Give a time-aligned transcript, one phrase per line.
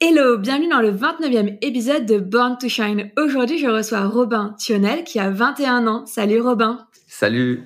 [0.00, 3.12] Hello, bienvenue dans le 29e épisode de Born to Shine.
[3.16, 6.04] Aujourd'hui, je reçois Robin Thionel qui a 21 ans.
[6.04, 6.84] Salut Robin.
[7.06, 7.62] Salut.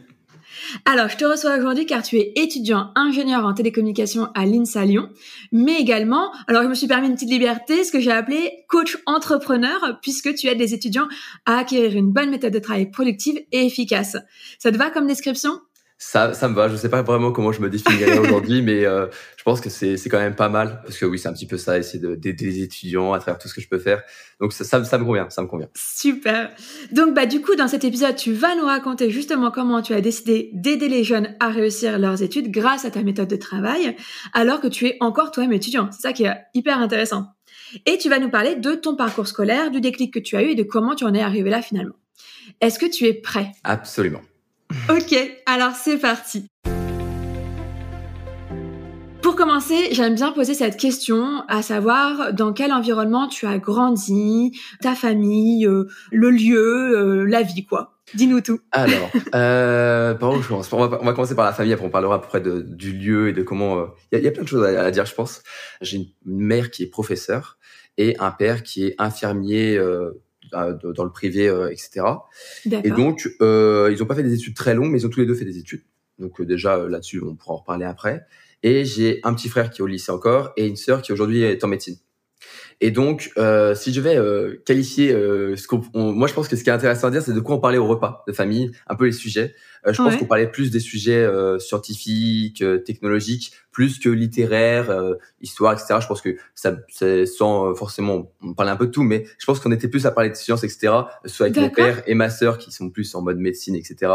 [0.85, 5.09] Alors, je te reçois aujourd'hui car tu es étudiant ingénieur en télécommunication à l'INSA Lyon,
[5.53, 8.99] mais également, alors je me suis permis une petite liberté, ce que j'ai appelé coach
[9.07, 11.09] entrepreneur, puisque tu aides les étudiants
[11.47, 14.19] à acquérir une bonne méthode de travail productive et efficace.
[14.59, 15.53] Ça te va comme description?
[15.99, 16.69] Ça, ça me va.
[16.69, 19.97] Je sais pas vraiment comment je me définirais aujourd'hui, mais euh, je pense que c'est
[19.97, 22.47] c'est quand même pas mal parce que oui, c'est un petit peu ça, essayer d'aider
[22.47, 24.03] les étudiants à travers tout ce que je peux faire.
[24.41, 25.69] Donc ça, ça, ça, me convient, ça me convient.
[25.75, 26.53] Super.
[26.93, 30.01] Donc bah du coup dans cet épisode, tu vas nous raconter justement comment tu as
[30.01, 33.97] décidé d'aider les jeunes à réussir leurs études grâce à ta méthode de travail,
[34.35, 35.89] alors que tu es encore toi-même étudiant.
[35.91, 37.27] C'est ça qui est hyper intéressant.
[37.87, 40.51] Et tu vas nous parler de ton parcours scolaire, du déclic que tu as eu
[40.51, 41.97] et de comment tu en es arrivé là finalement.
[42.61, 43.53] Est-ce que tu es prêt?
[43.65, 44.21] Absolument.
[44.89, 45.15] Ok,
[45.47, 46.47] alors c'est parti.
[49.23, 54.59] Pour commencer, j'aime bien poser cette question, à savoir dans quel environnement tu as grandi,
[54.81, 57.99] ta famille, euh, le lieu, euh, la vie, quoi.
[58.15, 58.61] Dis-nous tout.
[58.73, 60.73] Alors, euh, par où je commence?
[60.73, 62.63] On va, on va, commencer par la famille, après on parlera à peu près de,
[62.63, 63.79] du lieu et de comment...
[63.79, 65.43] Euh, il y, a plein de choses à, à dire, je pense.
[65.81, 67.59] J'ai une mère qui est professeure
[67.99, 69.79] et un père qui est infirmier
[70.53, 72.07] dans le privé, etc.
[72.85, 75.21] Et donc, euh, ils n'ont pas fait des études très longues, mais ils ont tous
[75.21, 75.83] les deux fait des études.
[76.19, 78.27] Donc déjà là-dessus, on pourra en reparler après.
[78.63, 81.43] Et j'ai un petit frère qui est au lycée encore et une sœur qui aujourd'hui
[81.43, 81.97] est en médecine.
[82.81, 86.55] Et donc, euh, si je vais euh, qualifier euh, ce qu'on, moi je pense que
[86.55, 88.71] ce qui est intéressant à dire, c'est de quoi on parlait au repas de famille,
[88.87, 89.55] un peu les sujets.
[89.89, 94.95] Euh, je pense qu'on parlait plus des sujets euh, scientifiques, technologiques, plus que littéraires,
[95.41, 95.97] histoire, etc.
[96.01, 99.47] Je pense que ça, c'est sans forcément, on parlait un peu de tout, mais je
[99.47, 100.93] pense qu'on était plus à parler de sciences, etc.
[101.27, 104.13] Soit avec mon père et ma sœur qui sont plus en mode médecine, etc.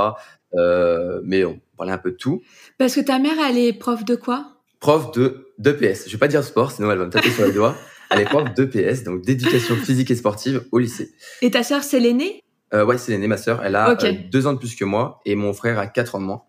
[1.24, 2.42] mais on parlait un peu de tout.
[2.78, 4.58] Parce que ta mère, elle est prof de quoi?
[4.80, 6.08] Prof de d'EPS.
[6.08, 7.76] Je vais pas dire sport, sinon elle va me taper sur les doigts.
[8.10, 11.14] Elle est prof d'EPS, donc d'éducation physique et sportive au lycée.
[11.42, 12.43] Et ta sœur, c'est l'aînée?
[12.74, 13.64] Euh, Ouais, c'est l'aînée, ma sœur.
[13.64, 16.20] Elle a euh, deux ans de plus que moi et mon frère a quatre ans
[16.20, 16.44] de moins.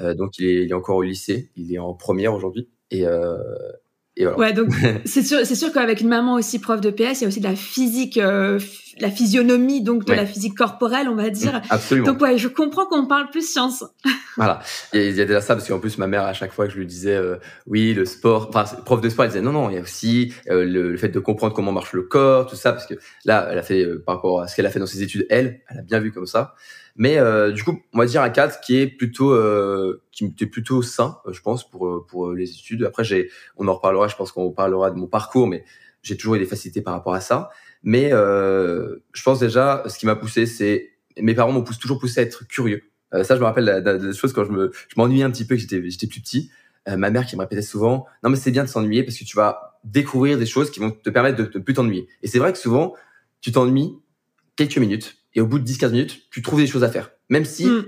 [0.00, 2.68] Euh, donc il est, il est, encore au lycée, il est en première aujourd'hui.
[2.90, 3.04] Et,
[4.20, 4.68] euh, Ouais, donc
[5.04, 7.40] c'est sûr, c'est sûr qu'avec une maman aussi prof de PS, il y a aussi
[7.40, 8.58] de la physique, euh,
[8.98, 11.60] la physionomie, donc de la physique corporelle, on va dire.
[11.68, 12.12] Absolument.
[12.12, 13.84] Donc ouais, je comprends qu'on parle plus science.
[14.36, 14.60] voilà.
[14.92, 16.72] Et il y a déjà ça parce qu'en plus ma mère à chaque fois que
[16.72, 19.70] je lui disais euh, oui le sport, enfin prof de sport, elle disait non non,
[19.70, 22.72] il y a aussi euh, le, fait de comprendre comment marche le corps, tout ça
[22.72, 22.94] parce que
[23.24, 25.60] là elle a fait par rapport à ce qu'elle a fait dans ses études, elle,
[25.68, 26.54] elle a bien vu comme ça.
[26.96, 30.46] Mais euh, du coup, on va dire un cadre qui est plutôt euh, qui est
[30.46, 32.84] plutôt sain, euh, je pense, pour euh, pour les études.
[32.84, 34.08] Après, j'ai, on en reparlera.
[34.08, 35.64] Je pense qu'on parlera de mon parcours, mais
[36.02, 37.50] j'ai toujours eu des facilités par rapport à ça.
[37.82, 40.90] Mais euh, je pense déjà, ce qui m'a poussé, c'est
[41.20, 42.82] mes parents m'ont toujours poussé à être curieux.
[43.14, 45.54] Euh, ça, je me rappelle des choses quand je me je m'ennuyais un petit peu,
[45.54, 46.50] que j'étais j'étais plus petit.
[46.88, 49.36] ma mère qui me répétait souvent, non mais c'est bien de s'ennuyer parce que tu
[49.36, 52.08] vas découvrir des choses qui vont te permettre de ne plus t'ennuyer.
[52.22, 52.94] Et c'est vrai que souvent,
[53.40, 53.92] tu t'ennuies
[54.56, 57.10] quelques minutes et au bout de 10-15 minutes, tu trouves des choses à faire.
[57.28, 57.84] Même si, hmm.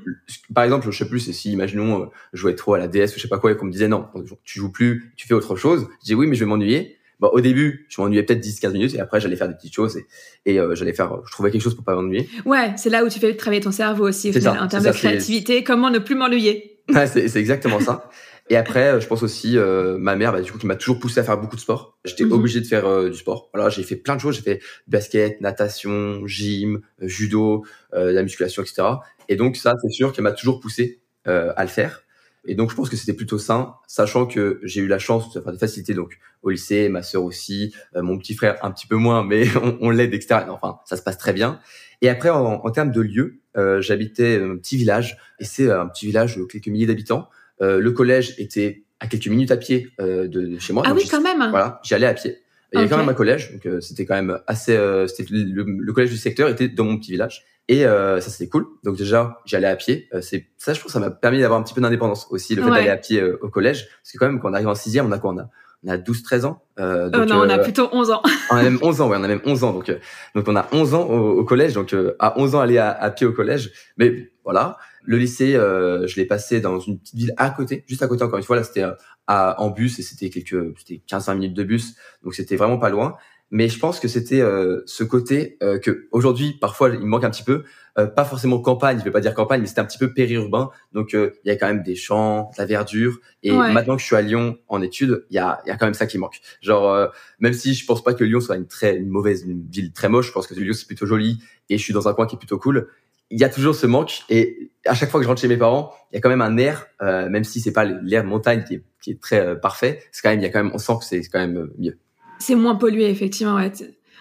[0.55, 3.17] par exemple, je sais plus, si, imaginons, euh, je jouais trop à la DS ou
[3.17, 4.07] je sais pas quoi, et qu'on me disait non,
[4.45, 5.89] tu joues plus, tu fais autre chose.
[6.03, 6.99] Je dis oui, mais je vais m'ennuyer.
[7.21, 9.97] Bon, au début, je m'ennuyais peut-être 10-15 minutes et après, j'allais faire des petites choses
[9.97, 10.07] et,
[10.45, 12.29] et euh, j'allais faire, je trouvais quelque chose pour pas m'ennuyer.
[12.45, 15.91] Ouais, c'est là où tu fais travailler ton cerveau aussi, en termes de créativité, comment
[15.91, 16.81] ne plus m'ennuyer.
[16.91, 18.09] Ouais, c'est exactement ça.
[18.51, 21.23] Et après, je pense aussi ma mère, bah, du coup, qui m'a toujours poussé à
[21.23, 21.99] faire beaucoup de sport.
[22.05, 22.33] J'étais mhm.
[22.33, 23.51] obligé de faire du sport.
[23.53, 24.37] Voilà, j'ai fait plein de choses.
[24.37, 28.83] J'ai fait basket, natation, gym, judo, la musculation, etc.
[29.29, 32.05] Et donc ça, c'est sûr qu'elle m'a toujours poussé à le faire.
[32.49, 35.41] Et donc, je pense que c'était plutôt sain, sachant que j'ai eu la chance de
[35.41, 38.87] faire des facilités donc au lycée, ma sœur aussi, euh, mon petit frère un petit
[38.87, 39.45] peu moins, mais
[39.81, 40.47] on, l'aide, etc.
[40.49, 41.61] Enfin, ça se passe très bien.
[42.01, 45.87] Et après, en, en termes de lieu, euh, j'habitais un petit village, et c'est un
[45.89, 47.29] petit village de quelques milliers d'habitants.
[47.63, 50.83] Euh, le collège était à quelques minutes à pied euh, de, chez moi.
[50.87, 51.49] Ah oui, quand même.
[51.51, 52.39] Voilà, j'y allais à pied.
[52.73, 54.79] Il y avait quand même un collège, donc euh, c'était quand même assez.
[55.07, 57.47] c'était le, le, collège du secteur était dans mon petit village.
[57.69, 58.67] Et euh, ça c'était cool.
[58.83, 60.09] Donc déjà j'allais à pied.
[60.15, 62.63] Euh, c'est ça je pense ça m'a permis d'avoir un petit peu d'indépendance aussi le
[62.63, 63.89] fait d'aller à pied euh, au collège.
[64.03, 65.33] Parce que quand même quand on arrive en sixième on a quoi?
[65.33, 65.49] On a
[65.85, 66.63] on a 12-13 ans.
[66.81, 68.23] Euh, donc, non, on a plutôt 11 ans.
[68.51, 69.73] on a même 11 ans, ouais, on a même 11 ans.
[69.75, 69.97] Donc,
[70.35, 71.75] donc on a 11 ans au, collège.
[71.75, 73.71] Donc, à 11 ans, aller à, à, pied au collège.
[73.97, 74.77] Mais voilà,
[75.09, 78.39] le lycée, je l'ai passé dans une petite ville à côté, juste à côté encore
[78.39, 78.57] une fois.
[78.57, 78.85] Là, c'était
[79.27, 81.95] en bus et c'était quelques, c'était 15-20 minutes de bus.
[82.23, 83.17] Donc, c'était vraiment pas loin
[83.51, 87.31] mais je pense que c'était euh, ce côté euh, que aujourd'hui parfois il manque un
[87.31, 87.65] petit peu
[87.99, 90.71] euh, pas forcément campagne je vais pas dire campagne mais c'était un petit peu périurbain
[90.93, 94.03] donc euh, il y a quand même des champs de la verdure et maintenant que
[94.03, 96.07] je suis à Lyon en études il y a il y a quand même ça
[96.07, 99.43] qui manque genre même si je pense pas que Lyon soit une très une mauvaise
[99.43, 102.09] une ville très moche je pense que Lyon c'est plutôt joli et je suis dans
[102.09, 102.89] un coin qui est plutôt cool
[103.31, 105.57] il y a toujours ce manque et à chaque fois que je rentre chez mes
[105.57, 108.75] parents il y a quand même un air même si c'est pas l'air montagne qui
[108.77, 110.95] est, qui est très parfait c'est quand même il y a quand même on sent
[111.01, 111.99] que c'est quand même mieux
[112.39, 113.57] c'est moins pollué, effectivement.
[113.57, 113.73] Ouais.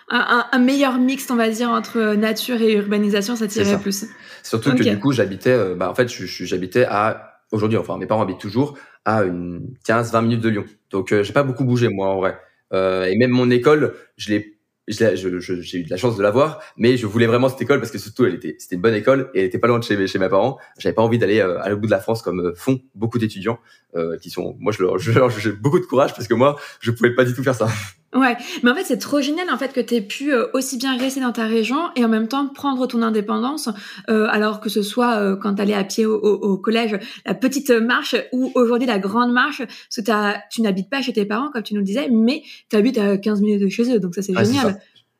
[0.09, 4.05] Un, un, meilleur mix, on va dire, entre nature et urbanisation, ça tirait plus.
[4.43, 8.21] Surtout que du coup, j'habitais, euh, bah, en fait, j'habitais à, aujourd'hui, enfin, mes parents
[8.21, 10.65] habitent toujours à une 15-20 minutes de Lyon.
[10.91, 12.37] Donc, euh, j'ai pas beaucoup bougé, moi, en vrai.
[12.73, 14.56] Euh, et même mon école, je l'ai
[14.87, 17.97] j'ai eu de la chance de l'avoir, mais je voulais vraiment cette école parce que
[17.97, 20.19] surtout elle était, c'était une bonne école et elle était pas loin de chez, chez
[20.19, 20.57] mes parents.
[20.79, 23.19] J'avais pas envie d'aller euh, à l'autre bout de la France comme euh, font beaucoup
[23.19, 23.59] d'étudiants
[23.95, 27.13] euh, qui sont, moi je leur, j'ai beaucoup de courage parce que moi je pouvais
[27.13, 27.67] pas du tout faire ça.
[28.15, 30.97] Ouais, mais en fait c'est trop génial en fait que tu aies pu aussi bien
[30.97, 33.69] rester dans ta région et en même temps prendre ton indépendance,
[34.07, 38.15] alors que ce soit quand tu allais à pied au, au, collège, la petite marche
[38.31, 41.73] ou aujourd'hui la grande marche, parce que tu n'habites pas chez tes parents comme tu
[41.73, 44.33] nous le disais, mais tu habites à 15 minutes de chez eux, donc ça c'est
[44.33, 44.79] génial.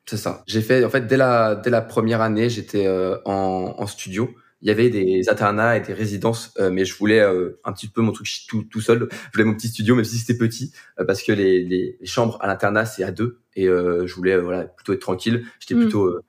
[0.09, 0.43] C'est ça.
[0.47, 4.29] J'ai fait, en fait, dès la, dès la première année, j'étais euh, en, en, studio.
[4.61, 7.87] Il y avait des internats et des résidences, euh, mais je voulais euh, un petit
[7.87, 9.07] peu mon truc tout, tout seul.
[9.11, 10.73] Je voulais mon petit studio, même si c'était petit,
[11.05, 13.39] parce que les, les, chambres à l'internat, c'est à deux.
[13.55, 15.45] Et je voulais voilà plutôt être tranquille.
[15.59, 15.81] J'étais mm.
[15.81, 16.19] plutôt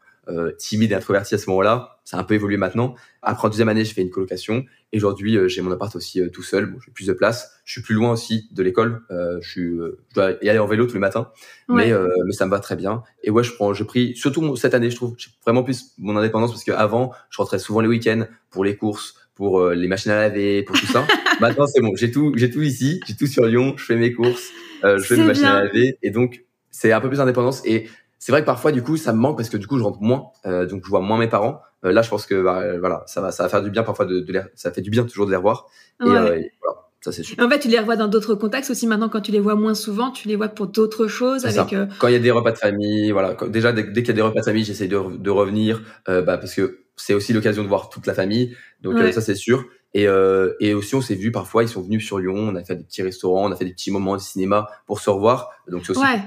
[0.58, 2.94] timide et introverti à ce moment-là ça a un peu évolué maintenant.
[3.20, 6.22] Après en deuxième année, j'ai fait une colocation et aujourd'hui euh, j'ai mon appart aussi
[6.22, 6.64] euh, tout seul.
[6.64, 7.60] Bon, j'ai plus de place.
[7.66, 9.02] Je suis plus loin aussi de l'école.
[9.10, 11.30] Euh, je, suis, je dois y aller en vélo tous les matins,
[11.68, 11.92] mais
[12.24, 13.02] mais ça me va très bien.
[13.24, 16.16] Et ouais, je prends, je pris surtout cette année, je trouve, j'ai vraiment plus mon
[16.16, 20.16] indépendance parce qu'avant, je rentrais souvent les week-ends pour les courses, pour les machines à
[20.16, 21.06] laver, pour tout ça.
[21.42, 23.74] maintenant c'est bon, j'ai tout, j'ai tout ici, j'ai tout sur Lyon.
[23.76, 24.48] Je fais mes courses,
[24.82, 27.86] je fais mes machines à laver et donc c'est un peu plus d'indépendance et
[28.18, 30.00] c'est vrai que parfois du coup ça me manque parce que du coup je rentre
[30.00, 31.60] moins, donc je vois moins mes parents.
[31.84, 34.04] Euh, là, je pense que bah, voilà, ça va, ça va faire du bien parfois
[34.04, 35.66] de, de les, ça fait du bien toujours de les revoir.
[36.04, 37.36] Et, euh, voilà, ça c'est sûr.
[37.40, 38.86] En fait, tu les revois dans d'autres contextes aussi.
[38.86, 41.46] Maintenant, quand tu les vois moins souvent, tu les vois pour d'autres choses.
[41.46, 43.36] Avec euh, quand il y a des repas de famille, voilà.
[43.48, 46.54] déjà, dès, qu'il y a des repas de famille, j'essaie de, de revenir, bah, parce
[46.54, 48.56] que c'est aussi l'occasion de voir toute la famille.
[48.82, 49.64] Donc ça c'est sûr.
[49.94, 52.62] Et, euh, et aussi, on s'est vu parfois, ils sont venus sur Lyon, on a
[52.62, 55.50] fait des petits restaurants, on a fait des petits moments de cinéma pour se revoir.
[55.68, 56.20] Donc c'est aussi ouais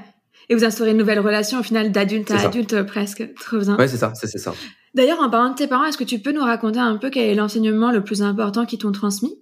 [0.50, 3.34] et vous instaurez une nouvelle relation au final d'adulte à adulte euh, presque.
[3.36, 3.78] Trop bien.
[3.78, 4.54] Ouais, c'est ça, c'est ça.
[4.94, 7.30] D'ailleurs, en parlant de tes parents, est-ce que tu peux nous raconter un peu quel
[7.30, 9.38] est l'enseignement le plus important qu'ils t'ont transmis?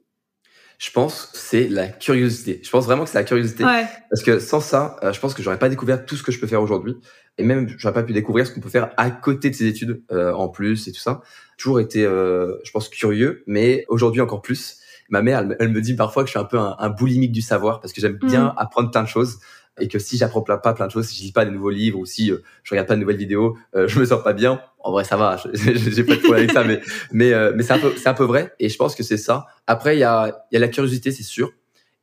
[0.79, 2.61] Je pense c'est la curiosité.
[2.63, 3.65] Je pense vraiment que c'est la curiosité.
[3.65, 3.85] Ouais.
[4.09, 6.39] Parce que sans ça, euh, je pense que j'aurais pas découvert tout ce que je
[6.39, 6.95] peux faire aujourd'hui.
[7.37, 10.01] Et même, j'aurais pas pu découvrir ce qu'on peut faire à côté de ces études
[10.11, 11.21] euh, en plus et tout ça.
[11.57, 14.77] Toujours été, euh, je pense, curieux, mais aujourd'hui encore plus.
[15.09, 17.41] Ma mère, elle, me dit parfois que je suis un peu un, un boulimique du
[17.41, 18.53] savoir parce que j'aime bien mm.
[18.57, 19.39] apprendre plein de choses
[19.79, 21.99] et que si j'apprends pas plein de choses, si je lis pas de nouveaux livres
[21.99, 24.61] ou si euh, je regarde pas de nouvelles vidéos, euh, je me sens pas bien.
[24.79, 26.81] En vrai, ça va, j'ai pas de problème avec ça, mais
[27.11, 29.17] mais euh, mais c'est un peu c'est un peu vrai et je pense que c'est
[29.17, 29.45] ça.
[29.67, 31.51] Après, il y a il y a la curiosité, c'est sûr,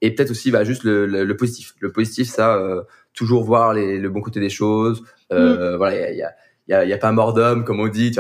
[0.03, 1.75] et peut-être aussi bah juste le, le, positif.
[1.81, 2.61] Le positif, ça
[3.15, 5.03] toujours voir les, le bon côté des choses.
[5.31, 5.77] Mm.
[5.77, 6.33] Voilà, il y a
[6.69, 8.15] il y a, y a pas mort d'homme comme on dit.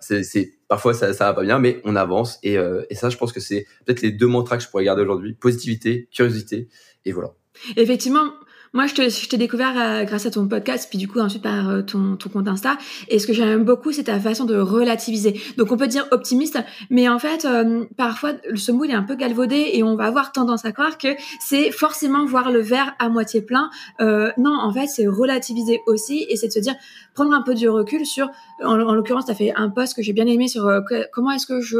[0.00, 2.56] C'est, parfois ça ça va pas bien, mais on avance et
[2.90, 5.32] et ça, je pense que c'est peut-être les deux mantras que je pourrais garder aujourd'hui
[5.32, 6.68] positivité, curiosité
[7.04, 7.32] et voilà.
[7.76, 8.32] Effectivement,
[8.74, 11.42] moi, je, te, je t'ai découvert euh, grâce à ton podcast, puis du coup ensuite
[11.42, 12.78] par euh, ton, ton compte Insta.
[13.08, 15.38] Et ce que j'aime beaucoup, c'est ta façon de relativiser.
[15.58, 19.02] Donc on peut dire optimiste, mais en fait, euh, parfois ce mot il est un
[19.02, 21.08] peu galvaudé et on va avoir tendance à croire que
[21.40, 23.68] c'est forcément voir le verre à moitié plein.
[24.00, 26.74] non, en fait, c'est relativiser aussi et c'est de se dire
[27.14, 28.30] prendre un peu du recul sur.
[28.64, 30.70] En, en l'occurrence, tu fait un post que j'ai bien aimé sur
[31.12, 31.78] comment est-ce que je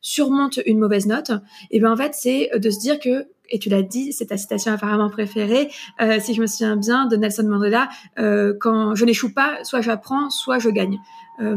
[0.00, 1.32] surmonte une mauvaise note?
[1.70, 4.36] Et bien en fait, c'est de se dire que et tu l'as dit, c'est ta
[4.36, 7.88] citation apparemment préférée, euh, si je me souviens bien, de Nelson Mandela,
[8.18, 10.98] euh, quand je n'échoue pas, soit j'apprends, soit je gagne.
[11.40, 11.56] Euh,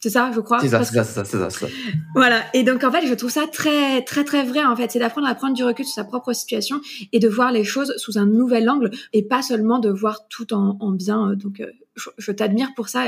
[0.00, 0.60] c'est ça, je crois?
[0.60, 1.66] C'est ça, c'est ça, c'est ça, ça,
[2.14, 2.42] Voilà.
[2.52, 4.90] Et donc, en fait, je trouve ça très, très, très vrai, en fait.
[4.90, 7.94] C'est d'apprendre à prendre du recul sur sa propre situation et de voir les choses
[7.96, 11.32] sous un nouvel angle et pas seulement de voir tout en, en bien.
[11.36, 13.06] Donc, euh, je, je t'admire pour ça.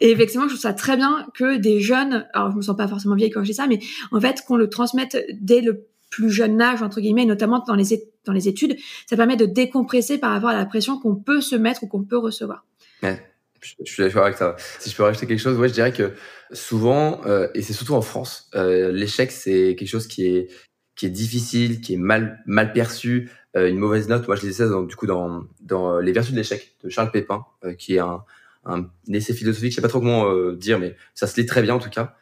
[0.00, 2.88] Et effectivement, je trouve ça très bien que des jeunes, alors je me sens pas
[2.88, 3.78] forcément vieille quand je dis ça, mais
[4.10, 8.04] en fait, qu'on le transmette dès le plus jeune âge, entre guillemets, notamment dans les,
[8.24, 8.76] dans les études,
[9.06, 12.04] ça permet de décompresser par rapport à la pression qu'on peut se mettre ou qu'on
[12.04, 12.64] peut recevoir.
[13.02, 14.56] Je suis d'accord avec ça.
[14.78, 16.12] Si je peux rajouter quelque chose, ouais, je dirais que
[16.52, 20.48] souvent, euh, et c'est surtout en France, euh, l'échec c'est quelque chose qui est
[20.96, 23.30] qui est difficile, qui est mal mal perçu.
[23.56, 26.32] Euh, une mauvaise note, moi je lisais ça dans, du coup dans dans les vertus
[26.32, 27.44] de l'échec de Charles Pépin,
[27.78, 28.24] qui est un
[28.64, 29.70] un essai philosophique.
[29.70, 32.16] Je sais pas trop comment dire, mais ça se lit très bien en tout cas.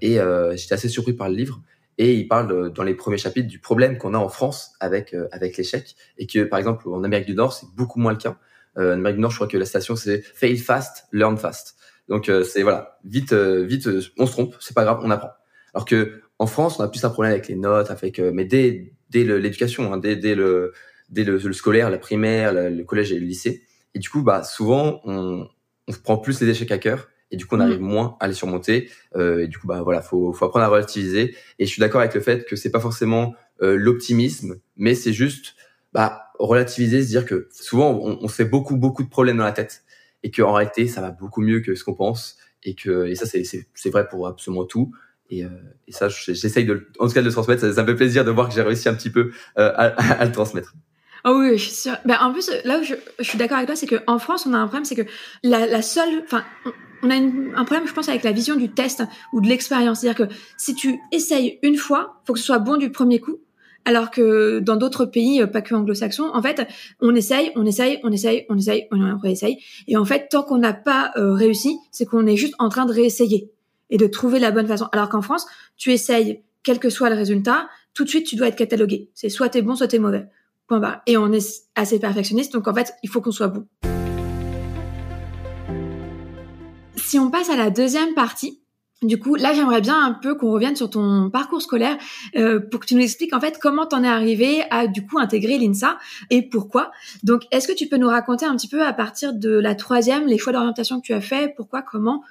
[0.00, 0.18] et
[0.56, 1.60] j'étais assez surpris par le livre.
[1.98, 5.56] Et il parle dans les premiers chapitres du problème qu'on a en France avec avec
[5.56, 8.38] l'échec et que par exemple en Amérique du Nord c'est beaucoup moins le cas.
[8.78, 11.76] Euh, en Amérique du Nord, je crois que la station c'est fail fast, learn fast.
[12.08, 15.30] Donc euh, c'est voilà, vite, euh, vite, on se trompe, c'est pas grave, on apprend.
[15.74, 18.92] Alors que en France, on a plus un problème avec les notes, avec mais dès
[19.10, 20.72] dès l'éducation, hein, dès, dès le
[21.08, 23.64] dès le, le, scolaire, la primaire, le, collège et le lycée.
[23.94, 25.48] Et du coup, bah souvent on
[25.88, 27.86] on prend plus les échecs à cœur et du coup on arrive mmh.
[27.86, 28.90] moins à les surmonter.
[29.16, 31.36] Euh, et du coup bah voilà, faut faut apprendre à relativiser.
[31.58, 35.12] Et je suis d'accord avec le fait que c'est pas forcément euh, l'optimisme, mais c'est
[35.12, 35.54] juste
[35.92, 39.44] bah relativiser, se dire que souvent on, on, se fait beaucoup beaucoup de problèmes dans
[39.44, 39.82] la tête
[40.22, 43.26] et qu'en réalité ça va beaucoup mieux que ce qu'on pense et que et ça
[43.26, 44.92] c'est c'est vrai pour absolument tout
[45.30, 45.48] et, euh,
[45.86, 48.24] et ça j'essaye de en tout cas de le transmettre ça, ça, me fait plaisir
[48.24, 50.74] de voir que j'ai réussi un petit peu euh, à, à, le transmettre.
[51.24, 51.96] Oh oui, je suis sûre.
[52.04, 54.54] Ben, en plus, là où je, je suis d'accord avec toi, c'est qu'en France, on
[54.54, 55.10] a un problème, c'est que
[55.42, 56.44] la, la seule, enfin,
[57.02, 59.02] on a une, un problème, je pense, avec la vision du test
[59.32, 60.00] ou de l'expérience.
[60.00, 63.38] C'est-à-dire que si tu essayes une fois, faut que ce soit bon du premier coup.
[63.84, 66.66] Alors que dans d'autres pays, euh, pas que anglo-saxons, en fait,
[67.00, 69.58] on essaye, on essaye, on essaye, on essaye, on réessaye.
[69.86, 72.84] Et en fait, tant qu'on n'a pas euh, réussi, c'est qu'on est juste en train
[72.84, 73.50] de réessayer
[73.88, 74.88] et de trouver la bonne façon.
[74.92, 75.46] Alors qu'en France,
[75.78, 79.08] tu essayes, quel que soit le résultat, tout de suite, tu dois être catalogué.
[79.14, 80.26] C'est soit t'es bon, soit t'es mauvais.
[80.66, 81.00] Point barre.
[81.06, 83.66] Et on est assez perfectionniste, donc en fait, il faut qu'on soit bon.
[87.08, 88.60] Si on passe à la deuxième partie,
[89.00, 91.96] du coup, là, j'aimerais bien un peu qu'on revienne sur ton parcours scolaire
[92.36, 95.18] euh, pour que tu nous expliques en fait comment t'en es arrivé à du coup
[95.18, 95.96] intégrer l'INSA
[96.28, 96.92] et pourquoi.
[97.22, 100.26] Donc, est-ce que tu peux nous raconter un petit peu à partir de la troisième
[100.26, 102.22] les choix d'orientation que tu as fait, pourquoi, comment?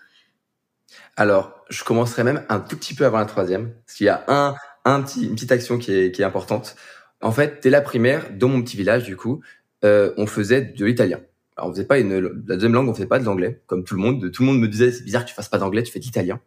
[1.16, 4.24] Alors, je commencerai même un tout petit peu avant la troisième, parce qu'il y a
[4.28, 6.76] un, petit, une petite action qui est, qui est importante.
[7.24, 9.42] En fait, dès la primaire, dans mon petit village, du coup,
[9.84, 11.18] euh, on faisait de l'italien.
[11.58, 13.96] Alors, on faisait pas une, la deuxième langue, on faisait pas de l'anglais, comme tout
[13.96, 14.32] le monde.
[14.32, 16.04] Tout le monde me disait, c'est bizarre que tu fasses pas d'anglais, tu fais de
[16.06, 16.40] l'italien.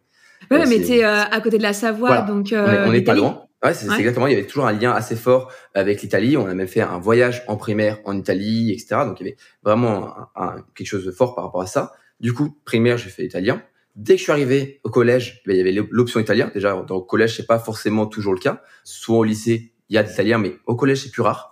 [0.49, 3.43] Ouais, mais t'es euh, à côté de la Savoie, donc euh, on est, pas loin.
[3.63, 4.25] Ouais, c'est exactement.
[4.27, 6.35] Il y avait toujours un lien assez fort avec l'Italie.
[6.35, 9.01] On a même fait un voyage en primaire en Italie, etc.
[9.05, 11.91] Donc il y avait vraiment un, quelque chose de fort par rapport à ça.
[12.19, 13.61] Du coup, primaire, j'ai fait italien.
[13.95, 16.49] Dès que je suis arrivé au collège, ben, il y avait l'option italien.
[16.53, 18.61] Déjà, dans le collège, c'est pas forcément toujours le cas.
[18.83, 21.50] Souvent au lycée, il y a de l'italien, mais au collège, c'est plus rare.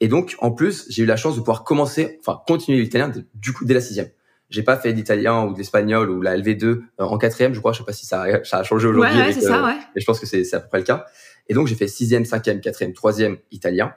[0.00, 3.52] Et donc, en plus, j'ai eu la chance de pouvoir commencer, enfin, continuer l'italien du
[3.52, 4.08] coup dès la sixième.
[4.50, 7.72] J'ai pas fait d'italien ou d'espagnol ou la LV2 euh, en quatrième, je crois.
[7.72, 9.18] Je sais pas si ça a, ça a changé aujourd'hui.
[9.18, 9.78] Ouais, ouais, c'est ça, euh, ouais.
[9.94, 11.06] Mais je pense que c'est à peu près le cas.
[11.48, 13.94] Et donc j'ai fait sixième, cinquième, quatrième, troisième italien.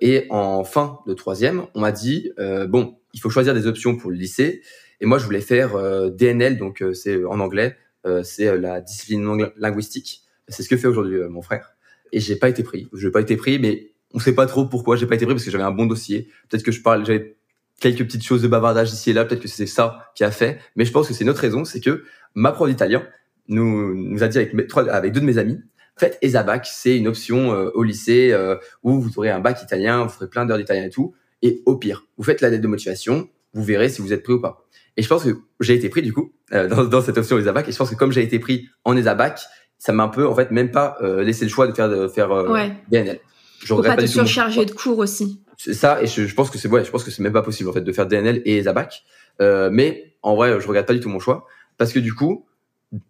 [0.00, 3.96] Et en fin de troisième, on m'a dit euh, bon, il faut choisir des options
[3.96, 4.62] pour le lycée.
[5.00, 7.76] Et moi, je voulais faire euh, DNL, donc c'est en anglais,
[8.22, 10.22] c'est la discipline linguistique.
[10.48, 11.74] C'est ce que fait aujourd'hui mon frère.
[12.12, 12.88] Et j'ai pas été pris.
[12.92, 15.34] Je n'ai pas été pris, mais on sait pas trop pourquoi j'ai pas été pris
[15.34, 16.28] parce que j'avais un bon dossier.
[16.48, 17.36] Peut-être que je parle, j'avais
[17.80, 19.24] quelques petites choses de bavardage ici et là.
[19.24, 21.80] Peut-être que c'est ça qui a fait, mais je pense que c'est notre raison, c'est
[21.80, 23.06] que ma prof d'italien
[23.48, 24.54] nous nous a dit avec
[24.88, 25.60] avec deux de mes amis,
[25.96, 30.04] faites ESABAC, c'est une option euh, au lycée euh, où vous aurez un bac italien,
[30.04, 32.68] vous ferez plein d'heures d'italien et tout, et au pire, vous faites la lettre de
[32.68, 34.66] motivation, vous verrez si vous êtes pris ou pas.
[34.96, 37.68] Et je pense que j'ai été pris du coup euh, dans, dans, cette option ESABAC,
[37.68, 39.40] et je pense que comme j'ai été pris en ESABAC,
[39.78, 42.30] ça m'a un peu en fait même pas laissé le choix de faire de faire
[42.30, 42.72] ouais.
[42.90, 43.20] DNL.
[43.60, 45.40] Je Faut pas te surcharger de cours aussi.
[45.56, 47.42] C'est ça, et je, je, pense que c'est ouais, je pense que c'est même pas
[47.42, 49.04] possible en fait de faire DNL et Zabac.
[49.40, 51.46] Euh, mais en vrai, je regarde pas du tout mon choix
[51.78, 52.46] parce que du coup,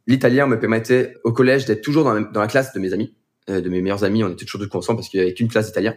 [0.07, 3.15] l'italien me permettait au collège d'être toujours dans la, dans la, classe de mes amis,
[3.51, 4.25] euh, de mes meilleurs amis.
[4.25, 5.95] On était toujours coup ensemble parce qu'il y avait qu'une classe d'italien.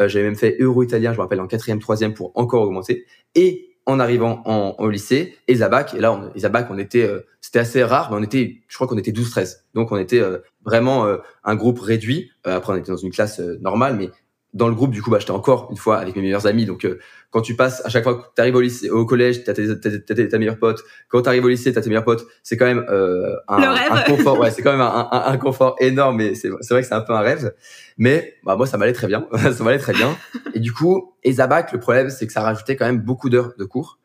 [0.00, 3.06] Euh, J'avais même fait euro-italien, je me rappelle, en quatrième, troisième pour encore augmenter.
[3.34, 7.58] Et en arrivant en, lycée, et Zabac, et là, on, Zabac, on était, euh, c'était
[7.58, 9.58] assez rare, mais on était, je crois qu'on était 12-13.
[9.74, 12.30] Donc on était euh, vraiment euh, un groupe réduit.
[12.44, 14.10] après, on était dans une classe normale, mais
[14.54, 16.64] dans le groupe, du coup, bah, j'étais encore une fois avec mes meilleurs amis.
[16.64, 16.98] Donc, euh,
[17.30, 19.68] quand tu passes à chaque fois que tu arrives au lycée, au collège, t'as tes,
[19.80, 20.80] t'as, ta meilleure pote.
[21.08, 22.24] Quand tu arrives au lycée, t'as tes meilleurs potes.
[22.42, 24.38] C'est quand même euh, un, un, confort.
[24.38, 26.20] Ouais, c'est quand même un, un, un, confort énorme.
[26.20, 27.52] Et c'est, c'est vrai que c'est un peu un rêve.
[27.98, 29.26] Mais bah, moi, ça m'allait très bien.
[29.36, 30.16] ça m'allait très bien.
[30.54, 33.64] Et du coup, Esabac, le problème, c'est que ça rajoutait quand même beaucoup d'heures de
[33.64, 33.98] cours.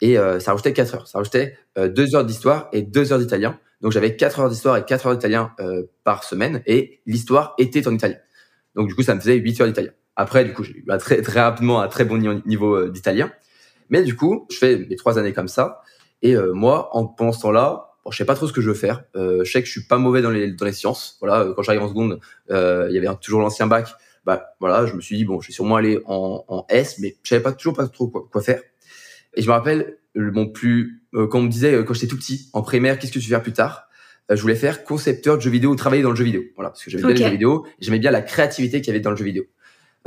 [0.00, 1.08] Et euh, ça rajoutait 4 heures.
[1.08, 3.58] Ça rajoutait euh, 2 heures d'histoire et 2 heures d'italien.
[3.80, 6.62] Donc j'avais 4 heures d'histoire et 4 heures d'italien euh, par semaine.
[6.66, 8.16] Et l'histoire était en italien.
[8.76, 9.90] Donc du coup, ça me faisait 8 heures d'italien.
[10.14, 13.30] Après, du coup, j'ai eu très, très rapidement un très bon niveau euh, d'italien.
[13.90, 15.82] Mais du coup, je fais mes trois années comme ça.
[16.22, 18.68] Et euh, moi, en pendant ce temps-là, bon, je sais pas trop ce que je
[18.68, 19.04] veux faire.
[19.14, 21.16] Euh, je sais que je suis pas mauvais dans les, dans les sciences.
[21.20, 23.88] Voilà, euh, quand j'arrive en seconde, il y avait toujours l'ancien bac.
[24.24, 27.16] Bah voilà, je me suis dit bon, je vais sûrement aller en, en S, mais
[27.22, 28.60] je savais pas toujours pas trop quoi, quoi faire.
[29.34, 32.62] Et je me rappelle mon plus quand on me disait quand j'étais tout petit en
[32.62, 33.85] primaire, qu'est-ce que tu veux faire plus tard?
[34.30, 36.42] Je voulais faire concepteur de jeux vidéo ou travailler dans le jeu vidéo.
[36.56, 39.00] Voilà, parce que j'aimais bien les jeux vidéo, j'aimais bien la créativité qu'il y avait
[39.00, 39.44] dans le jeu vidéo.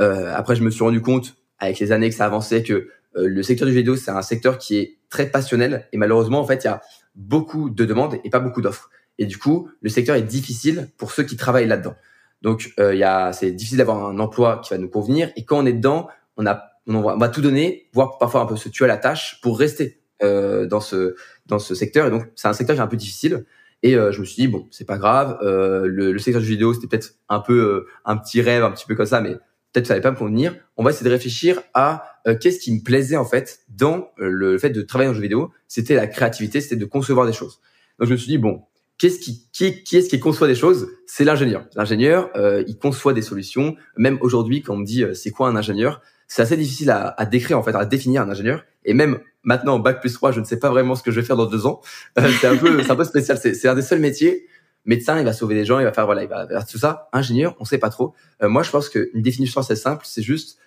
[0.01, 3.27] Euh, après, je me suis rendu compte avec les années que ça avançait que euh,
[3.27, 6.63] le secteur du vidéo, c'est un secteur qui est très passionnel et malheureusement, en fait,
[6.63, 6.81] il y a
[7.15, 8.89] beaucoup de demandes et pas beaucoup d'offres.
[9.17, 11.95] Et du coup, le secteur est difficile pour ceux qui travaillent là-dedans.
[12.41, 15.29] Donc, euh, il y a, c'est difficile d'avoir un emploi qui va nous convenir.
[15.35, 16.07] Et quand on est dedans,
[16.38, 19.39] on a, on va, tout donner, voire parfois un peu se tuer à la tâche
[19.41, 22.07] pour rester euh, dans ce dans ce secteur.
[22.07, 23.45] Et donc, c'est un secteur qui est un peu difficile.
[23.81, 25.38] Et euh, je me suis dit bon, c'est pas grave.
[25.41, 28.86] Euh, le, le, secteur du vidéo, c'était peut-être un peu un petit rêve, un petit
[28.86, 29.38] peu comme ça, mais
[29.71, 30.55] peut-être ça n'allait pas me convenir.
[30.77, 34.29] On va essayer de réfléchir à euh, qu'est-ce qui me plaisait en fait dans euh,
[34.29, 35.51] le fait de travailler le jeu vidéo.
[35.67, 37.59] C'était la créativité, c'était de concevoir des choses.
[38.00, 38.63] Donc je me suis dit bon,
[38.99, 40.87] qu'est-ce qui qui, qui est-ce qui conçoit des choses?
[41.07, 41.65] C'est l'ingénieur.
[41.75, 43.75] L'ingénieur, euh, il conçoit des solutions.
[43.97, 47.25] Même aujourd'hui, quand on me dit c'est quoi un ingénieur, c'est assez difficile à, à,
[47.25, 48.63] décrire en fait, à définir un ingénieur.
[48.85, 51.19] Et même maintenant en bac plus 3, je ne sais pas vraiment ce que je
[51.19, 51.81] vais faire dans deux ans.
[52.15, 53.39] c'est un peu, un peu spécial.
[53.39, 54.45] C'est un des seuls métiers
[54.85, 57.09] médecin, il va sauver des gens, il va faire voilà, il va faire tout ça.
[57.13, 58.13] Ingénieur, on sait pas trop.
[58.41, 60.57] Euh, moi, je pense qu'une définition assez simple, c'est juste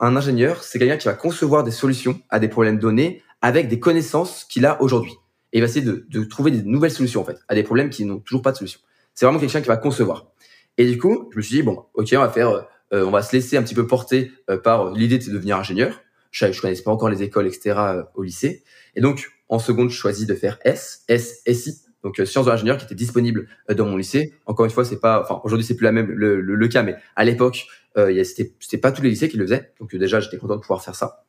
[0.00, 3.78] un ingénieur, c'est quelqu'un qui va concevoir des solutions à des problèmes donnés avec des
[3.78, 5.14] connaissances qu'il a aujourd'hui.
[5.52, 7.90] Et il va essayer de, de, trouver des nouvelles solutions en fait à des problèmes
[7.90, 8.80] qui n'ont toujours pas de solution.
[9.14, 10.32] C'est vraiment quelqu'un qui va concevoir.
[10.78, 13.22] Et du coup, je me suis dit bon, ok, on va faire, euh, on va
[13.22, 16.00] se laisser un petit peu porter euh, par l'idée de devenir ingénieur.
[16.30, 17.76] Je, je connaissais pas encore les écoles, etc.
[18.14, 18.62] au lycée.
[18.94, 22.50] Et donc, en seconde, je choisis de faire S, S, SI, donc euh, sciences de
[22.50, 24.34] l'ingénieur qui était disponible euh, dans mon lycée.
[24.46, 26.96] Encore une fois, c'est pas, enfin aujourd'hui c'est plus la même le, le, cas, mais
[27.16, 29.72] à l'époque, euh, c'était c'était pas tous les lycées qui le faisaient.
[29.80, 31.24] Donc euh, déjà, j'étais content de pouvoir faire ça.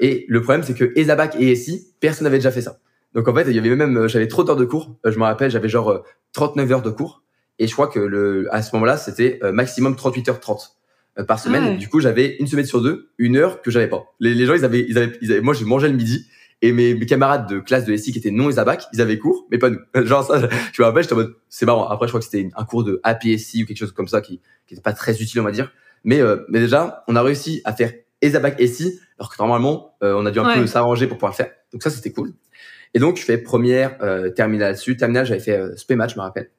[0.00, 2.78] Et le problème, c'est que ESABAC et SI, personne n'avait déjà fait ça.
[3.14, 4.96] Donc en fait, il y avait même, j'avais trop d'heures de cours.
[5.04, 7.22] je me rappelle, j'avais genre 39 heures de cours.
[7.58, 10.76] Et je crois que le, à ce moment-là, c'était maximum 38 h 30
[11.26, 11.76] par semaine.
[11.78, 14.14] Du coup, j'avais une semaine sur deux, une heure que j'avais pas.
[14.20, 16.28] Les, les gens, ils avaient, ils avaient, ils avaient moi, je mangeais le midi
[16.60, 19.46] et mes, mes, camarades de classe de SI qui étaient non Isabac, ils avaient cours,
[19.50, 19.78] mais pas nous.
[20.04, 21.86] Genre ça, je me rappelle, j'étais en mode, c'est marrant.
[21.88, 24.40] Après, je crois que c'était un cours de APSI ou quelque chose comme ça qui,
[24.66, 25.72] qui était pas très utile, on va dire.
[26.04, 27.92] Mais, euh, mais déjà, on a réussi à faire
[28.22, 31.36] Isabac SI, alors que normalement, euh, on a dû un peu s'arranger pour pouvoir le
[31.36, 31.50] faire.
[31.72, 32.32] Donc ça, c'était cool.
[32.94, 34.96] Et donc, je fais première, euh, terminale dessus.
[34.96, 36.50] Terminale, j'avais fait euh, Spé-Match, je me rappelle.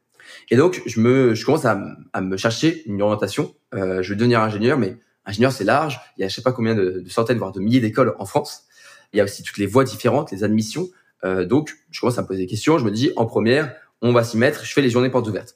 [0.51, 1.81] Et donc, je me, je commence à,
[2.13, 3.55] à me chercher une orientation.
[3.73, 5.99] Euh, je veux devenir ingénieur, mais ingénieur, c'est large.
[6.17, 8.25] Il y a je sais pas combien de, de centaines, voire de milliers d'écoles en
[8.25, 8.63] France.
[9.13, 10.87] Il y a aussi toutes les voies différentes, les admissions.
[11.23, 12.77] Euh, donc, je commence à me poser des questions.
[12.77, 14.65] Je me dis, en première, on va s'y mettre.
[14.65, 15.55] Je fais les journées portes ouvertes.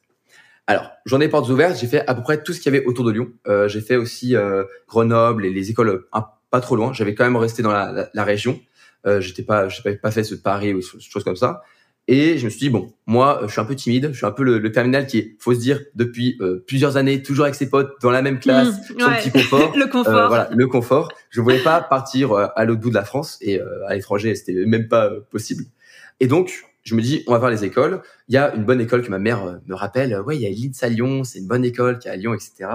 [0.66, 3.06] Alors, journées portes ouvertes, j'ai fait à peu près tout ce qu'il y avait autour
[3.06, 3.32] de Lyon.
[3.48, 6.06] Euh, j'ai fait aussi euh, Grenoble et les écoles
[6.50, 6.94] pas trop loin.
[6.94, 8.62] J'avais quand même resté dans la, la région.
[9.06, 11.64] Euh, j'étais pas, j'ai pas fait ce Paris ou choses comme ça.
[12.08, 14.32] Et je me suis dit bon, moi, je suis un peu timide, je suis un
[14.32, 17.56] peu le, le terminal qui est, faut se dire, depuis euh, plusieurs années, toujours avec
[17.56, 19.74] ses potes dans la même classe, mmh, son petit confort.
[19.78, 20.14] le confort.
[20.14, 21.14] Euh, voilà, le confort.
[21.30, 24.66] Je voulais pas partir euh, à l'autre bout de la France et à l'étranger, c'était
[24.66, 25.64] même pas possible.
[26.20, 28.02] Et donc, je me dis, on va voir les écoles.
[28.28, 30.20] Il y a une bonne école que ma mère me rappelle.
[30.26, 32.34] Ouais, il y a l'INSA à Lyon, c'est une bonne école qui est à Lyon,
[32.34, 32.70] etc.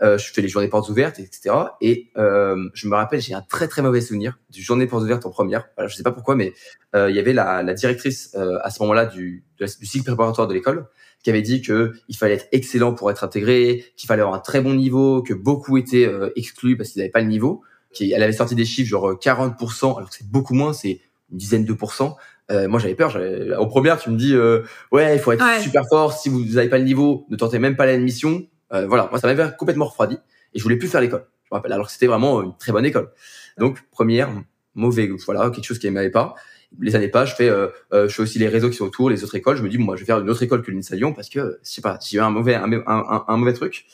[0.00, 1.54] Euh, je fais les journées portes ouvertes, etc.
[1.80, 5.26] Et euh, je me rappelle, j'ai un très très mauvais souvenir du journée portes ouvertes
[5.26, 5.68] en première.
[5.76, 6.52] Voilà, je sais pas pourquoi, mais
[6.94, 10.46] euh, il y avait la, la directrice euh, à ce moment-là du, du cycle préparatoire
[10.46, 10.86] de l'école
[11.22, 14.40] qui avait dit que il fallait être excellent pour être intégré, qu'il fallait avoir un
[14.40, 17.62] très bon niveau, que beaucoup étaient euh, exclus parce qu'ils n'avaient pas le niveau.
[18.00, 21.00] Elle avait sorti des chiffres genre 40%, alors que c'est beaucoup moins, c'est
[21.32, 22.16] une dizaine de pourcents.
[22.50, 23.18] Euh, moi j'avais peur.
[23.58, 26.12] En première, tu me dis euh, ouais, il faut être super fort.
[26.12, 28.46] Si vous n'avez pas le niveau, ne tentez même pas l'admission.
[28.72, 30.18] Euh, voilà, moi ça m'avait complètement refroidi
[30.54, 31.26] et je voulais plus faire l'école.
[31.44, 33.10] Je me rappelle, alors que c'était vraiment une très bonne école.
[33.56, 34.30] Donc première,
[34.74, 36.34] mauvais, voilà, quelque chose qui m'avait pas.
[36.78, 39.08] Les années pas, je fais, euh, euh, je fais aussi les réseaux qui sont autour,
[39.08, 39.56] les autres écoles.
[39.56, 41.30] Je me dis, bon, moi, je vais faire une autre école que l'INSA Lyon parce
[41.30, 43.86] que, je sais pas, j'ai eu un mauvais, un, un, mauvais truc.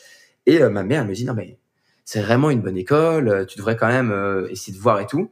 [0.47, 1.59] Et ma mère elle me dit, non mais
[2.05, 4.13] c'est vraiment une bonne école, tu devrais quand même
[4.51, 5.31] essayer de voir et tout.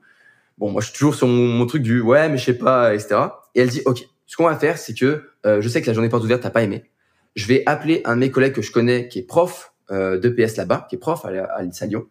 [0.56, 2.94] Bon, moi, je suis toujours sur mon, mon truc du, ouais, mais je sais pas,
[2.94, 3.16] etc.
[3.54, 6.08] Et elle dit, ok, ce qu'on va faire, c'est que je sais que la journée
[6.08, 6.91] porte ouverte, t'as pas aimé
[7.34, 10.56] je vais appeler un de mes collègues que je connais qui est prof de PS
[10.56, 12.06] là-bas, qui est prof à, à l'INSA Lyon,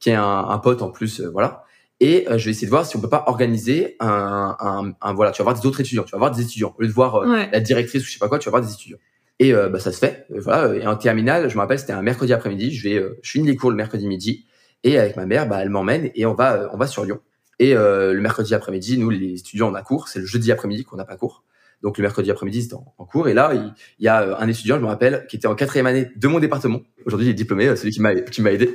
[0.00, 1.64] qui est un, un pote en plus, voilà.
[2.00, 5.32] Et je vais essayer de voir si on peut pas organiser un, un, un, voilà,
[5.32, 6.74] tu vas voir des autres étudiants, tu vas voir des étudiants.
[6.78, 8.72] Au lieu de voir la directrice ou je sais pas quoi, tu vas voir des
[8.72, 8.98] étudiants.
[9.38, 10.26] Et bah, ça se fait.
[10.30, 10.74] Voilà.
[10.74, 12.72] Et en terminale, je me rappelle, c'était un mercredi après-midi.
[12.72, 14.46] Je vais, je finis les cours le mercredi midi.
[14.84, 17.20] Et avec ma mère, bah, elle m'emmène et on va, on va sur Lyon.
[17.58, 20.08] Et euh, le mercredi après-midi, nous, les étudiants, on a cours.
[20.08, 21.42] C'est le jeudi après-midi qu'on n'a pas cours.
[21.82, 23.28] Donc le mercredi après-midi, c'était en, cours.
[23.28, 23.72] Et là, il,
[24.04, 26.38] y a euh, un étudiant, je me rappelle, qui était en quatrième année de mon
[26.38, 26.80] département.
[27.04, 28.74] Aujourd'hui, il est diplômé, euh, celui qui m'a qui m'a aidé.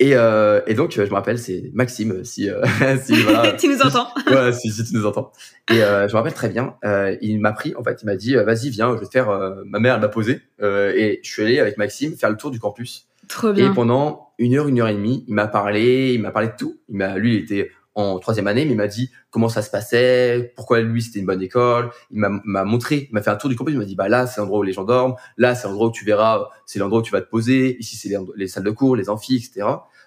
[0.00, 2.48] Et, euh, et donc, je me rappelle, c'est Maxime, si,
[3.04, 4.08] si voilà, tu nous entends.
[4.30, 5.32] ouais, si, si tu nous entends.
[5.70, 6.74] Et je me rappelle très bien,
[7.20, 9.30] il m'a pris, en fait, il m'a dit, vas-y, viens, je vais te faire.
[9.64, 13.08] ma mère, m'a posé, et je suis allé avec Maxime faire le tour du campus.
[13.28, 13.70] Trop bien.
[13.70, 16.54] Et pendant une heure, une heure et demie, il m'a parlé, il m'a parlé de
[16.58, 16.80] tout.
[16.88, 19.70] Il m'a, lui, il était en troisième année, mais il m'a dit comment ça se
[19.70, 21.90] passait, pourquoi lui c'était une bonne école.
[22.10, 23.74] Il m'a montré, il m'a fait un tour du campus.
[23.74, 25.92] Il m'a dit bah là c'est l'endroit où les gens dorment, là c'est l'endroit où
[25.92, 27.76] tu verras, c'est l'endroit où tu vas te poser.
[27.78, 29.66] Ici c'est les, salles de cours, les amphis, etc.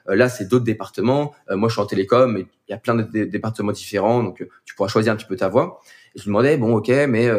[0.10, 1.34] Euh, là c'est d'autres départements.
[1.50, 4.50] Euh, moi je suis en télécom, il y a plein de départements différents, donc euh,
[4.66, 5.80] tu pourras choisir un petit peu ta voie.
[6.16, 7.30] Et je lui demandais bon ok, mais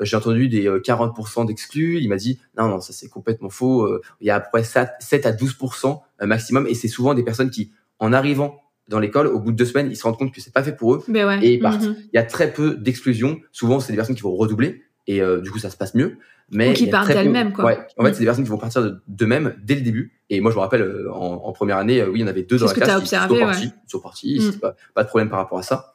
[0.00, 2.00] j'ai entendu des 40% d'exclus.
[2.00, 3.88] Il m'a dit non non ça c'est complètement faux.
[4.20, 7.50] il y a à peu près 7 à 12% maximum, et c'est souvent des personnes
[7.50, 10.40] qui en arrivant dans l'école, au bout de deux semaines, ils se rendent compte que
[10.40, 11.44] c'est pas fait pour eux ben ouais.
[11.44, 11.82] et ils partent.
[11.82, 11.96] Mhm.
[12.12, 13.40] Il y a très peu d'exclusion.
[13.52, 16.16] Souvent, c'est des personnes qui vont redoubler et euh, du coup, ça se passe mieux.
[16.50, 17.64] Mais Ou qui partent d'elles-mêmes, quoi.
[17.64, 17.78] Ouais.
[17.96, 20.12] En fait, c'est des personnes qui vont partir d'eux-mêmes dès le début.
[20.28, 22.28] Et moi, je me rappelle, euh, en, en première année, euh, oui, il y en
[22.28, 23.72] avait deux dans la classe qui observé, sont partis.
[23.86, 24.40] Ils sont partis.
[24.40, 24.58] Mm.
[24.60, 25.94] Pas, pas, de problème par rapport à ça.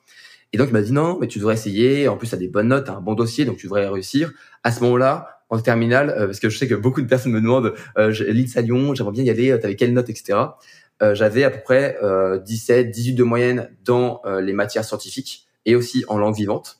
[0.52, 2.08] Et donc, il m'a dit non, mais tu devrais essayer.
[2.08, 4.32] En plus, tu as des bonnes notes, as un bon dossier, donc tu devrais réussir.
[4.63, 7.73] À ce moment-là, en terminale, parce que je sais que beaucoup de personnes me demandent,
[7.97, 10.38] euh, l'île Lyon, j'aimerais bien y aller, t'avais quelle note, etc.
[11.02, 15.48] Euh, j'avais à peu près euh, 17, 18 de moyenne dans euh, les matières scientifiques
[15.66, 16.80] et aussi en langue vivante.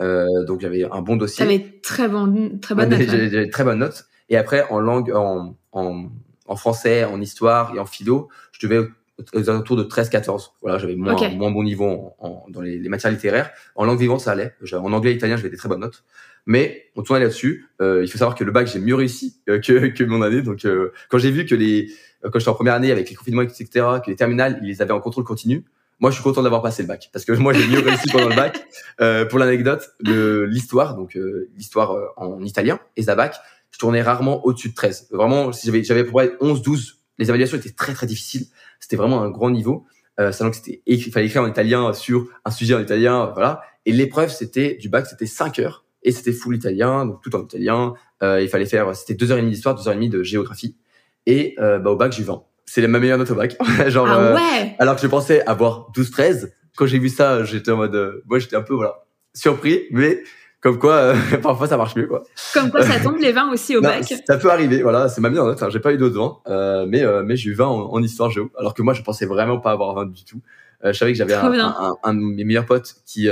[0.00, 1.44] Euh, donc j'avais un bon dossier.
[1.44, 3.02] J'avais très bon, très bonne note.
[3.02, 4.06] J'avais très bonne note.
[4.28, 6.08] Et après en langue, en, en,
[6.46, 8.86] en, français, en histoire et en philo, je devais
[9.34, 10.50] aux alentours de 13-14.
[10.62, 13.50] Voilà, j'avais moins, moins bon niveau en, dans les, les, matières littéraires.
[13.74, 14.54] En langue vivante, ça allait.
[14.72, 16.04] En anglais et italien, j'avais des très bonnes notes.
[16.46, 17.66] Mais on tournait là-dessus.
[17.82, 20.40] Euh, il faut savoir que le bac, j'ai mieux réussi que, que mon année.
[20.40, 23.16] Donc, euh, quand j'ai vu que les euh, quand j'étais en première année avec les
[23.16, 23.66] confinements, etc.,
[24.04, 25.64] que les terminales, ils les avaient en contrôle continu.
[26.00, 28.28] Moi, je suis content d'avoir passé le bac parce que moi, j'ai mieux réussi pendant
[28.28, 28.64] le bac.
[29.00, 33.36] Euh, pour l'anecdote, l'histoire, donc euh, l'histoire euh, en italien et Zabac,
[33.70, 35.08] je tournais rarement au-dessus de 13.
[35.10, 38.46] Vraiment, j'avais j'avais pour 11, 12, les évaluations étaient très très difficiles.
[38.80, 39.86] C'était vraiment un grand niveau.
[40.20, 43.62] Euh, sachant que c'était il fallait écrire en italien sur un sujet en italien, voilà.
[43.86, 47.44] Et l'épreuve, c'était du bac, c'était 5 heures et c'était full italien, donc tout en
[47.44, 47.94] italien.
[48.22, 50.22] Euh, il fallait faire, c'était deux heures et demie d'histoire, deux heures et demie de
[50.22, 50.76] géographie.
[51.26, 52.42] Et euh, bah, au bac, j'ai eu 20.
[52.66, 53.56] C'est ma meilleure note au bac.
[53.88, 54.76] Genre, ah euh, ouais.
[54.78, 56.50] alors que je pensais avoir 12-13.
[56.76, 59.04] Quand j'ai vu ça, j'étais en mode, euh, moi j'étais un peu voilà
[59.34, 60.22] surpris, mais
[60.60, 62.22] comme quoi parfois ça marche mieux quoi.
[62.54, 64.04] Comme quoi ça tombe les 20 aussi au bac.
[64.26, 65.62] Ça peut arriver, voilà, c'est ma meilleure note.
[65.70, 68.82] J'ai pas eu d'autres 20, mais mais j'ai eu 20 en, histoire géo, alors que
[68.82, 70.40] moi je pensais vraiment pas avoir 20 du tout.
[70.84, 73.28] je savais que j'avais un, un, un, de mes meilleurs potes qui,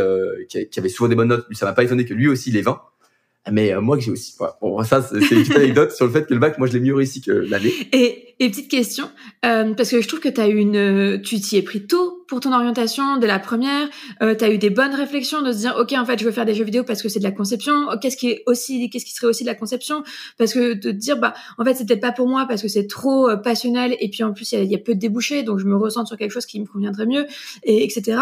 [0.49, 2.51] qui, qui avait souvent des bonnes notes, lui ça m'a pas étonné que lui aussi
[2.51, 2.81] il ait 20
[3.53, 6.35] mais euh, moi j'ai aussi bon ça c'est une petite anecdote sur le fait que
[6.35, 7.73] le bac moi je l'ai mieux réussi que l'année.
[7.93, 9.09] Et, et petite question
[9.45, 12.41] euh, parce que je trouve que tu as une tu t'y es pris tôt pour
[12.41, 13.89] ton orientation dès la première
[14.23, 16.33] euh, tu as eu des bonnes réflexions de se dire OK en fait je veux
[16.33, 17.87] faire des jeux vidéo parce que c'est de la conception.
[18.01, 20.03] Qu'est-ce qui est aussi qu'est-ce qui serait aussi de la conception?
[20.39, 22.69] Parce que de te dire bah en fait c'est peut-être pas pour moi parce que
[22.69, 25.59] c'est trop euh, passionnel et puis en plus il y, a peu de débouchés donc
[25.59, 27.27] je me ressens sur quelque chose qui me conviendrait mieux
[27.63, 28.19] et etc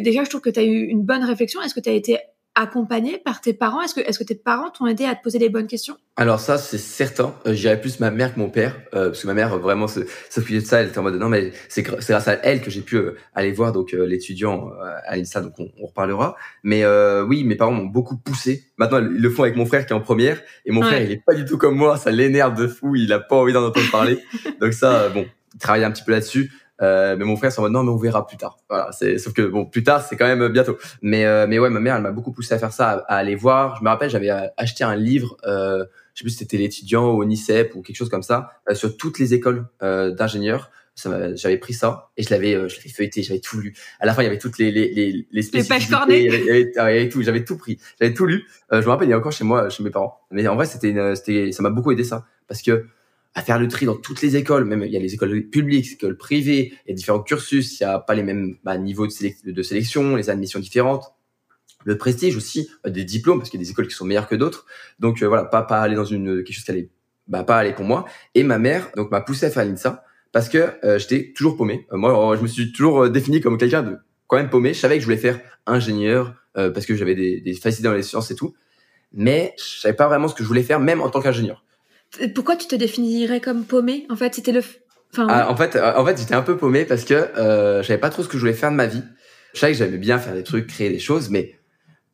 [0.00, 1.60] déjà je trouve que tu as eu une bonne réflexion.
[1.62, 2.18] Est-ce que tu as été
[2.54, 3.80] accompagné par tes parents?
[3.82, 5.96] Est-ce que, est-ce que tes parents t'ont aidé à te poser les bonnes questions?
[6.16, 7.34] Alors ça, c'est certain.
[7.46, 10.60] Euh, J'irais plus ma mère que mon père, euh, parce que ma mère vraiment s'occupait
[10.60, 10.80] de ça.
[10.80, 13.52] Elle était en mode non, mais c'est grâce à elle que j'ai pu euh, aller
[13.52, 14.70] voir donc euh, l'étudiant
[15.06, 16.36] à l'INSA, donc on, on, reparlera.
[16.62, 16.84] Mais
[17.26, 18.64] oui, mes parents m'ont beaucoup poussé.
[18.76, 21.10] Maintenant, ils le font avec mon frère qui est en première, et mon frère, il
[21.10, 21.96] est pas du tout comme moi.
[21.96, 22.96] Ça l'énerve de fou.
[22.96, 24.18] Il a pas envie d'en entendre parler.
[24.60, 26.52] donc ça, bon, il travaille un petit peu là-dessus.
[26.80, 28.58] Euh, mais mon frère, c'est en mode non, mais on verra plus tard.
[28.68, 30.78] Voilà, c'est sauf que bon, plus tard, c'est quand même bientôt.
[31.02, 33.34] Mais euh, mais ouais, ma mère, elle m'a beaucoup poussé à faire ça, à, aller
[33.34, 33.76] voir.
[33.76, 37.06] Je me rappelle, j'avais euh, acheté un livre, euh, je sais plus si c'était l'étudiant
[37.06, 40.70] au NICEP ou quelque chose comme ça, euh, sur toutes les écoles d'ingénieurs.
[40.94, 43.74] J'avais pris ça et je l'avais, je l'avais feuilleté, j'avais tout lu.
[43.98, 45.90] À la fin, il y avait toutes les les les, les spécificités.
[45.90, 48.46] Les pages Il y avait, il y avait, tout, j'avais tout pris, j'avais tout lu.
[48.70, 50.20] je me rappelle, il y a encore chez moi, chez mes parents.
[50.30, 52.84] Mais en vrai, c'était, c'était, ça m'a beaucoup aidé ça, parce que
[53.34, 55.86] à faire le tri dans toutes les écoles, même il y a les écoles publiques,
[55.86, 58.76] les écoles privées, il y a différents cursus, il y a pas les mêmes bah,
[58.76, 61.14] niveaux de, sélection, les admissions différentes,
[61.84, 64.28] le prestige aussi euh, des diplômes parce qu'il y a des écoles qui sont meilleures
[64.28, 64.66] que d'autres.
[64.98, 66.90] Donc euh, voilà, pas pas aller dans une quelque chose qui allait
[67.26, 68.04] bah pas aller pour moi.
[68.34, 71.86] Et ma mère donc m'a poussé à faire l'INSA parce que euh, j'étais toujours paumé.
[71.92, 74.74] moi, je me suis toujours défini comme quelqu'un de quand même paumé.
[74.74, 78.02] Je savais que je voulais faire ingénieur parce que j'avais des, des facilités dans les
[78.02, 78.54] sciences et tout,
[79.14, 81.64] mais je savais pas vraiment ce que je voulais faire même en tant qu'ingénieur.
[82.34, 84.06] Pourquoi tu te définirais comme paumé?
[84.10, 84.60] En fait, c'était le.
[85.12, 88.00] Enfin, ah, en fait, en fait, j'étais un peu paumé parce que euh, je savais
[88.00, 89.02] pas trop ce que je voulais faire de ma vie.
[89.54, 91.54] Je savais que j'aimais bien faire des trucs, créer des choses, mais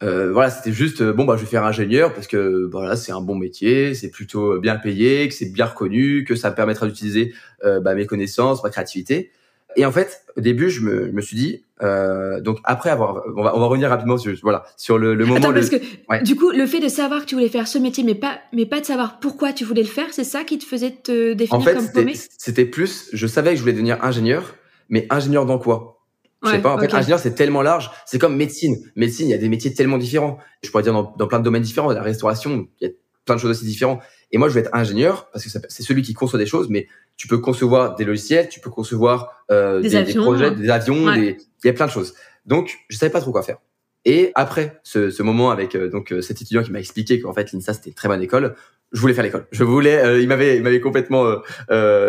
[0.03, 3.21] euh, voilà, c'était juste bon bah je vais faire ingénieur parce que voilà c'est un
[3.21, 7.35] bon métier, c'est plutôt bien payé, que c'est bien reconnu, que ça me permettra d'utiliser
[7.65, 9.31] euh, bah, mes connaissances, ma créativité.
[9.79, 13.23] Et en fait, au début, je me, je me suis dit, euh, donc après avoir,
[13.37, 15.39] on va, on va revenir rapidement sur, voilà, sur le, le moment.
[15.39, 18.03] Attends, parce que du coup, le fait de savoir que tu voulais faire ce métier,
[18.03, 20.65] mais pas, mais pas de savoir pourquoi tu voulais le faire, c'est ça qui te
[20.65, 24.05] faisait te définir en fait, comme paumé C'était plus, je savais que je voulais devenir
[24.05, 24.57] ingénieur,
[24.89, 26.03] mais ingénieur dans quoi?
[26.43, 27.91] Je sais pas, en fait, ingénieur, c'est tellement large.
[28.05, 28.77] C'est comme médecine.
[28.97, 30.39] Médecine, il y a des métiers tellement différents.
[30.63, 31.93] Je pourrais dire dans, dans plein de domaines différents.
[31.93, 34.01] La restauration, il y a plein de choses aussi différentes.
[34.31, 36.87] Et moi, je vais être ingénieur parce que c'est celui qui conçoit des choses, mais
[37.17, 41.37] tu peux concevoir des logiciels, tu peux concevoir euh, des, des, projets, des avions, il
[41.65, 42.15] y a plein de choses.
[42.47, 43.59] Donc, je savais pas trop quoi faire.
[44.05, 47.35] Et après ce, ce moment avec euh, donc euh, cet étudiant qui m'a expliqué qu'en
[47.35, 48.55] fait l'INSA c'était une très bonne école,
[48.91, 49.47] je voulais faire l'école.
[49.53, 51.43] Je voulais, euh, il m'avait, il m'avait complètement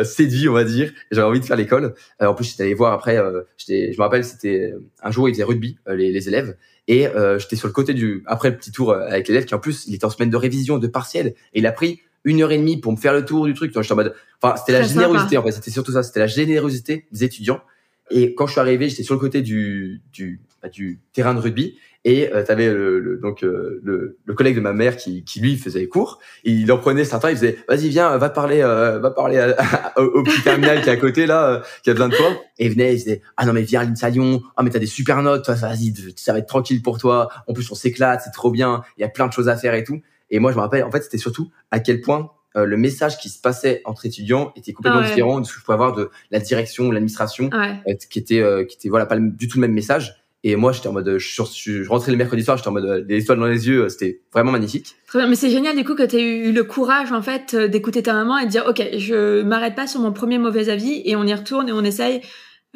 [0.06, 0.94] séduit, on va dire.
[1.12, 1.94] J'avais envie de faire l'école.
[2.22, 3.22] en plus, j'étais allé voir après.
[3.58, 6.56] j'étais, je me rappelle, c'était un jour ils faisaient rugby les, les élèves
[6.88, 9.86] et j'étais sur le côté du après le petit tour avec l'élève qui en plus
[9.88, 12.58] il était en semaine de révision de partiel et il a pris une heure et
[12.58, 13.74] demie pour me faire le tour du truc.
[13.74, 15.52] J'étais en mode, enfin, c'était la générosité, en fait.
[15.52, 16.04] C'était surtout ça.
[16.04, 17.62] C'était la générosité des étudiants.
[18.12, 21.40] Et quand je suis arrivé, j'étais sur le côté du, du, bah, du terrain de
[21.40, 21.78] rugby.
[22.06, 25.42] Et euh, tu avais le, donc euh, le, le, collègue de ma mère qui, qui
[25.42, 26.20] lui faisait les cours.
[26.46, 29.54] il en prenait certains, il faisait vas-y viens, va parler, euh, va parler
[29.98, 32.32] au, petit terminal qui est à côté là, qui a besoin de toi.
[32.58, 34.86] Et il venait, il disait ah non mais viens à l'Insalion, ah mais t'as des
[34.86, 37.30] super notes, vas-y ça va être tranquille pour toi.
[37.48, 39.74] En plus on s'éclate, c'est trop bien, il y a plein de choses à faire
[39.74, 40.02] et tout.
[40.32, 43.20] Et moi, je me rappelle, en fait, c'était surtout à quel point euh, le message
[43.20, 46.10] qui se passait entre étudiants était complètement différent de ce que je pouvais avoir de
[46.32, 49.62] la direction ou l'administration, euh, qui était, euh, qui était voilà pas du tout le
[49.62, 50.16] même message.
[50.44, 53.22] Et moi, j'étais en mode, je, je, rentrais le mercredi soir, j'étais en mode, les
[53.22, 54.96] étoiles dans les yeux, c'était vraiment magnifique.
[55.06, 57.56] Très bien, mais c'est génial du coup que tu aies eu le courage en fait
[57.56, 61.02] d'écouter ta maman et de dire, ok, je m'arrête pas sur mon premier mauvais avis
[61.04, 62.22] et on y retourne et on essaye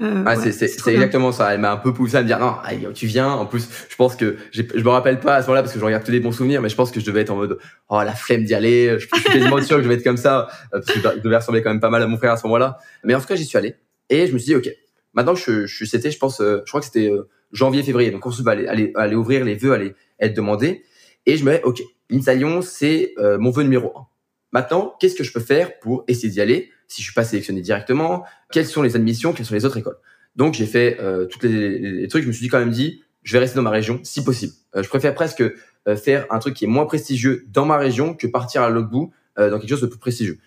[0.02, 1.54] euh, ah, c'est exactement ça.
[1.54, 2.56] Elle m'a un peu poussé à me dire non,
[2.94, 3.30] tu viens.
[3.30, 5.86] En plus, je pense que je me rappelle pas à ce moment-là parce que je
[5.86, 8.02] regarde tous les bons souvenirs, mais je pense que je devais être en mode oh
[8.02, 8.98] la flemme d'y aller.
[9.00, 11.38] Je suis quasiment sûr que je vais être comme ça euh, parce que je devais
[11.38, 12.80] ressembler quand même pas mal à mon frère à ce moment-là.
[13.04, 13.76] Mais en tout cas, j'y suis allé
[14.10, 14.68] et je me suis dit ok.
[15.14, 17.12] Maintenant, je, je c'était, je pense, euh, je crois que c'était
[17.52, 18.10] janvier, février.
[18.10, 20.84] Donc on se va aller, aller, aller ouvrir les vœux, aller être demandé.
[21.28, 24.08] Et je me dis ok, l'Insa c'est mon vœu numéro un.
[24.54, 26.72] Maintenant, qu'est-ce que je peux faire pour essayer d'y aller?
[26.94, 29.98] Si je suis pas sélectionné directement, quelles sont les admissions, quelles sont les autres écoles.
[30.36, 32.24] Donc j'ai fait euh, tous les, trucs.
[32.24, 34.54] Je me suis dit quand même dit, je vais rester dans ma région si possible.
[34.76, 38.14] Euh, je préfère presque euh, faire un truc qui est moins prestigieux dans ma région
[38.14, 40.38] que partir à l'autre bout euh, dans quelque chose de plus prestigieux.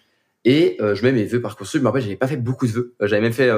[0.45, 1.83] Et je mets mes vœux parcoursup.
[1.83, 2.95] Mais après, j'avais pas fait beaucoup de vœux.
[3.01, 3.51] j'avais même fait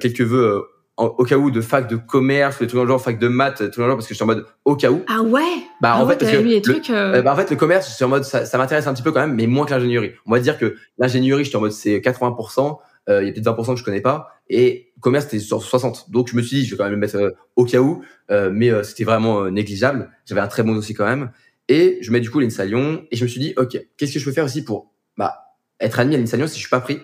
[0.00, 0.64] quelques vœux
[0.98, 3.70] au cas où de fac de commerce, des trucs dans le genre, fac de maths,
[3.70, 5.02] tout dans le genre, parce que j'étais en mode au cas où.
[5.08, 5.42] Ah ouais?
[5.80, 8.08] Bah en ah fait, parce que le, trucs, bah, en fait le commerce, j'étais en
[8.08, 10.12] mode ça, ça m'intéresse un petit peu quand même, mais moins que l'ingénierie.
[10.26, 12.78] On va dire que l'ingénierie, j'étais en mode c'est 80%.
[13.08, 14.28] Euh, il y a peut-être 20% que je connais pas.
[14.48, 16.10] Et commerce, c'était sur 60.
[16.10, 18.04] Donc, je me suis dit, je vais quand même le mettre euh, au cas où.
[18.30, 20.10] Euh, mais c'était vraiment négligeable.
[20.24, 21.30] J'avais un très bon dossier quand même.
[21.68, 23.04] Et je mets du coup l'INSA Lyon.
[23.10, 25.98] Et je me suis dit, OK, qu'est-ce que je peux faire aussi pour bah, être
[25.98, 27.00] admis à l'INSA Lyon si je suis pas pris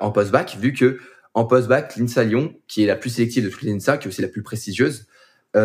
[0.00, 0.98] en post-bac, vu que
[1.34, 4.08] en post-bac, l'INSA Lyon, qui est la plus sélective de toutes les INSA, qui est
[4.08, 5.06] aussi la plus prestigieuse,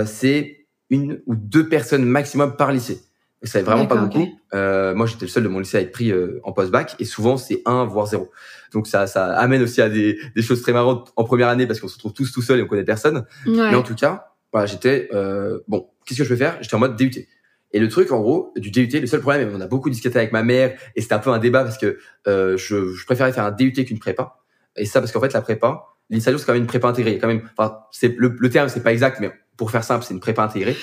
[0.05, 3.01] c'est une ou deux personnes maximum par lycée.
[3.43, 4.25] Et ça vraiment pas beaucoup.
[4.53, 7.05] Euh, moi, j'étais le seul de mon lycée à être pris euh, en post-bac, et
[7.05, 8.31] souvent c'est 1 voire 0.
[8.71, 11.81] Donc ça, ça amène aussi à des, des choses très marrantes en première année parce
[11.81, 13.25] qu'on se retrouve tous tout seuls et on connaît personne.
[13.45, 15.89] Mais en tout cas, voilà, j'étais euh, bon.
[16.05, 16.57] Qu'est-ce que je peux faire?
[16.61, 17.27] J'étais en mode DUT.
[17.75, 20.17] Et le truc, en gros, du DUT, le seul problème, et on a beaucoup discuté
[20.17, 21.97] avec ma mère, et c'était un peu un débat parce que
[22.27, 24.42] euh, je, je préférais faire un DUT qu'une prépa.
[24.75, 27.17] Et ça parce qu'en fait, la prépa, l'INSALIO, c'est quand même une prépa intégrée.
[27.17, 30.13] Quand même, enfin, c'est le, le terme, c'est pas exact, mais pour faire simple, c'est
[30.13, 30.75] une prépa intégrée.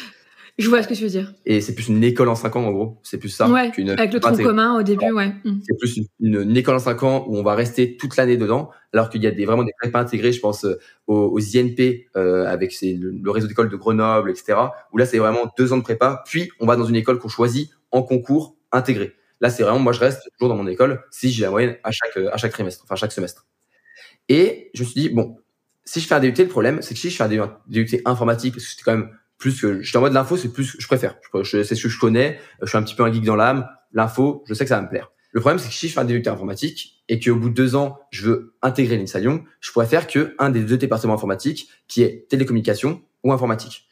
[0.60, 1.32] Je vois ce que tu veux dire.
[1.46, 2.98] Et c'est plus une école en 5 ans, en gros.
[3.02, 3.48] C'est plus ça.
[3.48, 5.32] Ouais, avec le tronc commun au début, ouais.
[5.66, 9.08] C'est plus une, école en 5 ans où on va rester toute l'année dedans, alors
[9.08, 12.76] qu'il y a des, vraiment des prépas intégrés, je pense, euh, aux, INP, euh, avec
[12.82, 14.58] le, réseau d'écoles de Grenoble, etc.,
[14.92, 17.28] où là, c'est vraiment deux ans de prépa, puis on va dans une école qu'on
[17.28, 19.14] choisit en concours intégré.
[19.40, 21.90] Là, c'est vraiment, moi, je reste toujours dans mon école si j'ai la moyenne à
[21.90, 23.46] chaque, à chaque trimestre, enfin, chaque semestre.
[24.30, 25.36] Et je me suis dit, bon,
[25.84, 27.28] si je fais un DUT, le problème, c'est que si je fais un
[27.66, 30.76] DUT informatique, parce que c'était quand même plus que j'étais en mode l'info, c'est plus
[30.78, 31.16] je préfère.
[31.44, 32.38] C'est ce que je connais.
[32.62, 33.68] Je suis un petit peu un geek dans l'âme.
[33.92, 35.10] L'info, je sais que ça va me plaire.
[35.32, 37.74] Le problème, c'est que si je fais un DUT informatique et qu'au bout de deux
[37.74, 41.68] ans, je veux intégrer l'INSA Lyon, je pourrais faire que un des deux départements informatiques,
[41.88, 43.88] qui est télécommunication ou informatique.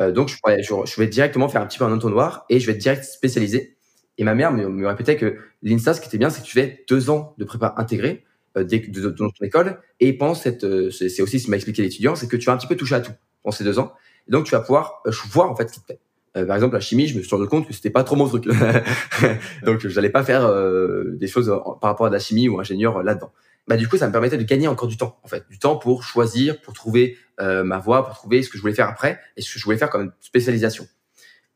[0.00, 3.02] Euh, donc, je, vais directement faire un petit peu un entonnoir et je vais direct
[3.02, 3.76] spécialisé.
[4.18, 6.52] Et ma mère me, me répétait que l'INSA, ce qui était bien, c'est que tu
[6.52, 8.24] fais deux ans de prépa intégrée
[8.56, 9.78] euh, de, ton école.
[10.00, 12.56] Et pendant cette, euh, c'est aussi ce m'a expliqué l'étudiant, c'est que tu vas un
[12.56, 13.92] petit peu toucher à tout pendant ces deux ans.
[14.28, 16.00] Et donc, tu vas pouvoir euh, voir en fait ce qui te plaît.
[16.36, 18.28] Euh, par exemple, la chimie, je me suis rendu compte que c'était pas trop mon
[18.28, 18.44] truc.
[19.64, 21.48] Donc, j'allais pas faire euh, des choses
[21.80, 23.32] par rapport à la chimie ou ingénieur là-dedans.
[23.66, 25.76] Bah, du coup, ça me permettait de gagner encore du temps, en fait, du temps
[25.76, 29.40] pour choisir, pour trouver ma voie, pour trouver ce que je voulais faire après et
[29.40, 30.86] ce que je voulais faire comme spécialisation.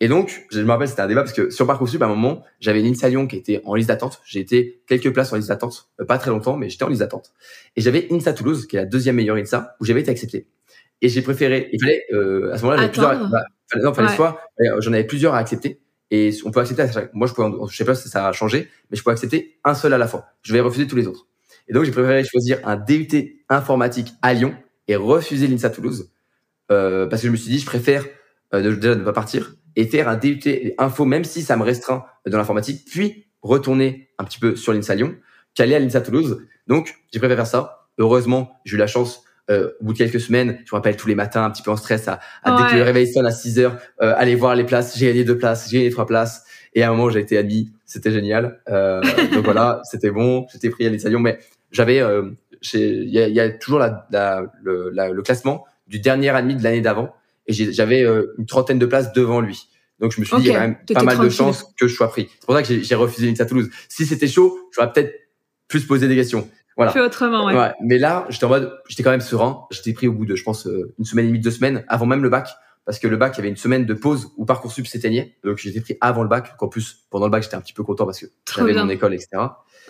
[0.01, 2.43] Et donc, je me rappelle, c'était un débat parce que sur Parcoursup, à un moment,
[2.61, 4.21] j'avais l'INSA Lyon qui était en liste d'attente.
[4.25, 7.33] J'ai été quelques places en liste d'attente, pas très longtemps, mais j'étais en liste d'attente.
[7.77, 10.49] Et j'avais INSA Toulouse, qui est la deuxième meilleure INSA, où j'avais été accepté.
[11.01, 13.45] Et j'ai préféré, il fallait, euh, à ce moment-là, j'avais plusieurs, bah,
[13.77, 15.81] non, fallait soit, euh, j'en avais plusieurs à accepter.
[16.11, 18.97] Et on peut accepter, moi, je pouvais, je sais pas si ça a changé, mais
[18.97, 20.27] je peux accepter un seul à la fois.
[20.43, 21.27] Je vais refuser tous les autres.
[21.69, 24.55] Et donc, j'ai préféré choisir un DUT informatique à Lyon
[24.89, 26.11] et refuser l'INSA Toulouse,
[26.71, 28.05] euh, parce que je me suis dit, je préfère
[28.55, 30.41] euh, déjà ne pas partir et faire un DUT
[30.79, 34.95] info, même si ça me restreint dans l'informatique, puis retourner un petit peu sur l'INSA
[34.95, 35.15] Lyon,
[35.55, 36.47] qu'aller à l'INSA Toulouse.
[36.67, 37.89] Donc, j'ai préféré faire ça.
[37.99, 41.07] Heureusement, j'ai eu la chance euh, au bout de quelques semaines, je me rappelle tous
[41.07, 43.31] les matins, un petit peu en stress, à, à dès que le réveil sonne à
[43.31, 44.97] 6 heures, euh, aller voir les places.
[44.97, 46.45] J'ai gagné deux places, j'ai gagné trois places.
[46.73, 47.71] Et à un moment, j'ai été admis.
[47.85, 48.61] C'était génial.
[48.69, 49.03] Euh,
[49.35, 50.47] donc voilà, c'était bon.
[50.53, 51.39] J'étais pris à l'INSA Lyon, mais
[51.71, 52.31] j'avais, euh,
[52.73, 56.63] il y a, y a, toujours la, la, le, le, classement du dernier admis de
[56.63, 57.15] l'année d'avant,
[57.47, 59.69] et j'avais euh, une trentaine de places devant lui.
[60.01, 61.87] Donc je me suis dit, il y a quand même pas mal de chances que
[61.87, 62.29] je sois pris.
[62.41, 63.71] C'est pour ça que j'ai refusé l'INSA Toulouse.
[63.89, 65.15] Si c'était chaud, j'aurais peut-être
[65.69, 66.49] plus posé des questions.
[66.77, 66.91] Voilà.
[66.91, 67.57] Fait autrement, ouais.
[67.57, 67.73] ouais.
[67.83, 69.67] Mais là, j'étais en mode, j'étais quand même serein.
[69.71, 72.07] J'étais pris au bout de, je pense, euh, une semaine et demie, deux semaines, avant
[72.07, 72.49] même le bac.
[72.85, 75.37] Parce que le bac, il y avait une semaine de pause où Parcoursup s'éteignait.
[75.43, 76.55] Donc j'étais pris avant le bac.
[76.61, 79.15] En plus, pendant le bac, j'étais un petit peu content parce que j'avais mon école,
[79.15, 79.29] etc.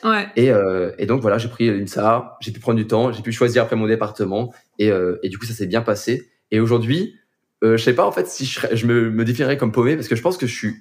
[0.04, 0.28] Ouais.
[0.36, 3.32] Et, euh, et donc voilà, j'ai pris l'INSA, j'ai pu prendre du temps, j'ai pu
[3.32, 4.52] choisir après mon département.
[4.78, 6.30] Et, euh, et du coup, ça s'est bien passé.
[6.50, 7.18] Et aujourd'hui,
[7.64, 10.08] euh, je sais pas en fait si je, je me, me définirais comme paumé parce
[10.08, 10.74] que je pense que je suis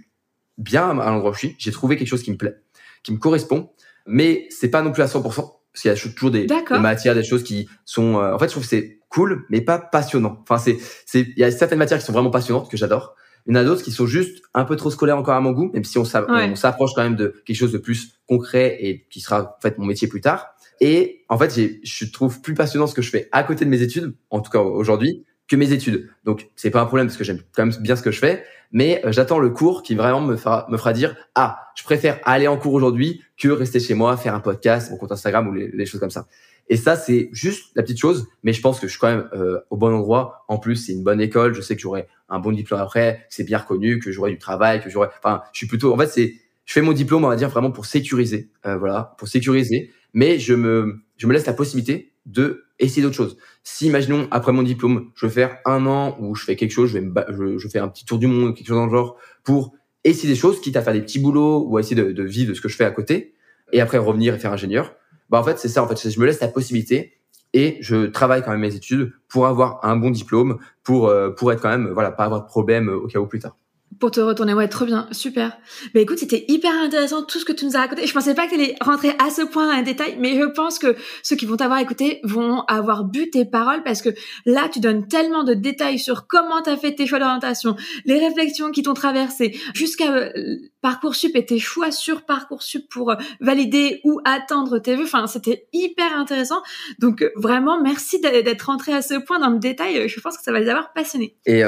[0.57, 1.55] bien à l'endroit où je suis.
[1.57, 2.55] J'ai trouvé quelque chose qui me plaît,
[3.03, 3.71] qui me correspond,
[4.05, 7.15] mais c'est pas non plus à 100% parce qu'il y a toujours des, des, matières,
[7.15, 8.17] des choses qui sont.
[8.17, 10.37] Euh, en fait, je trouve que c'est cool, mais pas passionnant.
[10.43, 13.15] Enfin, c'est, c'est, il y a certaines matières qui sont vraiment passionnantes que j'adore.
[13.47, 15.51] Il y en a d'autres qui sont juste un peu trop scolaires encore à mon
[15.51, 19.19] goût, même si on s'approche quand même de quelque chose de plus concret et qui
[19.19, 20.55] sera en fait mon métier plus tard.
[20.79, 23.81] Et en fait, je trouve plus passionnant ce que je fais à côté de mes
[23.81, 26.09] études, en tout cas aujourd'hui, que mes études.
[26.23, 28.43] Donc c'est pas un problème parce que j'aime quand même bien ce que je fais,
[28.71, 32.19] mais euh, j'attends le cours qui vraiment me fera me fera dire ah je préfère
[32.23, 35.53] aller en cours aujourd'hui que rester chez moi faire un podcast mon compte Instagram ou
[35.53, 36.27] les, choses comme ça.
[36.69, 39.29] Et ça c'est juste la petite chose, mais je pense que je suis quand même
[39.33, 40.45] euh, au bon endroit.
[40.47, 43.43] En plus c'est une bonne école, je sais que j'aurai un bon diplôme après, c'est
[43.43, 45.09] bien reconnu, que j'aurai du travail, que j'aurai.
[45.17, 47.71] Enfin je suis plutôt en fait c'est je fais mon diplôme on va dire vraiment
[47.71, 52.65] pour sécuriser, euh, voilà pour sécuriser, mais je me je me laisse la possibilité de
[52.79, 53.37] essayer d'autres choses.
[53.63, 56.89] Si, imaginons, après mon diplôme, je veux faire un an où je fais quelque chose,
[56.89, 59.17] je, vais me je, fais un petit tour du monde, quelque chose dans le genre,
[59.43, 62.23] pour essayer des choses, quitte à faire des petits boulots ou à essayer de, de
[62.23, 63.33] vivre de ce que je fais à côté,
[63.71, 64.95] et après revenir et faire ingénieur.
[65.29, 67.13] Bah, en fait, c'est ça, en fait, je me laisse la possibilité
[67.53, 71.51] et je travaille quand même mes études pour avoir un bon diplôme, pour, euh, pour
[71.51, 73.55] être quand même, voilà, pas avoir de problème au cas où plus tard.
[73.99, 75.57] Pour te retourner, ouais, trop bien, super.
[75.93, 78.07] Mais écoute, c'était hyper intéressant tout ce que tu nous as raconté.
[78.07, 80.45] Je pensais pas que tu allais rentrer à ce point dans les détails, mais je
[80.45, 84.09] pense que ceux qui vont t'avoir écouté vont avoir bu tes paroles parce que
[84.45, 87.75] là, tu donnes tellement de détails sur comment tu as fait tes choix d'orientation,
[88.05, 93.15] les réflexions qui t'ont traversé, jusqu'à euh, Parcoursup et tes choix sur Parcoursup pour euh,
[93.39, 95.05] valider ou attendre tes vœux.
[95.05, 96.61] Enfin, c'était hyper intéressant.
[96.99, 100.07] Donc, euh, vraiment, merci d'être rentré à ce point dans le détail.
[100.07, 101.35] Je pense que ça va les avoir passionnés.
[101.45, 101.63] Et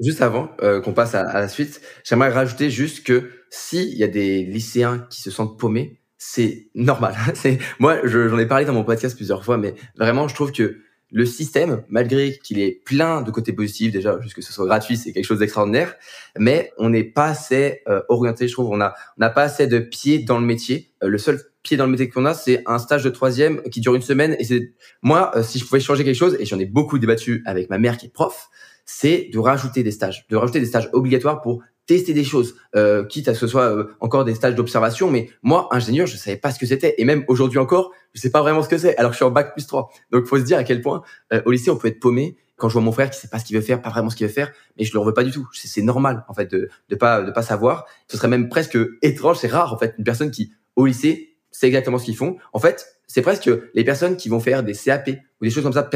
[0.00, 0.48] juste avant
[0.82, 5.20] qu'on passe à la suite, j'aimerais rajouter juste que s'il y a des lycéens qui
[5.20, 7.14] se sentent paumés, c'est normal.
[7.34, 10.78] c'est moi, j'en ai parlé dans mon podcast plusieurs fois, mais vraiment, je trouve que
[11.14, 14.96] le système, malgré qu'il est plein de côtés positifs déjà, juste que ce soit gratuit,
[14.96, 15.94] c'est quelque chose d'extraordinaire,
[16.36, 18.70] mais on n'est pas assez euh, orienté, je trouve.
[18.70, 18.94] On n'a
[19.30, 20.90] pas assez de pieds dans le métier.
[21.04, 23.80] Euh, le seul pied dans le métier qu'on a, c'est un stage de troisième qui
[23.80, 24.34] dure une semaine.
[24.40, 27.44] Et c'est moi, euh, si je pouvais changer quelque chose, et j'en ai beaucoup débattu
[27.46, 28.48] avec ma mère qui est prof,
[28.84, 33.04] c'est de rajouter des stages, de rajouter des stages obligatoires pour tester des choses, euh,
[33.04, 35.10] quitte à ce que ce soit euh, encore des stages d'observation.
[35.10, 38.30] Mais moi, ingénieur, je savais pas ce que c'était, et même aujourd'hui encore, je sais
[38.30, 38.96] pas vraiment ce que c'est.
[38.96, 39.90] Alors que je suis en bac plus 3.
[40.10, 42.36] Donc, faut se dire à quel point euh, au lycée on peut être paumé.
[42.56, 44.16] Quand je vois mon frère qui sait pas ce qu'il veut faire, pas vraiment ce
[44.16, 45.48] qu'il veut faire, mais je le veux pas du tout.
[45.52, 47.84] C'est normal en fait de de pas de pas savoir.
[48.06, 51.66] Ce serait même presque étrange, c'est rare en fait une personne qui au lycée sait
[51.68, 52.36] exactement ce qu'ils font.
[52.52, 55.08] En fait, c'est presque les personnes qui vont faire des CAP
[55.40, 55.88] ou des choses comme ça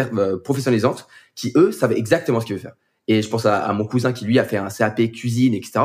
[0.44, 2.77] professionnalisantes, qui eux savent exactement ce qu'ils veulent faire.
[3.09, 5.81] Et je pense à, mon cousin qui lui a fait un CAP cuisine, etc.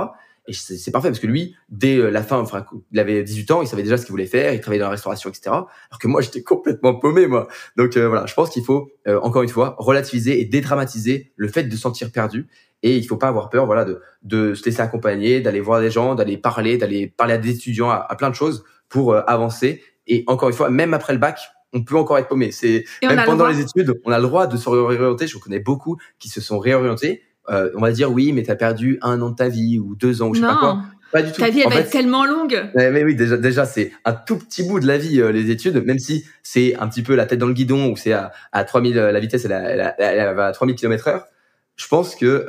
[0.45, 3.61] Et c'est parfait parce que lui, dès euh, la fin, enfin, il avait 18 ans,
[3.61, 5.43] il savait déjà ce qu'il voulait faire, il travaillait dans la restauration, etc.
[5.47, 7.47] Alors que moi, j'étais complètement paumé, moi.
[7.77, 11.47] Donc euh, voilà, je pense qu'il faut euh, encore une fois relativiser et dédramatiser le
[11.47, 12.47] fait de se sentir perdu.
[12.85, 15.89] Et il faut pas avoir peur, voilà, de, de se laisser accompagner, d'aller voir des
[15.89, 19.83] gens, d'aller parler, d'aller parler à des étudiants, à, plein de choses pour avancer.
[20.07, 21.39] Et encore une fois, même après le bac,
[21.73, 22.51] on peut encore être paumé.
[22.51, 25.27] C'est même pendant les études, on a le droit de se réorienter.
[25.27, 28.99] Je connais beaucoup qui se sont réorientés euh, on va dire oui, mais t'as perdu
[29.01, 30.81] un an de ta vie ou deux ans ou je sais pas quoi.
[31.11, 31.41] Pas du tout.
[31.41, 32.71] Ta vie, elle va être tellement longue.
[32.73, 35.83] Mais, oui, déjà, déjà, c'est un tout petit bout de la vie, euh, les études,
[35.85, 38.63] même si c'est un petit peu la tête dans le guidon ou c'est à, à
[38.63, 41.27] 3000, la vitesse, elle, elle, elle, va à 3000 km heure.
[41.75, 42.47] Je pense que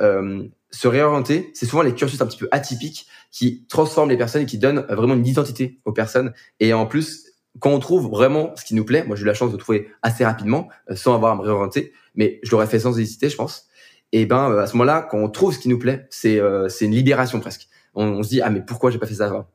[0.75, 4.45] se réorienter, c'est souvent les cursus un petit peu atypiques qui transforment les personnes et
[4.45, 6.33] qui donnent vraiment une identité aux personnes.
[6.59, 7.25] Et en plus,
[7.59, 9.87] quand on trouve vraiment ce qui nous plaît, moi j'ai eu la chance de trouver
[10.01, 13.37] assez rapidement, euh, sans avoir à me réorienter, mais je l'aurais fait sans hésiter, je
[13.37, 13.67] pense.
[14.11, 16.67] Et ben euh, à ce moment-là, quand on trouve ce qui nous plaît, c'est euh,
[16.67, 17.67] c'est une libération presque.
[17.93, 19.47] On, on, se dit ah mais pourquoi j'ai pas fait ça avant?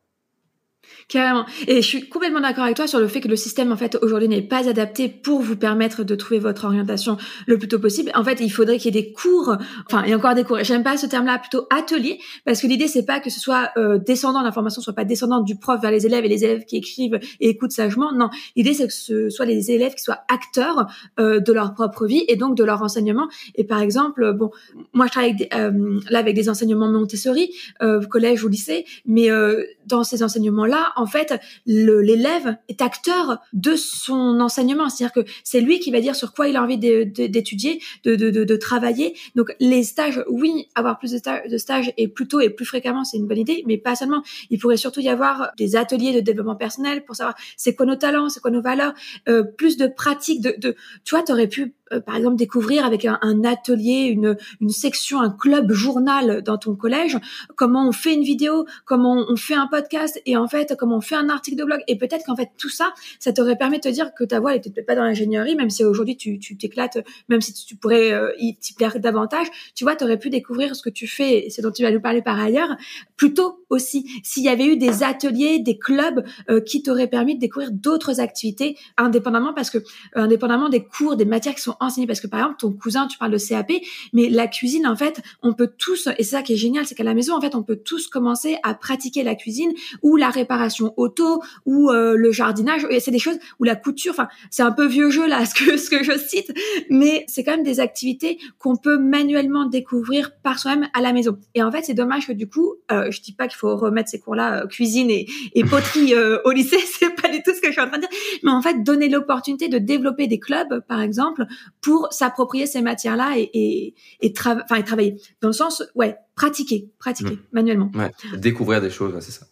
[1.11, 1.45] Carrément.
[1.67, 3.99] Et je suis complètement d'accord avec toi sur le fait que le système, en fait,
[4.01, 8.13] aujourd'hui n'est pas adapté pour vous permettre de trouver votre orientation le plus tôt possible.
[8.15, 9.57] En fait, il faudrait qu'il y ait des cours,
[9.87, 10.63] enfin, et encore des cours.
[10.63, 13.99] J'aime pas ce terme-là, plutôt atelier, parce que l'idée, c'est pas que ce soit euh,
[13.99, 17.19] descendant, l'information soit pas descendante du prof vers les élèves et les élèves qui écrivent
[17.41, 18.13] et écoutent sagement.
[18.13, 18.31] Non.
[18.55, 20.87] L'idée, c'est que ce soit les élèves qui soient acteurs
[21.19, 23.29] euh, de leur propre vie et donc de leur enseignement.
[23.57, 24.51] Et par exemple, bon,
[24.93, 27.51] moi, je travaille avec des, euh, là avec des enseignements Montessori,
[27.83, 33.75] euh, collège ou lycée, mais euh, dans ces enseignements-là, en fait, l'élève est acteur de
[33.77, 34.89] son enseignement.
[34.89, 38.31] C'est-à-dire que c'est lui qui va dire sur quoi il a envie d'étudier, de, de,
[38.31, 39.17] de, de, travailler.
[39.35, 43.05] Donc, les stages, oui, avoir plus de, de stages et plus tôt et plus fréquemment,
[43.05, 44.23] c'est une bonne idée, mais pas seulement.
[44.51, 47.97] Il pourrait surtout y avoir des ateliers de développement personnel pour savoir c'est quoi nos
[47.97, 48.93] talents, c'est quoi nos valeurs,
[49.29, 50.43] euh, plus de pratiques.
[50.43, 54.09] De, de, tu vois, tu aurais pu euh, par exemple découvrir avec un, un, atelier,
[54.11, 57.19] une, une section, un club journal dans ton collège,
[57.57, 61.01] comment on fait une vidéo, comment on fait un podcast et en fait comment on
[61.01, 61.81] fait un article de blog.
[61.89, 64.53] Et peut-être qu'en fait tout ça, ça t'aurait permis de te dire que ta voix
[64.53, 68.33] n'était peut-être pas dans l'ingénierie, même si aujourd'hui tu t'éclates, même si tu pourrais euh,
[68.39, 69.47] y t'y plaire davantage.
[69.75, 71.91] Tu vois, tu aurais pu découvrir ce que tu fais, et ce dont tu vas
[71.91, 72.77] nous parler par ailleurs,
[73.17, 74.07] plutôt aussi.
[74.23, 78.21] S'il y avait eu des ateliers, des clubs euh, qui t'auraient permis de découvrir d'autres
[78.21, 79.79] activités indépendamment parce que
[80.15, 83.19] indépendamment des cours, des matières qui sont enseigner parce que par exemple ton cousin tu
[83.19, 83.73] parles de CAP
[84.13, 86.95] mais la cuisine en fait on peut tous et c'est ça qui est génial c'est
[86.95, 90.31] qu'à la maison en fait on peut tous commencer à pratiquer la cuisine ou la
[90.31, 92.87] réparation auto ou euh, le jardinage.
[93.01, 95.77] C'est des choses ou la couture enfin c'est un peu vieux jeu là ce que
[95.77, 96.53] ce que je cite
[96.91, 101.39] mais c'est quand même des activités qu'on peut manuellement découvrir par soi-même à la maison.
[101.55, 104.09] Et en fait c'est dommage que du coup euh, je dis pas qu'il faut remettre
[104.09, 107.53] ces cours là euh, cuisine et, et poterie euh, au lycée c'est pas du tout
[107.55, 108.11] ce que je suis en train de dire
[108.43, 111.47] mais en fait donner l'opportunité de développer des clubs par exemple
[111.81, 115.17] pour s'approprier ces matières-là et, et, et, enfin, travailler.
[115.41, 117.49] Dans le sens, ouais, pratiquer, pratiquer mmh.
[117.53, 117.91] manuellement.
[117.95, 119.47] Ouais, découvrir des choses, c'est ça.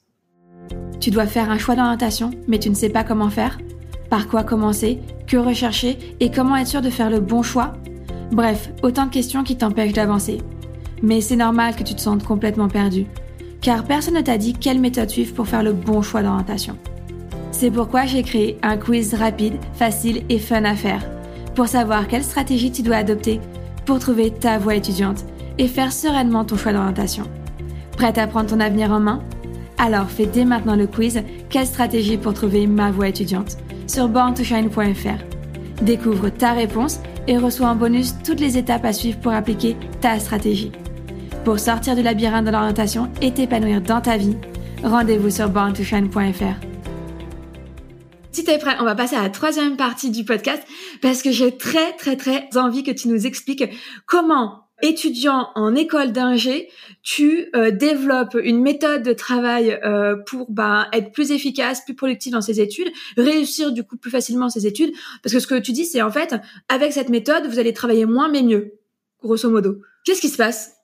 [1.01, 3.59] Tu dois faire un choix d'orientation, mais tu ne sais pas comment faire.
[4.11, 7.75] Par quoi commencer, que rechercher et comment être sûr de faire le bon choix
[8.33, 10.39] Bref, autant de questions qui t'empêchent d'avancer.
[11.03, 13.07] Mais c'est normal que tu te sentes complètement perdu,
[13.61, 16.77] car personne ne t'a dit quelle méthode suivre pour faire le bon choix d'orientation.
[17.51, 21.05] C'est pourquoi j'ai créé un quiz rapide, facile et fun à faire
[21.55, 23.41] pour savoir quelle stratégie tu dois adopter
[23.85, 25.25] pour trouver ta voie étudiante
[25.59, 27.25] et faire sereinement ton choix d'orientation.
[27.97, 29.21] Prête à prendre ton avenir en main?
[29.77, 33.57] Alors fais dès maintenant le quiz Quelle stratégie pour trouver ma voie étudiante
[33.89, 35.83] sur borntoshine.fr.
[35.83, 40.19] Découvre ta réponse et reçois en bonus toutes les étapes à suivre pour appliquer ta
[40.21, 40.71] stratégie.
[41.49, 44.37] Pour sortir du labyrinthe de l'orientation et t'épanouir dans ta vie,
[44.83, 46.61] rendez-vous sur borntoshine.fr.
[48.33, 50.63] Si t'es prêt, on va passer à la troisième partie du podcast
[51.01, 53.65] parce que j'ai très très très envie que tu nous expliques
[54.05, 56.69] comment étudiant en école d'ingé,
[57.03, 62.31] tu euh, développes une méthode de travail euh, pour bah, être plus efficace, plus productif
[62.31, 64.93] dans ses études, réussir du coup plus facilement ses études.
[65.23, 66.35] Parce que ce que tu dis, c'est en fait,
[66.69, 68.75] avec cette méthode, vous allez travailler moins mais mieux,
[69.23, 69.79] grosso modo.
[70.05, 70.78] Qu'est-ce qui se passe?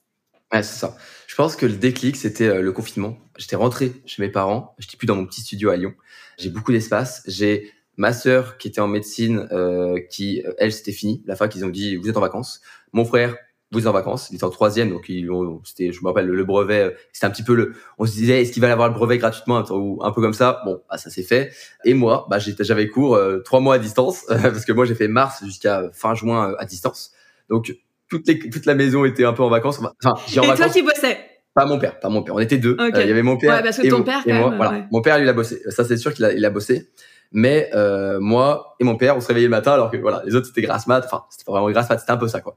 [0.54, 0.96] Ouais, c'est ça.
[1.26, 3.18] Je pense que le déclic, c'était euh, le confinement.
[3.36, 4.74] J'étais rentré chez mes parents.
[4.78, 5.94] J'étais plus dans mon petit studio à Lyon.
[6.38, 7.22] J'ai beaucoup d'espace.
[7.26, 11.22] J'ai ma sœur qui était en médecine, euh, qui elle c'était fini.
[11.26, 12.60] La fac ils ont dit vous êtes en vacances.
[12.92, 13.36] Mon frère
[13.74, 14.28] vous êtes en vacances.
[14.30, 15.28] Il était en troisième donc ils
[15.64, 16.80] c'était je me rappelle le, brevet.
[16.80, 17.74] Euh, c'était un petit peu le.
[17.98, 20.62] On se disait est-ce qu'il va avoir le brevet gratuitement ou un peu comme ça?
[20.64, 21.52] Bon bah, ça s'est fait.
[21.84, 25.08] Et moi bah j'avais cours euh, trois mois à distance parce que moi j'ai fait
[25.08, 27.12] mars jusqu'à fin juin euh, à distance.
[27.50, 27.76] Donc
[28.08, 29.80] toute, les, toute la maison était un peu en vacances.
[29.80, 31.18] Enfin, j'ai en et toi qui bossais?
[31.54, 32.34] Pas mon père, pas mon père.
[32.34, 32.76] On était deux.
[32.80, 34.54] il y avait mon père ouais, parce que ton père, moi.
[34.56, 34.86] voilà.
[34.90, 35.60] Mon père, lui, il a bossé.
[35.70, 36.90] Ça, c'est sûr qu'il a, il a bossé.
[37.32, 40.34] Mais euh, moi et mon père, on se réveillait le matin, alors que voilà, les
[40.34, 41.02] autres c'était grasse mat.
[41.04, 42.56] Enfin, c'était pas vraiment grasse mat, c'était un peu ça, quoi.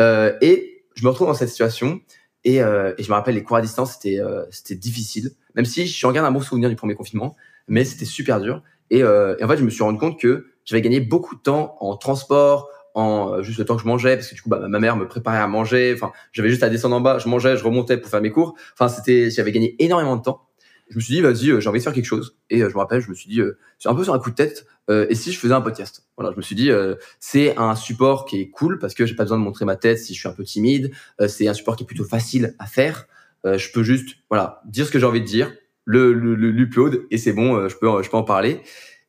[0.00, 2.00] Euh, et je me retrouve dans cette situation.
[2.44, 5.30] Et, euh, et je me rappelle, les cours à distance, c'était euh, c'était difficile.
[5.54, 7.36] Même si je regarde un bon souvenir du premier confinement,
[7.66, 8.62] mais c'était super dur.
[8.90, 11.40] Et, euh, et en fait, je me suis rendu compte que j'avais gagné beaucoup de
[11.40, 14.48] temps en transport, en euh, juste le temps que je mangeais parce que du coup
[14.48, 17.28] bah, ma mère me préparait à manger enfin j'avais juste à descendre en bas je
[17.28, 20.48] mangeais je remontais pour faire mes cours enfin c'était j'avais gagné énormément de temps
[20.88, 22.36] je me suis dit, vas-y, j'ai envie de faire quelque chose.
[22.48, 23.40] Et je me rappelle, je me suis dit,
[23.76, 26.06] c'est un peu sur un coup de tête, et si je faisais un podcast?
[26.16, 26.70] Voilà, je me suis dit,
[27.18, 29.98] c'est un support qui est cool parce que j'ai pas besoin de montrer ma tête
[29.98, 30.92] si je suis un peu timide.
[31.26, 33.08] c'est un support qui est plutôt facile à faire.
[33.44, 35.52] je peux juste, voilà, dire ce que j'ai envie de dire,
[35.84, 38.62] le, le, l'upload et c'est bon, je peux, je peux en parler.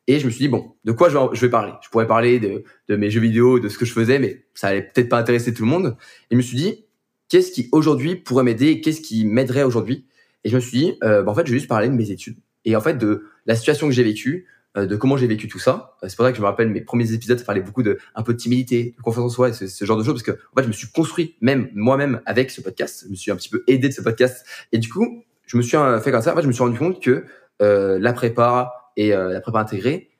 [0.08, 1.72] Et je me suis dit, bon, de quoi je vais parler?
[1.82, 4.82] Je pourrais parler de, mes jeux vidéo, de ce que je faisais, mais ça allait
[4.82, 5.96] peut-être pas intéresser tout le monde.
[6.30, 6.86] Et je me suis dit,
[7.28, 8.80] qu'est-ce qui aujourd'hui pourrait m'aider?
[8.80, 10.06] Qu'est-ce qui m'aiderait aujourd'hui?
[10.44, 12.10] Et je me suis dit, euh, bah, en fait, je vais juste parler de mes
[12.10, 12.38] études.
[12.64, 14.46] Et en fait, de la situation que j'ai vécue,
[14.78, 15.96] euh, de comment j'ai vécu tout ça.
[16.02, 18.22] C'est pour ça que je me rappelle mes premiers épisodes, ça parlait beaucoup de un
[18.22, 20.56] peu de timidité, de confiance en soi, et ce, genre de choses, parce que en
[20.56, 23.04] fait, je me suis construit même moi-même avec ce podcast.
[23.06, 24.46] Je me suis un petit peu aidé de ce podcast.
[24.72, 26.32] Et du coup, je me suis euh, fait comme ça.
[26.32, 27.24] En fait, je me suis rendu compte que
[27.60, 30.10] euh, la prépa, et euh, la prépa intégrée,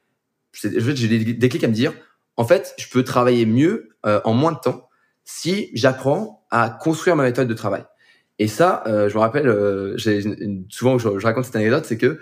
[0.52, 1.92] j'ai des déclics à me dire,
[2.36, 4.88] en fait, je peux travailler mieux euh, en moins de temps
[5.24, 7.84] si j'apprends à construire ma méthode de travail.
[8.38, 9.46] Et ça, euh, je me rappelle,
[10.70, 12.20] souvent je, je, raconte cette anecdote, c'est que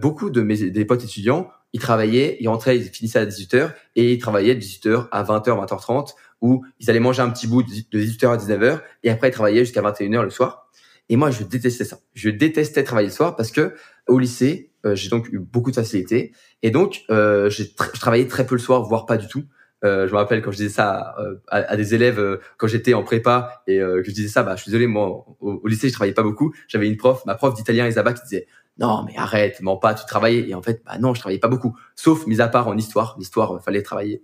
[0.00, 4.14] beaucoup de mes des potes étudiants, ils travaillaient, ils rentraient, ils finissaient à 18h et
[4.14, 7.68] ils travaillaient de 18h à 20h, 20h30, où ils allaient manger un petit bout de
[7.68, 10.70] 18h à 19h et après ils travaillaient jusqu'à 21h le soir.
[11.10, 11.98] Et moi, je détestais ça.
[12.14, 13.74] Je détestais travailler le soir parce que
[14.10, 16.32] au lycée, euh, j'ai donc eu beaucoup de facilité.
[16.62, 19.44] Et donc, euh, j'ai je travaillais très peu le soir, voire pas du tout.
[19.82, 21.14] Euh, je me rappelle quand je disais ça
[21.48, 24.62] à, à, des élèves quand j'étais en prépa et que je disais ça, bah, je
[24.62, 26.52] suis désolé, moi au, lycée je travaillais pas beaucoup.
[26.68, 28.46] J'avais une prof, ma prof d'italien Isabelle, qui disait
[28.80, 30.48] non mais arrête, mens pas, tu travaillais.
[30.48, 33.14] Et en fait, bah non, je travaillais pas beaucoup, sauf mis à part en histoire.
[33.18, 34.22] L'histoire, fallait travailler.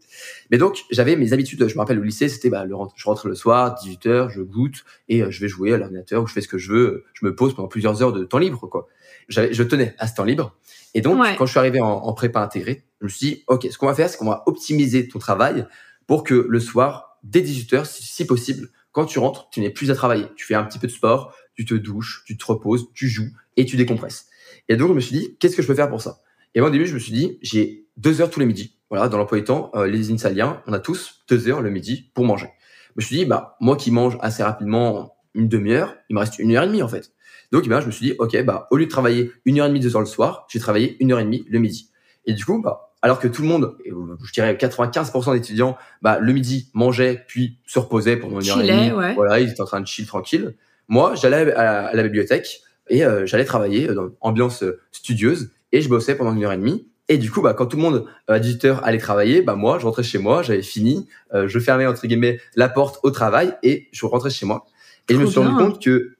[0.50, 1.68] Mais donc j'avais mes habitudes.
[1.68, 4.40] Je me rappelle au lycée, c'était bah, le, je rentre le soir, 18 h je
[4.40, 7.04] goûte et je vais jouer à l'ordinateur ou je fais ce que je veux.
[7.14, 8.88] Je me pose pendant plusieurs heures de temps libre quoi.
[9.28, 10.56] Je tenais à ce temps libre
[10.96, 13.68] et donc, quand je suis arrivé en, en, prépa intégrée, je me suis dit, OK,
[13.70, 15.66] ce qu'on va faire, c'est qu'on va optimiser ton travail
[16.06, 19.94] pour que le soir, dès 18h, si, possible, quand tu rentres, tu n'aies plus à
[19.94, 20.24] travailler.
[20.36, 23.28] Tu fais un petit peu de sport, tu te douches, tu te reposes, tu joues
[23.58, 24.28] et tu décompresses.
[24.68, 26.20] Et donc, je me suis dit, qu'est-ce que je peux faire pour ça?
[26.54, 28.78] Et moi, au début, je me suis dit, j'ai deux heures tous les midis.
[28.90, 32.10] Voilà, dans l'emploi du temps, euh, les Insaliens, on a tous deux heures le midi
[32.14, 32.48] pour manger.
[32.90, 36.38] Je me suis dit, bah, moi qui mange assez rapidement une demi-heure, il me reste
[36.38, 37.12] une heure et demie, en fait.
[37.52, 39.66] Donc, eh ben, je me suis dit, OK, bah, au lieu de travailler une heure
[39.66, 41.90] et demie, deux heures le soir, j'ai travaillé une heure et demie le midi.
[42.24, 46.32] Et du coup, bah, alors que tout le monde, je dirais 95% d'étudiants, bah, le
[46.32, 48.92] midi mangeaient puis se reposaient pendant une heure et demie.
[48.92, 49.14] Ouais.
[49.14, 50.56] Voilà, ils étaient en train de chill tranquille.
[50.88, 55.88] Moi, j'allais à, la bibliothèque et euh, j'allais travailler dans ambiance euh, studieuse et je
[55.88, 56.88] bossais pendant une heure et demie.
[57.08, 59.78] Et du coup, bah, quand tout le monde euh, à 18h allait travailler, bah, moi,
[59.78, 63.88] je rentrais chez moi, j'avais fini, je fermais entre guillemets la porte au travail et
[63.92, 64.66] je rentrais chez moi.
[65.08, 66.16] Et je me suis rendu compte que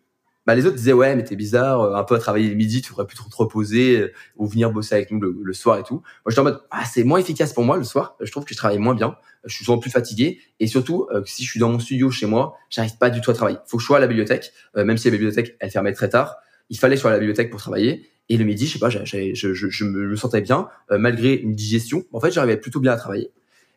[0.47, 2.81] bah, les autres disaient ouais mais t'es bizarre euh, un peu à travailler le midi
[2.81, 5.95] tu plus trop te reposer euh, ou venir bosser avec nous le, soir et tout.
[5.95, 8.55] Moi j'étais en mode ah c'est moins efficace pour moi le soir je trouve que
[8.55, 10.41] je travaille moins bien je suis souvent plus fatigué.
[10.61, 13.31] Et surtout euh, si je suis dans mon studio chez moi j'arrive pas du tout
[13.31, 13.59] à travailler.
[13.67, 16.37] Faut que je sois à la bibliothèque même si la bibliothèque elle fermait très tard
[16.71, 18.79] il fallait que je sois à la bibliothèque pour travailler et le midi je sais
[18.79, 22.93] pas je, je, je, me, sentais bien malgré une digestion en fait j'arrivais plutôt bien
[22.93, 23.31] à travailler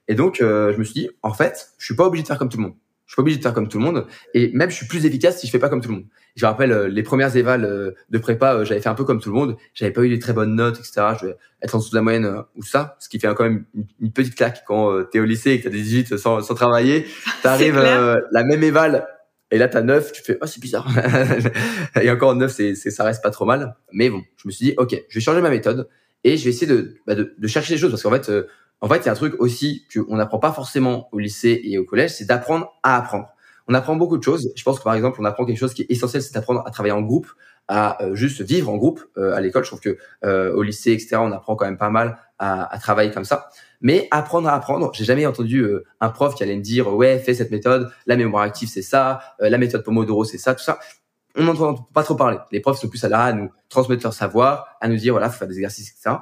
[0.08, 2.50] et donc je me suis dit en fait je suis pas obligé de faire comme
[2.50, 2.76] tout le monde
[3.10, 4.06] je suis pas obligé de faire comme tout le monde.
[4.36, 6.06] Et même, je suis plus efficace si je fais pas comme tout le monde.
[6.36, 9.04] Je me rappelle euh, les premières évals euh, de prépa, euh, j'avais fait un peu
[9.04, 9.58] comme tout le monde.
[9.74, 11.16] J'avais pas eu des très bonnes notes, etc.
[11.20, 13.66] Je vais être en dessous de la moyenne ou ça, ce qui fait quand même
[14.00, 16.54] une, petite claque quand tu es au lycée et que t'as des 18 sans, sans
[16.54, 17.08] travailler.
[17.42, 19.08] T'arrives la même éval
[19.52, 20.88] et là t'as 9, tu fais oh c'est bizarre.
[22.02, 23.76] et encore 9, c'est, ça reste pas trop mal.
[23.91, 25.88] Mais bon, je me suis dit ok, je vais changer ma méthode
[26.24, 28.30] et je vais essayer de, bah, de, de chercher des choses parce qu'en fait
[28.82, 31.78] en fait, il y a un truc aussi qu'on n'apprend pas forcément au lycée et
[31.78, 33.28] au collège, c'est d'apprendre à apprendre.
[33.68, 34.52] On apprend beaucoup de choses.
[34.56, 36.72] Je pense que par exemple, on apprend quelque chose qui est essentiel, c'est d'apprendre à
[36.72, 37.28] travailler en groupe,
[37.70, 39.63] à euh, juste vivre en groupe euh, à l'école.
[39.63, 42.80] Je trouve que euh, au lycée, etc., on apprend quand même pas mal à, à
[42.80, 43.49] travailler comme ça.
[43.80, 45.65] Mais apprendre à apprendre, j'ai jamais entendu
[46.01, 49.22] un prof qui allait me dire ouais, fais cette méthode, la mémoire active c'est ça,
[49.39, 50.80] la méthode Pomodoro c'est ça, tout ça.
[51.36, 52.39] On n'entend pas trop parler.
[52.51, 55.39] Les profs sont plus là à nous transmettre leur savoir, à nous dire voilà, faut
[55.39, 56.17] faire des exercices, etc.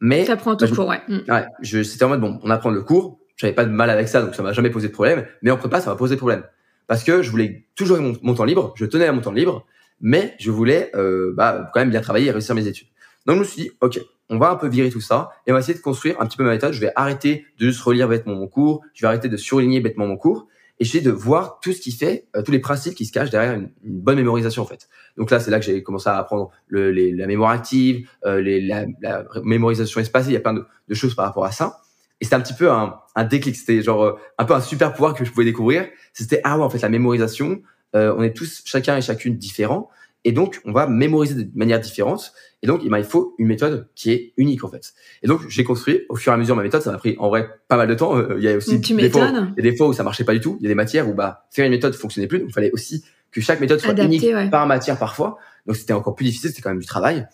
[0.00, 1.00] Mais ça prend tout bah, cours, ouais.
[1.08, 1.20] Mm.
[1.30, 3.18] Ouais, je, c'était en mode bon, on apprend le cours.
[3.36, 5.24] J'avais pas de mal avec ça, donc ça m'a jamais posé de problème.
[5.40, 6.42] Mais en prépa, ça m'a posé problème
[6.90, 8.74] parce que je voulais toujours mon, mon, temps libre.
[8.74, 9.64] Je tenais à mon temps libre,
[10.00, 12.88] mais je voulais euh, bah, quand même bien travailler et réussir mes études.
[13.26, 15.54] Donc je me suis dit, ok, on va un peu virer tout ça et on
[15.54, 16.72] va essayer de construire un petit peu ma méthode.
[16.72, 18.82] Je vais arrêter de juste relire bêtement mon cours.
[18.94, 20.46] Je vais arrêter de surligner bêtement mon cours
[20.80, 23.30] et j'essaie de voir tout ce qui fait, euh, tous les principes qui se cachent
[23.30, 24.88] derrière une, bonne mémorisation en fait.
[25.18, 28.40] Donc là, c'est là que j'ai commencé à apprendre le, les, la mémoire active, euh,
[28.40, 30.30] les, la, la, mémorisation espacée.
[30.30, 31.82] Il y a plein de, de choses par rapport à ça.
[32.20, 33.56] Et c'était un petit peu un, un déclic.
[33.56, 35.86] C'était genre euh, un peu un super pouvoir que je pouvais découvrir.
[36.14, 37.60] C'était ah ouais en fait la mémorisation.
[37.96, 39.90] Euh, on est tous chacun et chacune différents
[40.24, 42.32] et donc on va mémoriser de manière différente.
[42.62, 44.92] Et donc il faut une méthode qui est unique en fait.
[45.22, 46.82] Et donc j'ai construit au fur et à mesure ma méthode.
[46.82, 48.16] Ça m'a pris en vrai pas mal de temps.
[48.16, 50.24] Euh, il y a aussi des fois, il y a des fois où ça marchait
[50.24, 50.58] pas du tout.
[50.60, 52.40] Il y a des matières où bah faire une méthode fonctionnait plus.
[52.40, 55.38] Donc il fallait aussi que chaque méthode soit unique par matière parfois.
[55.66, 56.50] Donc c'était encore plus difficile.
[56.50, 57.26] C'était quand même du travail.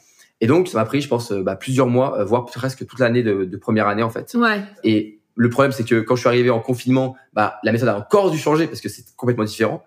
[0.42, 3.46] Et donc, ça m'a pris, je pense, bah, plusieurs mois, voire presque toute l'année de,
[3.46, 4.34] de, première année, en fait.
[4.34, 4.60] Ouais.
[4.84, 7.96] Et le problème, c'est que quand je suis arrivé en confinement, bah, la méthode a
[7.96, 9.82] encore dû changer parce que c'est complètement différent.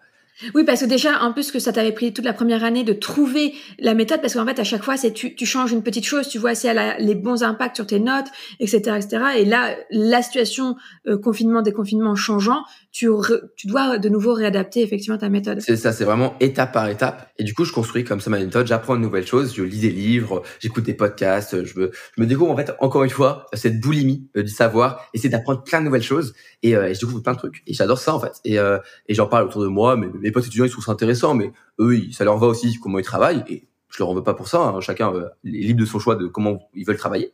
[0.55, 2.93] Oui, parce que déjà, en plus que ça t'avait pris toute la première année de
[2.93, 6.29] trouver la méthode, parce qu'en fait, à chaque fois, c'est tu, changes une petite chose,
[6.29, 8.27] tu vois si elle a les bons impacts sur tes notes,
[8.59, 9.23] etc., etc.
[9.37, 10.77] Et là, la situation
[11.07, 13.07] euh, confinement, déconfinement changeant, tu,
[13.55, 15.61] tu dois de nouveau réadapter effectivement ta méthode.
[15.61, 17.31] C'est ça, c'est vraiment étape par étape.
[17.37, 18.65] Et du coup, je construis comme ça ma méthode.
[18.65, 22.25] J'apprends une nouvelle chose, je lis des livres, j'écoute des podcasts, je me, je me
[22.25, 25.85] découvre en fait encore une fois cette boulimie euh, du savoir, essayer d'apprendre plein de
[25.85, 26.33] nouvelles choses
[26.63, 27.61] et, euh, et, je découvre plein de trucs.
[27.67, 28.33] Et j'adore ça en fait.
[28.43, 29.95] Et, euh, et j'en parle autour de moi.
[29.95, 32.97] Mais mes potes étudiants ils trouvent ça intéressant, mais eux, ça leur va aussi comment
[32.97, 33.43] ils travaillent.
[33.47, 34.61] Et je leur en veux pas pour ça.
[34.61, 34.81] Hein.
[34.81, 37.33] Chacun euh, est libre de son choix de comment ils veulent travailler.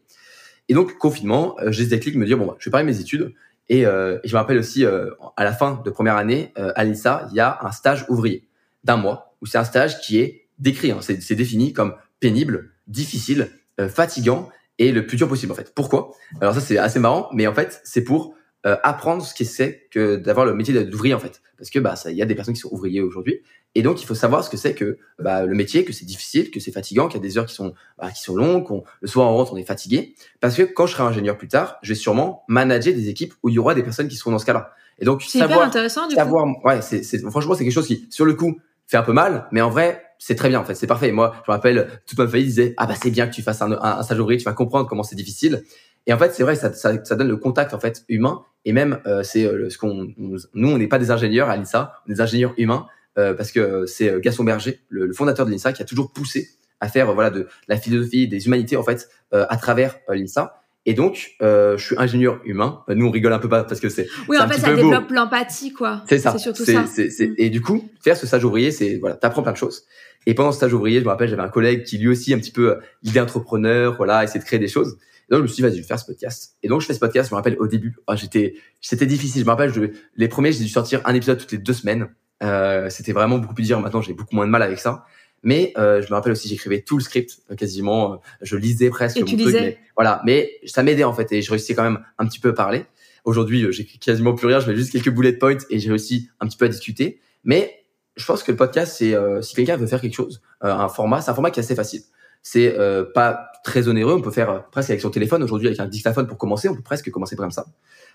[0.68, 3.34] Et donc confinement, j'ai ce déclic me dire bon, bah, je vais parler mes études
[3.72, 6.84] euh, et, je me rappelle aussi, euh, à la fin de première année, euh, à
[6.84, 8.48] l'INSA, il y a un stage ouvrier
[8.84, 13.50] d'un mois, où c'est un stage qui est décrit, hein, c'est défini comme pénible, difficile,
[13.80, 15.74] euh, fatigant et le plus dur possible en fait.
[15.74, 16.12] Pourquoi?
[16.42, 18.36] Alors ça c'est assez marrant, mais en fait c'est pour
[18.66, 21.96] euh, apprendre ce que c'est que d'avoir le métier d'ouvrier en fait, parce que bah
[22.06, 23.42] il y a des personnes qui sont ouvriers aujourd'hui
[23.78, 26.50] et donc, il faut savoir ce que c'est que bah, le métier, que c'est difficile,
[26.50, 28.84] que c'est fatigant, qu'il y a des heures qui sont bah, qui sont longues, qu'on
[29.02, 30.16] le soir on rentre, on est fatigué.
[30.40, 33.50] Parce que quand je serai ingénieur plus tard, je vais sûrement manager des équipes où
[33.50, 34.72] il y aura des personnes qui seront dans ce cas-là.
[34.98, 36.68] Et donc, c'est hyper intéressant du savoir, coup.
[36.68, 38.58] ouais, c'est, c'est franchement c'est quelque chose qui sur le coup
[38.88, 41.12] fait un peu mal, mais en vrai c'est très bien en fait, c'est parfait.
[41.12, 43.62] moi, je me rappelle, toute ma famille disait ah bah c'est bien que tu fasses
[43.62, 45.64] un, un, stage ouvrier, tu vas comprendre comment c'est difficile.
[46.08, 48.44] Et en fait, c'est vrai, ça, ça, ça, donne le contact en fait humain.
[48.64, 52.02] Et même, euh, c'est euh, ce qu'on, nous, on n'est pas des ingénieurs à l'INSA,
[52.06, 52.88] on est des ingénieurs humains.
[53.18, 56.12] Euh, parce que euh, c'est euh, Gaston Berger, le, fondateur de l'INSA, qui a toujours
[56.12, 56.50] poussé
[56.82, 60.62] à faire voilà de la philosophie des humanités en fait à travers l'INSA.
[60.88, 62.84] Et donc, euh, je suis ingénieur humain.
[62.90, 64.08] Nous, on rigole un peu pas parce que c'est.
[64.28, 66.04] Oui, en fait, ça développe l'empathie, quoi.
[66.08, 66.32] C'est ça.
[66.34, 66.86] C'est surtout ça.
[66.86, 69.86] C'est, Et du coup, faire ce stage ouvrier, c'est voilà, t'apprends plein de choses.
[70.28, 72.38] Et pendant ce stage ouvrier, je me rappelle, j'avais un collègue qui lui aussi un
[72.38, 74.98] petit peu idée entrepreneur, voilà, essayer de créer des choses.
[75.30, 76.56] Et donc, je me suis dit, vas-y, je vais faire ce podcast.
[76.62, 77.30] Et donc, je fais ce podcast.
[77.30, 79.42] Je me rappelle au début, j'étais, c'était difficile.
[79.42, 79.82] Je me rappelle, je,
[80.16, 82.10] les premiers, j'ai dû sortir un épisode toutes les deux semaines.
[82.44, 83.80] Euh, c'était vraiment beaucoup plus dur.
[83.80, 85.06] Maintenant, j'ai beaucoup moins de mal avec ça.
[85.46, 88.14] Mais euh, je me rappelle aussi, j'écrivais tout le script euh, quasiment.
[88.14, 89.46] Euh, je lisais presque et mon tu truc.
[89.46, 92.40] lisais Mais, voilà, mais ça m'aidait en fait et je réussissais quand même un petit
[92.40, 92.86] peu à parler.
[93.26, 94.60] Aujourd'hui, j'écris quasiment plus rien.
[94.60, 97.22] Je mets juste quelques bullet points et j'ai réussi un petit peu à discuter.
[97.44, 101.22] Mais je pense que le podcast, c'est si quelqu'un veut faire quelque chose, un format,
[101.22, 102.02] c'est un format qui est assez facile.
[102.44, 102.76] C'est
[103.16, 104.14] pas très onéreux.
[104.14, 106.70] On peut faire presque avec son téléphone aujourd'hui avec un dictaphone pour commencer.
[106.70, 107.66] On peut presque commencer comme ça.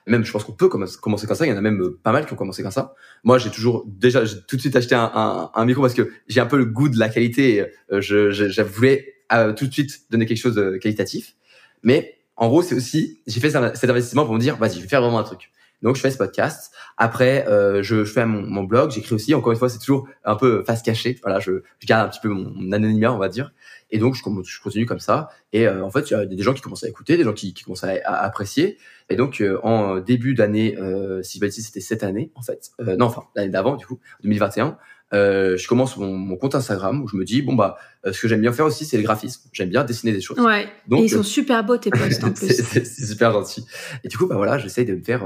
[0.07, 0.97] Même, je pense qu'on peut commencer
[1.27, 1.45] comme ça.
[1.45, 2.95] Il y en a même euh, pas mal qui ont commencé comme ça.
[3.25, 6.47] Moi, j'ai toujours déjà j'ai tout de suite acheté un, micro parce que j'ai un
[6.47, 7.67] peu le goût de la qualité.
[7.93, 11.35] Euh, je, je, je, voulais euh, tout de suite donner quelque chose de qualitatif.
[11.83, 14.89] Mais en gros, c'est aussi j'ai fait cet investissement pour me dire, vas-y, je vais
[14.89, 15.51] faire vraiment un truc.
[15.83, 16.73] Donc je fais ce podcast.
[16.97, 18.91] Après, euh, je, je, fais mon, mon blog.
[18.91, 19.35] J'écris aussi.
[19.35, 21.19] Encore une fois, c'est toujours un peu face cachée.
[21.23, 23.53] Voilà, je, je, garde un petit peu mon anonymat, on va dire.
[23.91, 25.31] Et donc je, je continue comme ça.
[25.53, 27.33] Et euh, en fait, il y a des gens qui commencent à écouter, des gens
[27.33, 28.79] qui, qui commencent à, à, apprécier.
[29.09, 32.71] Et donc euh, en début d'année, euh, si je ne c'était cette année en fait.
[32.79, 34.79] non, enfin l'année d'avant du coup, 2021.
[35.13, 38.29] Euh, je commence mon, mon, compte Instagram où je me dis bon bah ce que
[38.29, 41.07] j'aime bien faire aussi c'est le graphisme j'aime bien dessiner des choses ouais donc et
[41.07, 43.67] ils sont super beaux tes posts en plus c'est super gentil
[44.05, 45.25] et du coup bah voilà j'essaye de me faire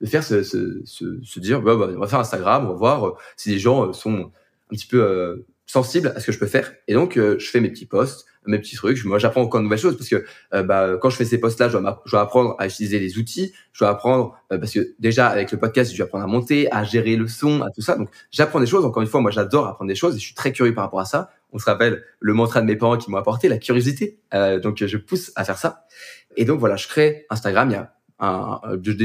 [0.00, 2.74] de faire se, se, se, se dire bah, bah, on va faire Instagram on va
[2.74, 4.32] voir si les gens sont
[4.70, 6.72] un petit peu sensible à ce que je peux faire.
[6.88, 9.04] Et donc, euh, je fais mes petits posts, mes petits trucs.
[9.04, 11.68] Moi, j'apprends encore de nouvelles choses parce que euh, bah, quand je fais ces posts-là,
[11.68, 13.52] je, je, dois apprendre à utiliser les outils.
[13.72, 16.70] Je dois apprendre euh, parce que déjà avec le podcast, je dois apprendre à monter,
[16.72, 17.96] à gérer le son, à tout ça.
[17.96, 18.84] Donc, j'apprends des choses.
[18.84, 21.00] Encore une fois, moi, j'adore apprendre des choses et je suis très curieux par rapport
[21.00, 21.30] à ça.
[21.52, 24.18] On se rappelle le mantra de mes parents qui m'ont apporté la curiosité.
[24.62, 25.84] donc, je pousse à faire ça.
[26.36, 27.70] Et donc voilà, je crée Instagram.
[27.70, 28.60] Il y a un,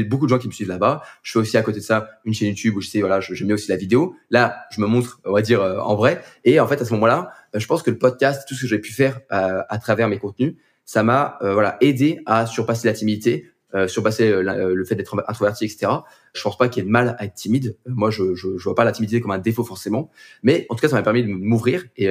[0.08, 1.02] beaucoup de gens qui me suivent là-bas.
[1.22, 3.34] Je fais aussi à côté de ça une chaîne YouTube où je sais voilà, je,
[3.34, 4.14] je mets aussi la vidéo.
[4.30, 6.22] Là, je me montre, on va dire euh, en vrai.
[6.44, 8.66] Et en fait, à ce moment-là, euh, je pense que le podcast, tout ce que
[8.66, 10.54] j'ai pu faire euh, à travers mes contenus,
[10.84, 13.50] ça m'a voilà aidé à surpasser la timidité,
[13.88, 15.90] surpasser le fait d'être introverti, etc.
[16.32, 17.76] Je pense pas qu'il y ait de mal à être timide.
[17.86, 20.12] Moi, je, je, je vois pas la timidité comme un défaut forcément,
[20.44, 22.08] mais en tout cas, ça m'a permis de m'ouvrir et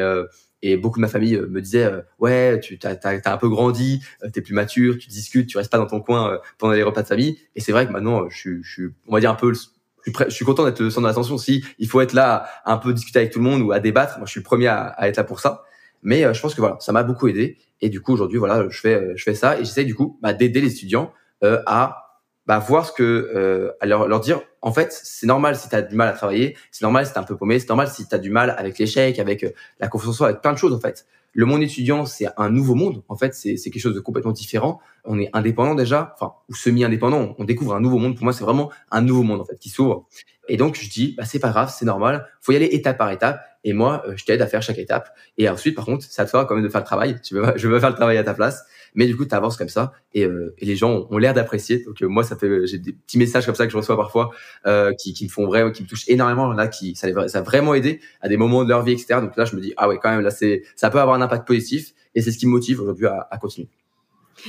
[0.65, 3.49] et beaucoup de ma famille euh, me disait euh, ouais, tu as, as, un peu
[3.49, 6.73] grandi, euh, tu es plus mature, tu discutes, tu restes pas dans ton coin pendant
[6.73, 7.37] les repas de famille.
[7.55, 9.69] Et c'est vrai que maintenant, je suis, je suis, on va dire un peu, suis,
[10.05, 11.37] je suis content d'être le centre d'attention.
[11.37, 14.17] Si il faut être là, un peu discuter avec tout le monde ou à débattre,
[14.17, 15.63] moi je suis le premier à, à être là pour ça.
[16.01, 17.57] Mais je pense que voilà, ça m'a beaucoup aidé.
[17.81, 20.33] Et du coup aujourd'hui, voilà, je fais, je fais ça et j'essaie du coup bah,
[20.33, 21.13] d'aider les étudiants
[21.43, 22.04] à
[22.47, 25.81] bah, voir ce que euh, leur, leur dire en fait c'est normal si tu as
[25.81, 28.13] du mal à travailler c'est normal si tu un peu paumé c'est normal si tu
[28.13, 30.73] as du mal avec l'échec avec euh, la confiance en soi avec plein de choses
[30.73, 33.03] en fait le monde étudiant, c'est un nouveau monde.
[33.09, 34.79] En fait, c'est quelque chose de complètement différent.
[35.03, 37.35] On est indépendant déjà, enfin, ou semi-indépendant.
[37.37, 38.15] On découvre un nouveau monde.
[38.15, 40.07] Pour moi, c'est vraiment un nouveau monde, en fait, qui s'ouvre.
[40.47, 42.25] Et donc, je dis, bah, c'est pas grave, c'est normal.
[42.39, 43.41] Faut y aller étape par étape.
[43.65, 45.09] Et moi, euh, je t'aide à faire chaque étape.
[45.37, 47.19] Et ensuite, par contre, c'est à toi quand même de faire le travail.
[47.29, 48.63] Je veux, je veux faire le travail à ta place.
[48.95, 51.83] Mais du coup, tu avances comme ça et, euh, les gens ont l'air d'apprécier.
[51.83, 54.31] Donc euh, moi, ça fait, j'ai des petits messages comme ça que je reçois parfois
[54.65, 56.51] euh, qui, qui me font vraiment, qui me touchent énormément.
[56.51, 59.19] Là, qui ça, ça a vraiment aidé à des moments de leur vie, etc.
[59.21, 61.21] Donc là, je me dis ah ouais, quand même là, c'est, ça peut avoir un
[61.21, 63.69] impact positif et c'est ce qui me motive aujourd'hui à, à continuer.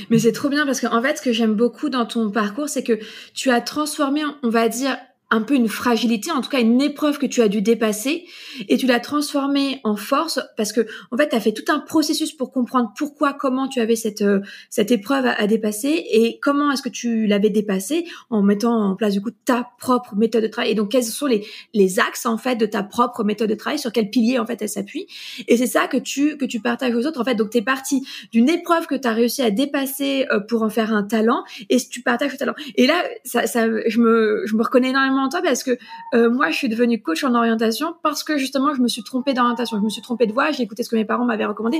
[0.09, 2.83] Mais c'est trop bien parce qu'en fait, ce que j'aime beaucoup dans ton parcours, c'est
[2.83, 2.99] que
[3.33, 4.97] tu as transformé, on va dire,
[5.29, 8.25] un peu une fragilité, en tout cas une épreuve que tu as dû dépasser,
[8.69, 11.79] et tu l'as transformée en force parce que en fait, tu as fait tout un
[11.79, 16.71] processus pour comprendre pourquoi, comment tu avais cette euh, cette épreuve à, dépasser et comment
[16.71, 20.47] est-ce que tu l'avais dépassée en mettant en place du coup ta propre méthode de
[20.47, 20.71] travail.
[20.71, 23.79] Et donc, quels sont les les axes en fait de ta propre méthode de travail,
[23.79, 25.07] sur quel pilier en fait elle s'appuie?
[25.47, 27.19] Et c'est ça que tu que tu partages aux autres.
[27.19, 30.39] En fait, donc tu es parti d'une épreuve que tu as réussi à dépasser euh,
[30.39, 32.55] pour en faire un talent, et tu partages le talent.
[32.75, 35.77] Et là, ça, ça je me je me reconnais énormément en toi parce que
[36.13, 39.33] euh, moi, je suis devenue coach en orientation parce que justement, je me suis trompée
[39.33, 41.79] d'orientation, je me suis trompée de voie, j'ai écouté ce que mes parents m'avaient recommandé.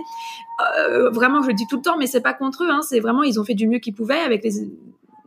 [0.80, 2.70] Euh, vraiment, je le dis tout le temps, mais c'est pas contre eux.
[2.70, 4.68] Hein, c'est vraiment, ils ont fait du mieux qu'ils pouvaient avec les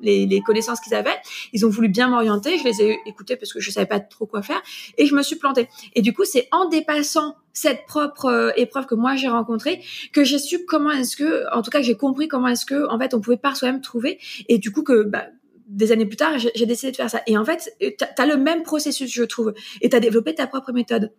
[0.02, 1.16] les, les, connaissances qu'ils avaient.
[1.52, 2.58] Ils ont voulu bien m'orienter.
[2.58, 4.60] Je les ai écoutés parce que je savais pas trop quoi faire
[4.98, 5.68] et je me suis plantée.
[5.94, 9.82] Et du coup, c'est en dépassant cette propre euh, épreuve que moi j'ai rencontrée
[10.12, 12.98] que j'ai su comment est-ce que, en tout cas, j'ai compris comment est-ce que, en
[12.98, 14.18] fait, on pouvait par soi-même trouver.
[14.48, 15.26] Et du coup, que bah,
[15.70, 17.22] des années plus tard, j'ai décidé de faire ça.
[17.26, 20.46] Et en fait, tu as le même processus, je trouve, et tu as développé ta
[20.46, 21.12] propre méthode.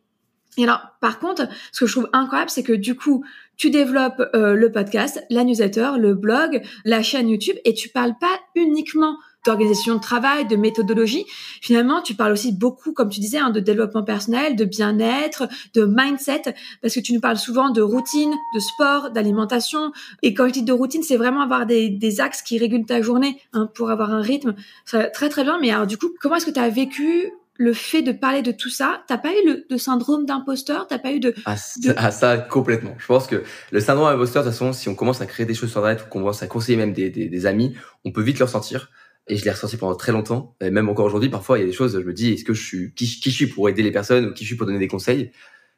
[0.58, 3.24] Et alors, par contre, ce que je trouve incroyable, c'est que du coup,
[3.56, 8.16] tu développes euh, le podcast, la newsletter, le blog, la chaîne YouTube, et tu parles
[8.20, 11.26] pas uniquement d'organisation de travail, de méthodologie.
[11.62, 15.86] Finalement, tu parles aussi beaucoup, comme tu disais, hein, de développement personnel, de bien-être, de
[15.86, 19.92] mindset, parce que tu nous parles souvent de routine, de sport, d'alimentation.
[20.22, 23.02] Et quand je dis de routine, c'est vraiment avoir des, des, axes qui régulent ta
[23.02, 24.56] journée hein, pour avoir un rythme.
[24.86, 25.60] Ça, très très bien.
[25.60, 27.32] Mais alors du coup, comment est-ce que tu as vécu
[27.62, 30.98] le fait de parler de tout ça, t'as pas eu le de syndrome d'imposteur, t'as
[30.98, 31.56] pas eu de, ah,
[31.98, 32.96] ah, ça complètement.
[32.98, 35.54] Je pense que le syndrome d'imposteur, de toute façon, si on commence à créer des
[35.54, 38.24] choses sur Internet ou qu'on commence à conseiller même des, des, des, amis, on peut
[38.24, 38.90] vite le ressentir
[39.28, 40.56] et je l'ai ressenti pendant très longtemps.
[40.62, 42.54] Et même encore aujourd'hui, parfois, il y a des choses, je me dis, est-ce que
[42.54, 44.66] je suis, qui, qui, je suis pour aider les personnes ou qui je suis pour
[44.66, 45.32] donner des conseils?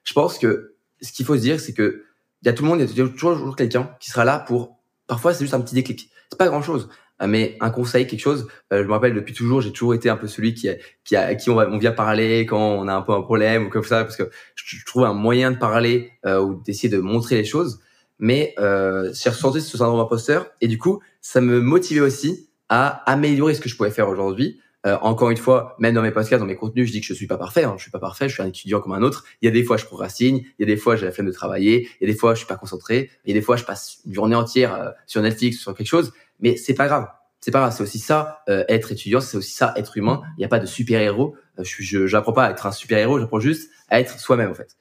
[0.03, 2.05] Je pense que ce qu'il faut se dire, c'est que
[2.41, 4.79] il y a tout le monde, il y a toujours, quelqu'un qui sera là pour,
[5.07, 6.09] parfois, c'est juste un petit déclic.
[6.29, 6.89] C'est pas grand chose.
[7.21, 10.09] Euh, mais un conseil, quelque chose, euh, je me rappelle depuis toujours, j'ai toujours été
[10.09, 10.67] un peu celui qui,
[11.05, 13.67] qui a, qui on, va, on vient parler quand on a un peu un problème
[13.67, 16.99] ou comme ça, parce que je, trouve un moyen de parler euh, ou d'essayer de
[16.99, 17.79] montrer les choses.
[18.19, 23.03] Mais euh, j'ai ressenti ce syndrome imposteur et du coup, ça me motivait aussi à
[23.05, 24.59] améliorer ce que je pouvais faire aujourd'hui.
[24.87, 27.13] Euh, encore une fois, même dans mes podcasts, dans mes contenus, je dis que je
[27.13, 27.65] suis pas parfait.
[27.65, 28.27] Hein, je suis pas parfait.
[28.27, 29.25] Je suis un étudiant comme un autre.
[29.43, 30.37] Il y a des fois, je procrastine.
[30.37, 31.87] Il y a des fois, j'ai la flemme de travailler.
[32.01, 33.11] Il y a des fois, je suis pas concentré.
[33.25, 35.85] Il y a des fois, je passe une journée entière euh, sur Netflix sur quelque
[35.85, 36.13] chose.
[36.39, 37.09] Mais c'est pas grave.
[37.41, 37.75] C'est pas grave.
[37.77, 39.21] C'est aussi ça, euh, être étudiant.
[39.21, 40.23] C'est aussi ça, être humain.
[40.37, 41.35] Il n'y a pas de super héros.
[41.59, 43.19] Euh, je j'apprends pas à être un super héros.
[43.19, 44.75] J'apprends juste à être soi-même en fait.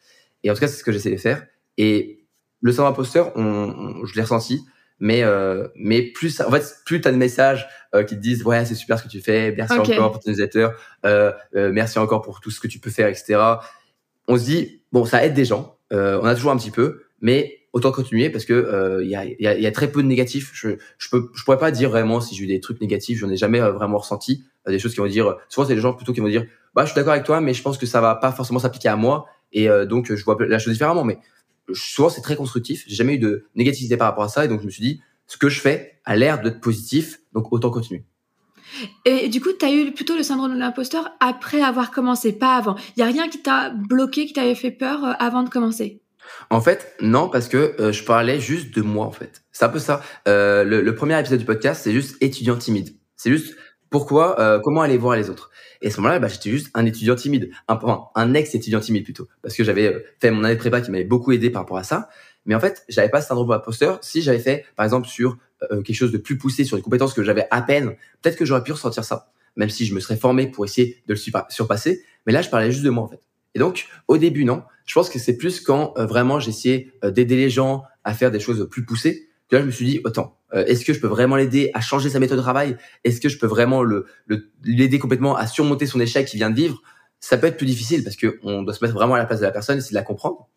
[0.44, 1.44] Et en tout cas, c'est ce que j'essaie de faire.
[1.76, 2.24] Et
[2.62, 4.62] le syndrome imposteur, on, je l'ai ressenti
[5.02, 8.64] mais euh, mais plus en fait plus t'as de messages euh, qui te disent ouais
[8.64, 10.68] c'est super ce que tu fais merci encore pour ton newsletter
[11.04, 13.40] euh, merci encore pour tout ce que tu peux faire etc
[14.28, 17.58] on se dit bon ça aide des gens on a toujours un petit peu mais
[17.72, 20.52] autant continuer parce que il y a, y, a, y, a, très peu de négatifs.
[20.54, 23.28] Je je peux je pourrais pas dire vraiment si j'ai eu des trucs négatifs j'en
[23.28, 24.44] ai jamais vraiment ressenti.
[24.66, 26.92] Des choses qui vont dire souvent c'est des gens plutôt qui vont dire bah je
[26.92, 29.26] suis d'accord avec toi mais je pense que ça va pas forcément s'appliquer à moi.
[29.52, 31.04] Et donc je vois la chose différemment.
[31.04, 31.18] Mais
[31.74, 32.84] souvent c'est très constructif.
[32.86, 35.00] J'ai jamais eu de négativité par rapport à ça et donc je me suis dit
[35.26, 38.04] ce que je fais a l'air d'être positif, donc autant continuer.
[39.04, 42.56] Et du coup, tu as eu plutôt le syndrome de l'imposteur après avoir commencé, pas
[42.56, 42.76] avant.
[42.96, 46.00] Il y a rien qui t'a bloqué, qui t'avait fait peur euh, avant de commencer?
[46.50, 49.42] En fait, non, parce que euh, je parlais juste de moi, en fait.
[49.52, 50.02] C'est un peu ça.
[50.28, 52.90] Euh, le, le, premier épisode du podcast, c'est juste étudiant timide.
[53.16, 53.54] C'est juste
[53.92, 55.50] pourquoi, euh, comment aller voir les autres.
[55.82, 57.78] Et à ce moment-là, bah, j'étais juste un étudiant timide, un,
[58.14, 61.30] un ex-étudiant timide plutôt, parce que j'avais euh, fait mon année prépa qui m'avait beaucoup
[61.30, 62.08] aidé par rapport à ça.
[62.46, 63.98] Mais en fait, j'avais pas ce syndrome d'imposteur.
[64.02, 65.36] Si j'avais fait, par exemple, sur
[65.70, 68.44] euh, quelque chose de plus poussé, sur des compétences que j'avais à peine, peut-être que
[68.44, 72.02] j'aurais pu ressentir ça, même si je me serais formé pour essayer de le surpasser.
[72.26, 73.20] Mais là, je parlais juste de moi en fait.
[73.54, 74.62] Et donc, au début, non.
[74.86, 78.66] Je pense que c'est plus quand vraiment j'essayais d'aider les gens à faire des choses
[78.68, 81.70] plus poussées là, je me suis dit, autant, euh, est-ce que je peux vraiment l'aider
[81.74, 82.76] à changer sa méthode de travail?
[83.04, 83.82] Est-ce que je peux vraiment
[84.64, 86.82] l'aider complètement à surmonter son échec qu'il vient de vivre?
[87.20, 89.40] Ça peut être plus difficile parce que on doit se mettre vraiment à la place
[89.40, 90.48] de la personne, essayer de la comprendre.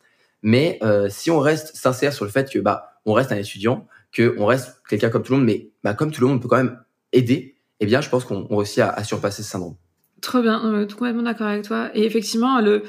[0.42, 3.88] Mais euh, si on reste sincère sur le fait que bah on reste un étudiant,
[4.12, 6.40] que on reste quelqu'un comme tout le monde, mais bah comme tout le monde on
[6.40, 6.80] peut quand même
[7.14, 9.76] aider, eh bien je pense qu'on réussit à, surpasser ce syndrome.
[10.22, 11.90] Trop bien, euh, complètement d'accord avec toi.
[11.94, 12.84] Et effectivement, le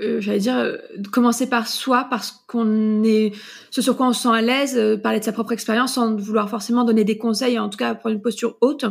[0.00, 0.76] euh, j'allais dire, euh,
[1.12, 3.32] commencer par soi, parce qu'on est,
[3.70, 6.14] ce sur quoi on se sent à l'aise, euh, parler de sa propre expérience sans
[6.14, 8.84] vouloir forcément donner des conseils, en tout cas prendre une posture haute.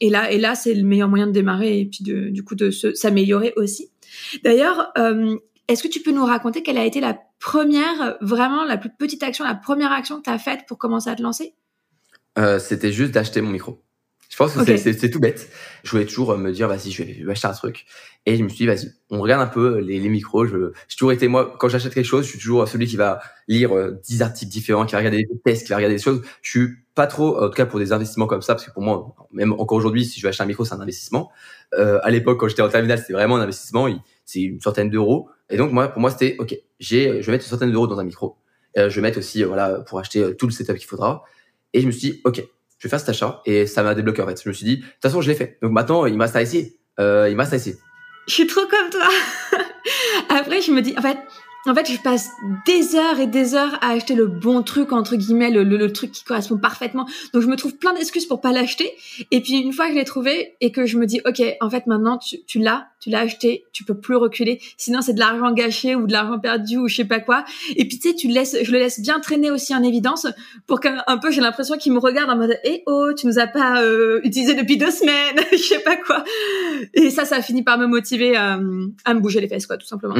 [0.00, 2.54] Et là, et là, c'est le meilleur moyen de démarrer et puis de, du coup
[2.54, 3.90] de s'améliorer aussi.
[4.44, 4.92] D'ailleurs,
[5.68, 9.22] est-ce que tu peux nous raconter quelle a été la première, vraiment la plus petite
[9.22, 11.54] action, la première action que tu as faite pour commencer à te lancer?
[12.58, 13.82] C'était juste d'acheter mon micro.
[14.32, 15.50] Je pense que c'est tout bête.
[15.84, 17.84] Je voulais toujours me dire, vas-y, je vais acheter un truc.
[18.24, 20.46] Et je me suis dit, vas-y, on regarde un peu les, les micros.
[20.46, 23.20] Je, j'ai toujours été, moi, quand j'achète quelque chose, je suis toujours celui qui va
[23.46, 26.22] lire euh, 10 articles différents, qui va regarder des tests, qui va regarder des choses.
[26.40, 28.82] Je suis pas trop, en tout cas pour des investissements comme ça, parce que pour
[28.82, 31.30] moi, même encore aujourd'hui, si je vais acheter un micro, c'est un investissement.
[31.74, 33.86] Euh, à l'époque, quand j'étais en terminale, c'était vraiment un investissement.
[34.24, 35.28] C'est une centaine d'euros.
[35.50, 38.00] Et donc, moi, pour moi, c'était, OK, j'ai, je vais mettre une centaine d'euros dans
[38.00, 38.38] un micro.
[38.78, 41.24] Euh, je vais mettre aussi, euh, voilà, pour acheter euh, tout le setup qu'il faudra.
[41.74, 42.42] Et je me suis dit, OK,
[42.82, 44.42] je vais faire cet achat et ça m'a débloqué en fait.
[44.42, 45.56] Je me suis dit, de toute façon, je l'ai fait.
[45.62, 46.80] Donc maintenant, il m'a à essayer.
[46.98, 47.76] Euh, il m'a à essayer.
[48.26, 49.08] Je suis trop comme toi.
[50.28, 51.16] Après, je me dis, en fait,
[51.66, 52.30] en fait, je passe
[52.66, 56.10] des heures et des heures à acheter le bon truc entre guillemets, le, le, truc
[56.10, 57.06] qui correspond parfaitement.
[57.32, 58.90] Donc je me trouve plein d'excuses pour pas l'acheter.
[59.30, 61.70] Et puis une fois que je l'ai trouvé et que je me dis ok, en
[61.70, 64.60] fait maintenant tu, tu l'as, tu l'as acheté, tu peux plus reculer.
[64.76, 67.44] Sinon c'est de l'argent gâché ou de l'argent perdu ou je sais pas quoi.
[67.76, 70.26] Et puis tu sais, tu laisses, je le laisse bien traîner aussi en évidence
[70.66, 73.46] pour qu'un peu j'ai l'impression qu'il me regarde en mode eh oh tu nous as
[73.46, 76.24] pas euh, utilisé depuis deux semaines, je sais pas quoi.
[76.94, 78.58] Et ça, ça a fini par me motiver à,
[79.04, 80.16] à me bouger les fesses quoi, tout simplement.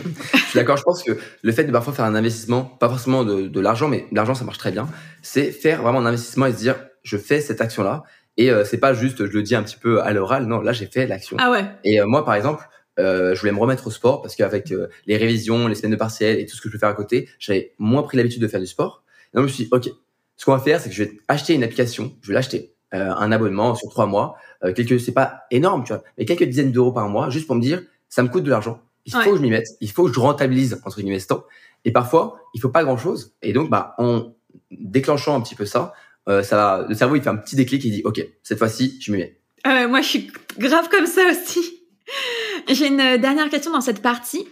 [0.54, 3.60] d'accord je pense que le fait de parfois faire un investissement, pas forcément de, de
[3.60, 4.88] l'argent, mais l'argent ça marche très bien,
[5.22, 8.02] c'est faire vraiment un investissement et se dire je fais cette action là
[8.36, 10.72] et euh, c'est pas juste je le dis un petit peu à l'oral, non là
[10.72, 11.36] j'ai fait l'action.
[11.38, 11.64] Ah ouais.
[11.84, 12.64] Et euh, moi par exemple,
[12.98, 15.96] euh, je voulais me remettre au sport parce qu'avec euh, les révisions, les semaines de
[15.96, 18.48] partiel et tout ce que je peux faire à côté, j'avais moins pris l'habitude de
[18.48, 19.04] faire du sport.
[19.32, 19.88] Et donc je me suis dit ok,
[20.36, 23.30] ce qu'on va faire c'est que je vais acheter une application, je vais l'acheter, un
[23.30, 24.36] abonnement sur trois mois,
[24.74, 27.62] quelques c'est pas énorme tu vois, mais quelques dizaines d'euros par mois juste pour me
[27.62, 27.80] dire
[28.10, 30.20] ça me coûte de l'argent il faut que je m'y mette, il faut que je
[30.20, 31.44] rentabilise entre guillemets ce temps.
[31.84, 33.34] Et parfois, il faut pas grand chose.
[33.42, 34.34] Et donc, bah, en
[34.70, 35.92] déclenchant un petit peu ça,
[36.28, 38.98] euh, ça va, le cerveau il fait un petit déclic, il dit ok, cette fois-ci,
[39.00, 39.38] je m'y mets.
[39.64, 41.82] Ah moi, je suis grave comme ça aussi.
[42.68, 44.46] J'ai une dernière question dans cette partie.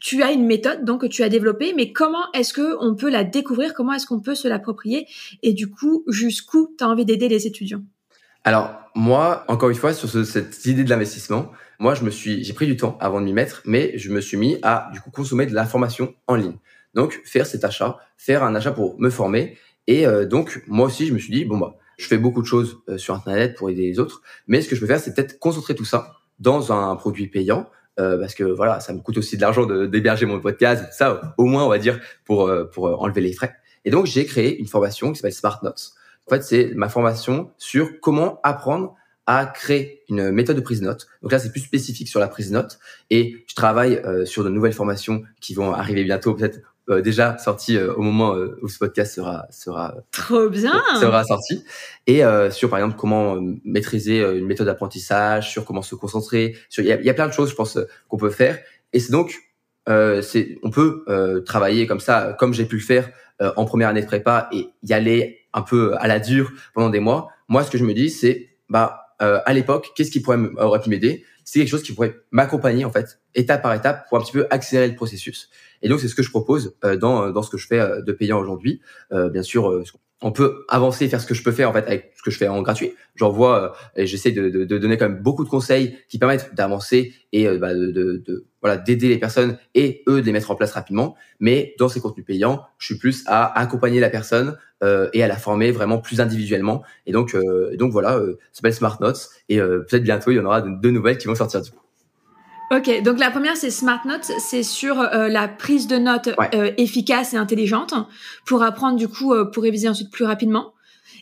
[0.00, 3.10] Tu as une méthode donc que tu as développée, mais comment est-ce que on peut
[3.10, 3.74] la découvrir?
[3.74, 5.06] Comment est-ce qu'on peut se l'approprier?
[5.42, 7.82] Et du coup, jusqu'où tu as envie d'aider les étudiants?
[8.44, 12.44] Alors moi, encore une fois, sur ce, cette idée de l'investissement, moi, je me suis,
[12.44, 15.00] j'ai pris du temps avant de m'y mettre, mais je me suis mis à du
[15.00, 16.58] coup consommer de l'information en ligne.
[16.92, 19.56] Donc, faire cet achat, faire un achat pour me former.
[19.86, 22.46] Et euh, donc, moi aussi, je me suis dit bon bah, je fais beaucoup de
[22.46, 25.14] choses euh, sur Internet pour aider les autres, mais ce que je peux faire, c'est
[25.14, 27.68] peut-être concentrer tout ça dans un produit payant.
[27.98, 31.46] Euh, parce que voilà, ça me coûte aussi de l'argent d'héberger mon podcast, ça, au
[31.46, 33.54] moins, on va dire, pour, pour enlever les frais.
[33.84, 35.92] Et donc, j'ai créé une formation qui s'appelle Smart Notes.
[36.26, 38.94] En fait, c'est ma formation sur comment apprendre
[39.26, 41.06] à créer une méthode de prise de notes.
[41.22, 42.78] Donc là, c'est plus spécifique sur la prise de notes.
[43.10, 47.38] Et je travaille euh, sur de nouvelles formations qui vont arriver bientôt, peut-être euh, déjà
[47.38, 51.64] sorties euh, au moment où ce podcast sera sera trop bien sera sorti.
[52.06, 56.56] Et sur par exemple comment maîtriser une méthode d'apprentissage, sur comment se concentrer.
[56.68, 58.58] Sur il y a, y a, plein de choses, je pense, qu'on peut faire.
[58.92, 59.38] Et c'est donc
[59.86, 63.10] c'est on peut travailler comme ça, comme j'ai pu le faire
[63.40, 67.00] en première année de prépa et y aller un peu à la dure pendant des
[67.00, 67.28] mois.
[67.48, 70.80] Moi, ce que je me dis, c'est bah euh, à l'époque, qu'est-ce qui pourrait aurait
[70.80, 71.24] pu m'aider?
[71.44, 74.46] C'est quelque chose qui pourrait m'accompagner en fait, étape par étape, pour un petit peu
[74.50, 75.50] accélérer le processus.
[75.82, 78.02] Et donc c'est ce que je propose euh, dans dans ce que je fais euh,
[78.02, 78.80] de payant aujourd'hui.
[79.10, 79.82] bien sûr,
[80.22, 82.30] on peut avancer et faire ce que je peux faire en fait avec ce que
[82.30, 82.92] je fais en gratuit.
[83.14, 87.14] J'envoie et j'essaie de, de, de, donner quand même beaucoup de conseils qui permettent d'avancer
[87.32, 90.72] et bah, de, de, voilà d'aider les personnes et eux de les mettre en place
[90.72, 91.16] rapidement.
[91.38, 95.28] Mais dans ces contenus payants, je suis plus à accompagner la personne euh, et à
[95.28, 96.82] la former vraiment plus individuellement.
[97.06, 100.40] Et donc euh, donc voilà, euh, ça s'appelle Smart Notes et peut-être bientôt il y
[100.40, 101.80] en aura deux nouvelles qui vont sortir du coup.
[102.72, 106.70] Ok, donc la première c'est Smart Notes, c'est sur euh, la prise de notes euh,
[106.76, 107.94] efficace et intelligente
[108.46, 110.72] pour apprendre du coup euh, pour réviser ensuite plus rapidement.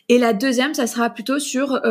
[0.09, 1.81] Et la deuxième, ça sera plutôt sur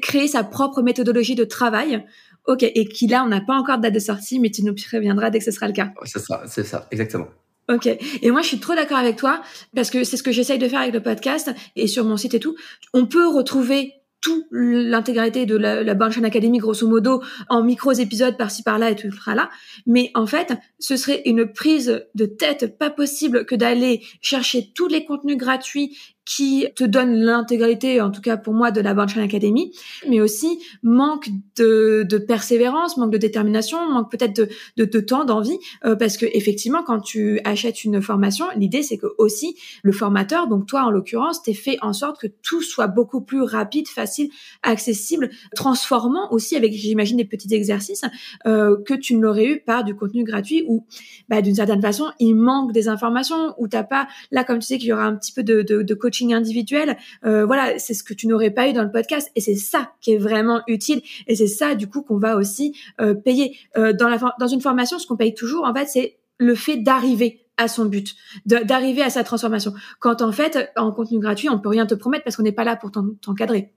[0.00, 2.04] créer sa propre méthodologie de travail.
[2.46, 4.74] Ok, et qui là on n'a pas encore de date de sortie, mais tu nous
[4.74, 5.92] préviendras dès que ce sera le cas.
[6.04, 7.26] C'est ça, c'est ça, exactement.
[7.70, 7.86] Ok.
[8.22, 9.42] Et moi, je suis trop d'accord avec toi
[9.76, 12.32] parce que c'est ce que j'essaye de faire avec le podcast et sur mon site
[12.32, 12.56] et tout.
[12.94, 18.36] On peut retrouver tout l'intégralité de la, la Academy Academy, grosso modo, en micros épisodes
[18.36, 19.50] par-ci par-là et tout là.
[19.86, 24.88] Mais en fait, ce serait une prise de tête pas possible que d'aller chercher tous
[24.88, 25.96] les contenus gratuits
[26.28, 29.72] qui te donne l'intégralité, en tout cas pour moi, de la Born Academy,
[30.06, 35.24] mais aussi manque de, de, persévérance, manque de détermination, manque peut-être de, de, de, temps,
[35.24, 39.90] d'envie, euh, parce que effectivement, quand tu achètes une formation, l'idée c'est que aussi le
[39.90, 43.88] formateur, donc toi en l'occurrence, t'es fait en sorte que tout soit beaucoup plus rapide,
[43.88, 44.28] facile,
[44.62, 48.04] accessible, transformant aussi avec, j'imagine, des petits exercices
[48.46, 50.84] euh, que tu ne l'aurais eu par du contenu gratuit où,
[51.30, 54.76] bah, d'une certaine façon, il manque des informations, où t'as pas, là, comme tu sais
[54.76, 55.94] qu'il y aura un petit peu de, de, de
[56.34, 59.54] individuel, euh, voilà, c'est ce que tu n'aurais pas eu dans le podcast, et c'est
[59.54, 63.56] ça qui est vraiment utile, et c'est ça, du coup, qu'on va aussi euh, payer.
[63.76, 64.18] Euh, dans, la,
[64.52, 68.14] une formation, ce qu'on paye toujours, en fait, c'est le fait d'arriver à son but,
[68.46, 69.74] d'arriver à sa transformation.
[69.98, 72.62] Quand en fait, en contenu gratuit, on peut rien te promettre parce qu'on n'est pas
[72.62, 73.72] là pour t'encadrer.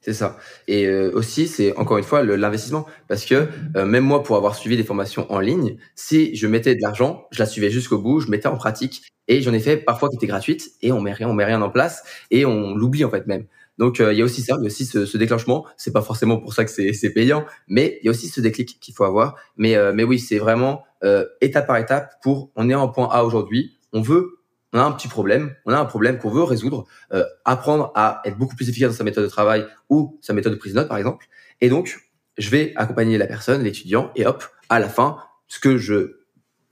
[0.00, 0.38] C'est ça.
[0.68, 2.86] Et aussi, c'est encore une fois l'investissement.
[3.08, 6.80] Parce que même moi, pour avoir suivi des formations en ligne, si je mettais de
[6.80, 9.02] l'argent, je la suivais jusqu'au bout, je mettais en pratique.
[9.28, 11.62] Et j'en ai fait parfois qui étaient gratuites et on met rien, on met rien
[11.62, 13.44] en place et on l'oublie en fait même.
[13.78, 15.66] Donc euh, il y a aussi ça, il y a aussi ce, ce déclenchement.
[15.76, 18.80] C'est pas forcément pour ça que c'est payant, mais il y a aussi ce déclic
[18.80, 19.36] qu'il faut avoir.
[19.56, 20.84] Mais mais oui, c'est vraiment
[21.40, 22.14] étape par étape.
[22.22, 24.38] Pour on est en point A aujourd'hui, on veut
[24.72, 28.20] on a un petit problème, on a un problème qu'on veut résoudre, euh, apprendre à
[28.24, 30.78] être beaucoup plus efficace dans sa méthode de travail ou sa méthode de prise de
[30.78, 31.26] notes, par exemple.
[31.60, 31.98] Et donc,
[32.36, 36.17] je vais accompagner la personne, l'étudiant, et hop, à la fin, ce que je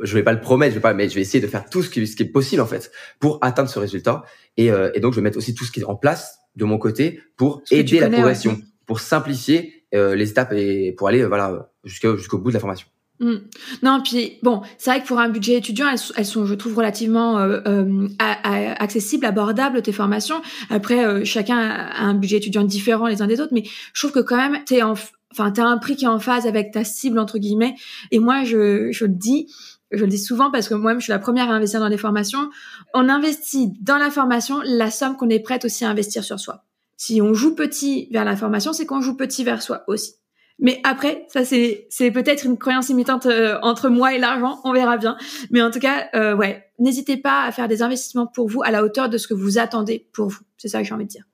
[0.01, 1.83] je vais pas le promettre, je vais pas, mais je vais essayer de faire tout
[1.83, 4.25] ce qui, ce qui est possible en fait pour atteindre ce résultat.
[4.57, 6.65] Et, euh, et donc, je vais mettre aussi tout ce qui est en place de
[6.65, 11.71] mon côté pour aider la progression, pour simplifier euh, les étapes et pour aller voilà
[11.85, 12.89] jusqu'au jusqu'au bout de la formation.
[13.21, 13.37] Mm.
[13.83, 17.39] Non, puis bon, c'est vrai que pour un budget étudiant, elles, sont, je trouve, relativement
[17.39, 20.43] euh, euh, accessibles, abordables tes formations.
[20.71, 24.13] Après, euh, chacun a un budget étudiant différent les uns des autres, mais je trouve
[24.13, 24.95] que quand même, t'es en,
[25.33, 27.75] enfin, t'as un prix qui est en phase avec ta cible entre guillemets.
[28.11, 29.47] Et moi, je, je le dis,
[29.91, 31.99] je le dis souvent parce que moi-même, je suis la première à investir dans des
[31.99, 32.51] formations.
[32.95, 36.65] On investit dans la formation la somme qu'on est prête aussi à investir sur soi.
[36.97, 40.15] Si on joue petit vers la formation, c'est qu'on joue petit vers soi aussi.
[40.59, 44.97] Mais après, ça c'est peut-être une croyance limitante euh, entre moi et l'argent, on verra
[44.97, 45.17] bien.
[45.51, 48.71] Mais en tout cas, euh, ouais, n'hésitez pas à faire des investissements pour vous à
[48.71, 50.41] la hauteur de ce que vous attendez pour vous.
[50.57, 51.25] C'est ça que j'ai envie de dire.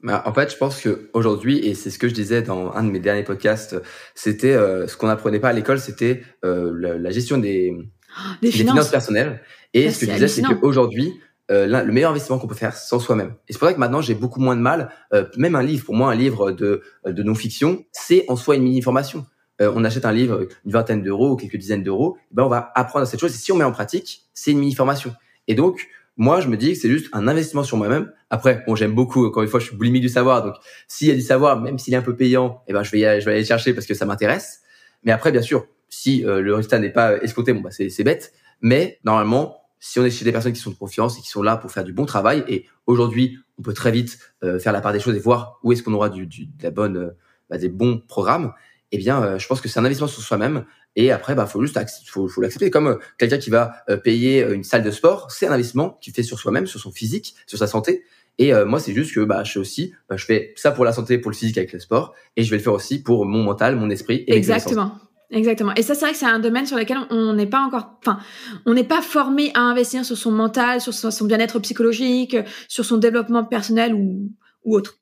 [0.00, 2.84] Bah, en fait, je pense que aujourd'hui, et c'est ce que je disais dans un
[2.84, 3.74] de mes derniers podcasts,
[4.14, 7.74] c'était euh, ce qu'on apprenait pas à l'école, c'était la, gestion des,
[8.18, 8.74] oh, des, finances.
[8.74, 8.90] finances.
[8.90, 9.40] personnelles.
[9.74, 11.14] Et ce que je disais, c'est qu'aujourd'hui,
[11.50, 13.34] euh, le meilleur investissement qu'on peut faire sans soi-même.
[13.48, 14.90] Et c'est pour ça que maintenant j'ai beaucoup moins de mal.
[15.14, 18.64] Euh, même un livre, pour moi, un livre de, de non-fiction, c'est en soi une
[18.64, 19.24] mini-formation.
[19.60, 22.70] Euh, on achète un livre une vingtaine d'euros ou quelques dizaines d'euros, ben on va
[22.74, 23.34] apprendre cette chose.
[23.34, 25.14] Et si on met en pratique, c'est une mini-formation.
[25.48, 28.12] Et donc, moi, je me dis que c'est juste un investissement sur moi-même.
[28.28, 29.24] Après, bon, j'aime beaucoup.
[29.26, 30.44] Encore une fois, je suis boulimique du savoir.
[30.44, 30.54] Donc,
[30.86, 32.98] s'il y a du savoir, même s'il est un peu payant, eh ben, je vais,
[32.98, 34.60] y aller, je vais aller chercher parce que ça m'intéresse.
[35.04, 38.32] Mais après, bien sûr, si le résultat n'est pas escompté, bon, bah, c'est bête.
[38.60, 41.42] Mais normalement, si on est chez des personnes qui sont de confiance et qui sont
[41.42, 44.80] là pour faire du bon travail, et aujourd'hui, on peut très vite euh, faire la
[44.80, 47.10] part des choses et voir où est-ce qu'on aura du, du, de la bonne, euh,
[47.50, 48.52] bah, des bons programmes.
[48.90, 50.64] Eh bien, euh, je pense que c'est un investissement sur soi-même.
[50.96, 52.70] Et après, bah, faut juste, faut, faut l'accepter.
[52.70, 56.40] Comme quelqu'un qui va payer une salle de sport, c'est un investissement qu'il fait sur
[56.40, 58.04] soi-même, sur son physique, sur sa santé.
[58.38, 60.92] Et moi, c'est juste que bah, je fais aussi, bah, je fais ça pour la
[60.92, 63.44] santé, pour le physique avec le sport, et je vais le faire aussi pour mon
[63.44, 64.24] mental, mon esprit.
[64.26, 64.98] Et Exactement.
[65.30, 65.72] Exactement.
[65.76, 68.18] Et ça, c'est vrai que c'est un domaine sur lequel on n'est pas encore, enfin,
[68.64, 72.96] on n'est pas formé à investir sur son mental, sur son bien-être psychologique, sur son
[72.96, 74.30] développement personnel ou,
[74.64, 74.98] ou autre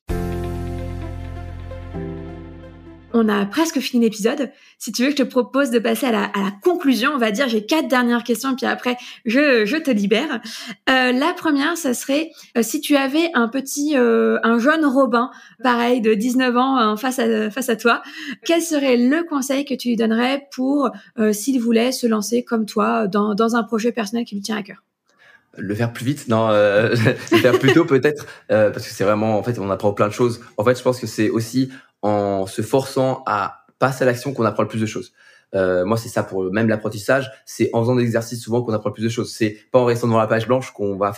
[3.16, 4.50] on a presque fini l'épisode.
[4.78, 6.30] Si tu veux, je te propose de passer à la,
[6.62, 7.12] conclusion.
[7.14, 10.40] On va dire, j'ai quatre dernières questions, puis après, je, te libère.
[10.90, 15.30] Euh, la première, ça serait euh, si tu avais un petit, euh, un jeune Robin,
[15.62, 18.02] pareil, de 19 ans, face à toi,
[18.44, 20.90] quel serait le conseil que tu lui donnerais pour
[21.32, 24.82] s'il voulait se lancer comme toi dans, un projet personnel qui lui tient à cœur?
[25.58, 26.28] Le faire plus vite?
[26.28, 30.08] Non le faire plus tôt peut-être parce que c'est vraiment en fait on apprend plein
[30.08, 31.70] de choses en fait je pense que c'est aussi
[32.06, 35.12] en se forçant à passer à l'action qu'on apprend le plus de choses.
[35.54, 37.30] Euh, moi, c'est ça pour même l'apprentissage.
[37.44, 39.32] C'est en faisant des exercices souvent qu'on apprend le plus de choses.
[39.34, 41.12] C'est pas en restant devant la page blanche qu'on va,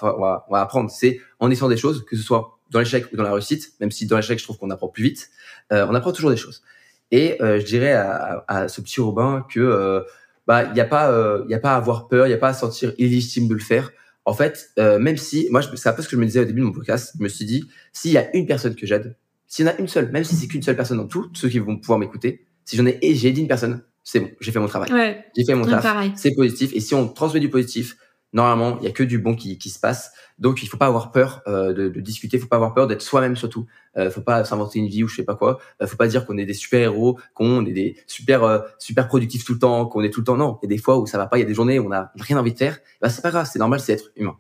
[0.53, 0.91] apprendre.
[0.91, 3.73] C'est en essayant des choses, que ce soit dans l'échec ou dans la réussite.
[3.81, 5.29] Même si dans l'échec, je trouve qu'on apprend plus vite,
[5.73, 6.63] euh, on apprend toujours des choses.
[7.11, 10.05] Et euh, je dirais à, ce petit Robin que
[10.47, 11.11] bah il y a pas
[11.47, 13.61] il a pas à avoir peur, il y a pas à sentir illégitime de le
[13.61, 13.91] faire.
[14.25, 16.61] En fait, même si moi, c'est un peu ce que je me disais au début
[16.61, 17.13] de mon podcast.
[17.19, 19.17] Je me suis dit, s'il y a une personne que j'aide,
[19.49, 21.49] s'il y en a une seule, même si c'est qu'une seule personne dans tout, ceux
[21.49, 24.53] qui vont pouvoir m'écouter, si j'en ai, et j'ai dit une personne, c'est bon, j'ai
[24.53, 24.93] fait mon travail.
[24.93, 25.25] Ouais.
[25.37, 26.13] J'ai fait mon travail.
[26.17, 26.73] C'est positif.
[26.75, 27.97] Et si on transmet du positif,
[28.33, 30.13] normalement, il y a que du bon qui, qui se passe.
[30.39, 32.37] Donc, il faut pas avoir peur euh, de, de discuter.
[32.37, 33.67] Il faut pas avoir peur d'être soi-même surtout.
[33.97, 35.59] Euh, faut pas s'inventer une vie ou je sais pas quoi.
[35.83, 39.09] Euh, faut pas dire qu'on est des super héros, qu'on est des super euh, super
[39.09, 40.37] productifs tout le temps, qu'on est tout le temps.
[40.37, 41.39] Non, il y a des fois où ça va pas.
[41.39, 42.79] Il y a des journées où on a rien envie de faire.
[43.01, 43.49] Bah, c'est pas grave.
[43.51, 43.81] C'est normal.
[43.81, 44.37] C'est être humain.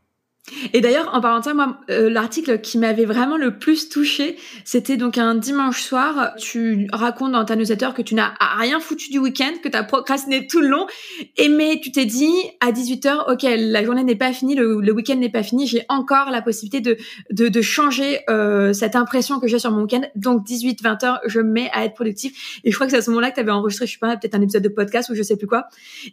[0.72, 4.36] Et d'ailleurs, en parlant de ça, moi, euh, l'article qui m'avait vraiment le plus touché,
[4.64, 6.32] c'était donc un dimanche soir.
[6.38, 9.84] Tu racontes dans ta newsletter que tu n'as rien foutu du week-end, que tu as
[9.84, 10.86] procrastiné tout le long,
[11.36, 15.16] et mais tu t'es dit à 18h, ok, la journée n'est pas finie, le, week-end
[15.16, 16.96] n'est pas fini, j'ai encore la possibilité de
[17.30, 20.02] de, de changer euh, cette impression que j'ai sur mon week-end.
[20.16, 22.60] Donc 18-20h, je mets à être productif.
[22.64, 24.16] Et je crois que c'est à ce moment-là que tu avais enregistré, je sais pas,
[24.16, 25.66] peut-être un épisode de podcast ou je sais plus quoi.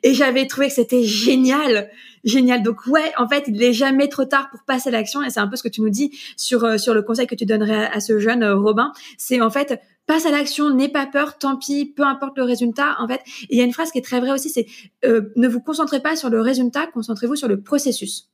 [0.03, 1.89] Et j'avais trouvé que c'était génial,
[2.25, 2.63] génial.
[2.63, 5.39] Donc ouais, en fait, il n'est jamais trop tard pour passer à l'action et c'est
[5.39, 7.89] un peu ce que tu nous dis sur euh, sur le conseil que tu donnerais
[7.93, 11.55] à, ce jeune euh, Robin, c'est en fait passe à l'action, n'aie pas peur, tant
[11.55, 12.95] pis, peu importe le résultat.
[12.99, 14.67] En fait, il y a une phrase qui est très vraie aussi, c'est
[15.05, 18.29] euh, ne vous concentrez pas sur le résultat, concentrez-vous sur le processus.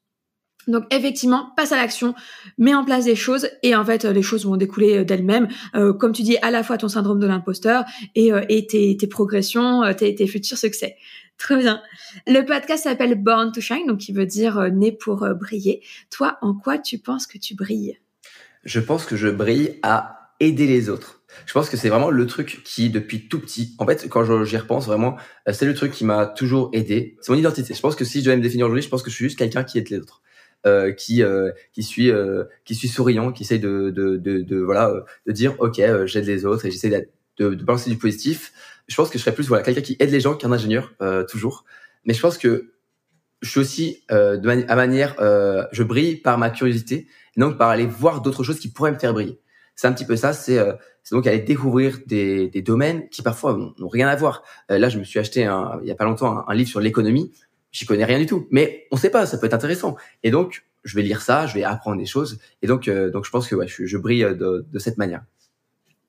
[0.68, 2.14] Donc effectivement, passe à l'action,
[2.58, 5.48] mets en place des choses et en fait les choses vont découler d'elles-mêmes.
[5.74, 7.84] comme tu dis, à la fois ton syndrome de l'imposteur
[8.16, 10.98] et, tes, progressions, tes, futurs succès.
[11.42, 11.82] Très bien.
[12.28, 15.82] Le podcast s'appelle Born to Shine, donc qui veut dire euh, né pour euh, briller.
[16.12, 17.98] Toi, en quoi tu penses que tu brilles?
[18.64, 21.24] Je pense que je brille à aider les autres.
[21.48, 24.58] Je pense que c'est vraiment le truc qui, depuis tout petit, en fait, quand j'y
[24.58, 27.18] repense vraiment, euh, c'est le truc qui m'a toujours aidé.
[27.22, 27.74] C'est mon identité.
[27.74, 29.40] Je pense que si je devais me définir aujourd'hui, je pense que je suis juste
[29.40, 30.22] quelqu'un qui aide les autres.
[30.68, 31.24] Euh, qui
[31.74, 32.12] qui suis
[32.66, 34.94] qui suis souriant, qui essaye de de, de, de voilà
[35.26, 37.10] de dire ok j'aide les autres et j'essaie
[37.40, 38.54] de, de balancer du positif
[38.92, 41.24] je pense que je serais plus voilà quelqu'un qui aide les gens qu'un ingénieur euh,
[41.24, 41.66] toujours.
[42.06, 42.74] Mais je pense que
[43.42, 47.08] je suis aussi euh, de à manière, euh, je brille par ma curiosité,
[47.38, 49.40] donc par aller voir d'autres choses qui pourraient me faire briller.
[49.76, 50.74] C'est un petit peu ça, c'est euh,
[51.12, 54.44] donc aller découvrir des, des domaines qui parfois n'ont rien à voir.
[54.70, 56.82] Euh, là, je me suis acheté un, il y a pas longtemps un, livre sur
[56.82, 57.32] l'économie.
[57.72, 59.96] J'y connais rien du tout, mais on sait pas, ça peut être intéressant.
[60.24, 62.40] Et donc, je vais lire ça, je vais apprendre des choses.
[62.62, 65.24] Et donc, donc je pense que ouais, je, je brille de, de cette manière.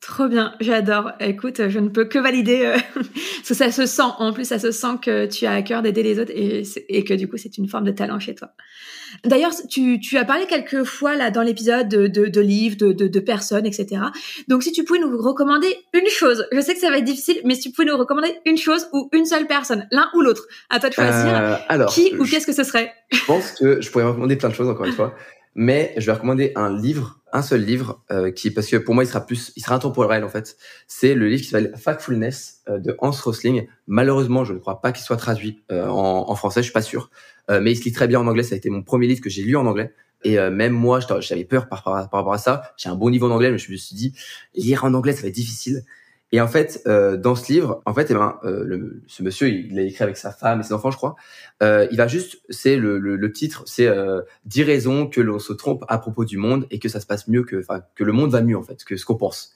[0.03, 1.13] Trop bien, j'adore.
[1.21, 4.59] Écoute, je ne peux que valider, euh, parce que ça se sent, en plus ça
[4.59, 7.37] se sent que tu as à cœur d'aider les autres et, et, que du coup
[7.37, 8.49] c'est une forme de talent chez toi.
[9.25, 12.93] D'ailleurs, tu, tu as parlé quelques fois là dans l'épisode de, de, de, livres, de,
[12.93, 14.03] de, de, personnes, etc.
[14.49, 17.41] Donc si tu pouvais nous recommander une chose, je sais que ça va être difficile,
[17.45, 20.49] mais si tu pouvais nous recommander une chose ou une seule personne, l'un ou l'autre,
[20.69, 22.93] à toi de choisir, euh, alors, qui ou qu'est-ce que ce serait?
[23.13, 25.15] Je pense que je pourrais recommander plein de choses encore une fois,
[25.55, 29.05] mais je vais recommander un livre un seul livre euh, qui parce que pour moi
[29.05, 30.57] il sera plus il sera intemporel en fait.
[30.87, 33.67] C'est le livre qui s'appelle Factfulness euh, de Hans Rosling.
[33.87, 36.83] Malheureusement je ne crois pas qu'il soit traduit euh, en, en, français je suis pas
[36.83, 37.11] sûr.
[37.51, 38.43] Euh, mais il se lit très bien en anglais.
[38.43, 39.95] Ça a été mon premier livre que j'ai lu en anglais.
[40.25, 42.63] Et même moi j'avais peur par, par, par, rapport à ça.
[42.77, 44.15] J'ai un bon niveau en anglais mais je me suis dit
[44.55, 45.83] lire en anglais ça va être difficile
[46.33, 49.49] et en fait, euh, dans ce livre, en fait, eh ben, euh, le, ce monsieur,
[49.49, 51.15] il l'a écrit avec sa femme et ses enfants, je crois.
[51.63, 55.39] Euh, il va juste, c'est le, le, le, titre, c'est euh, 10 raisons que l'on
[55.39, 58.03] se trompe à propos du monde et que ça se passe mieux que, enfin, que
[58.03, 59.55] le monde va mieux en fait que ce qu'on pense.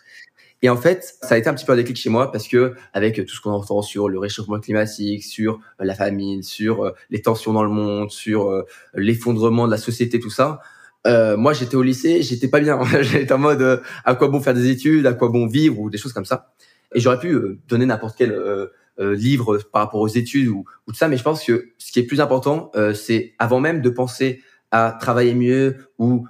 [0.63, 2.75] Et en fait, ça a été un petit peu un déclic chez moi parce que
[2.95, 7.21] avec tout ce qu'on entend sur le réchauffement climatique, sur la famine, sur euh, les
[7.21, 8.63] tensions dans le monde, sur euh,
[8.95, 10.61] l'effondrement de la société, tout ça,
[11.07, 12.81] euh, moi j'étais au lycée, j'étais pas bien.
[13.03, 15.99] j'étais en mode à quoi bon faire des études, à quoi bon vivre ou des
[15.99, 16.53] choses comme ça.
[16.95, 18.67] Et j'aurais pu euh, donner n'importe quel euh,
[18.99, 21.93] euh, livre par rapport aux études ou, ou, tout ça, mais je pense que ce
[21.93, 26.27] qui est plus important, c'est avant même de penser à travailler mieux ou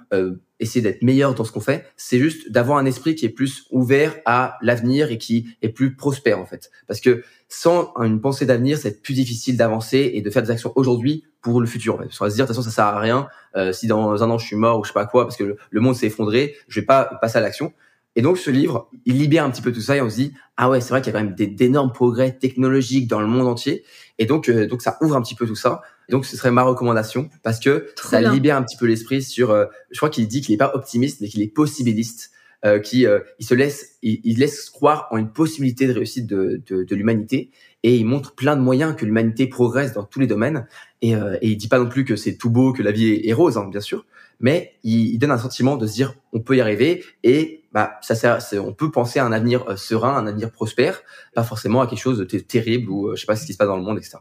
[0.59, 3.65] essayer d'être meilleur dans ce qu'on fait, c'est juste d'avoir un esprit qui est plus
[3.71, 6.71] ouvert à l'avenir et qui est plus prospère en fait.
[6.87, 10.73] Parce que sans une pensée d'avenir, c'est plus difficile d'avancer et de faire des actions
[10.75, 11.95] aujourd'hui pour le futur.
[11.95, 12.05] En fait.
[12.05, 13.27] Parce qu'on va se dire de toute façon ça sert à rien.
[13.55, 15.43] Euh, si dans un an je suis mort ou je sais pas quoi parce que
[15.43, 17.73] le, le monde s'est effondré, je vais pas passer à l'action.
[18.17, 20.33] Et donc ce livre, il libère un petit peu tout ça et on se dit
[20.57, 23.47] ah ouais c'est vrai qu'il y a quand même d'énormes progrès technologiques dans le monde
[23.47, 23.85] entier
[24.17, 25.81] et donc euh, donc ça ouvre un petit peu tout ça.
[26.09, 29.51] Et donc ce serait ma recommandation parce que ça libère un petit peu l'esprit sur.
[29.51, 32.31] Euh, je crois qu'il dit qu'il est pas optimiste mais qu'il est possibiliste,
[32.65, 36.61] euh, qui euh, il se laisse il, laisse croire en une possibilité de réussite de,
[36.65, 37.51] de, de l'humanité.
[37.83, 40.65] Et il montre plein de moyens que l'humanité progresse dans tous les domaines.
[41.03, 43.33] Et, et il dit pas non plus que c'est tout beau que la vie est,
[43.33, 44.07] rose hein, bien sûr.
[44.39, 47.03] Mais il, il donne un sentiment de se dire on peut y arriver.
[47.23, 51.03] Et bah, ça on peut penser à un avenir euh, serein, un avenir prospère,
[51.35, 53.57] pas forcément à quelque chose de terrible ou euh, je sais pas ce qui se
[53.59, 54.17] passe dans le monde, etc.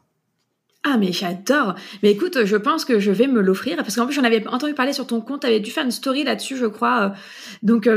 [0.84, 1.74] Ah mais j'adore.
[2.02, 4.74] Mais écoute, je pense que je vais me l'offrir parce qu'en plus j'en avais entendu
[4.74, 7.14] parler sur ton compte, avais dû faire une story là-dessus, je crois.
[7.62, 7.88] Donc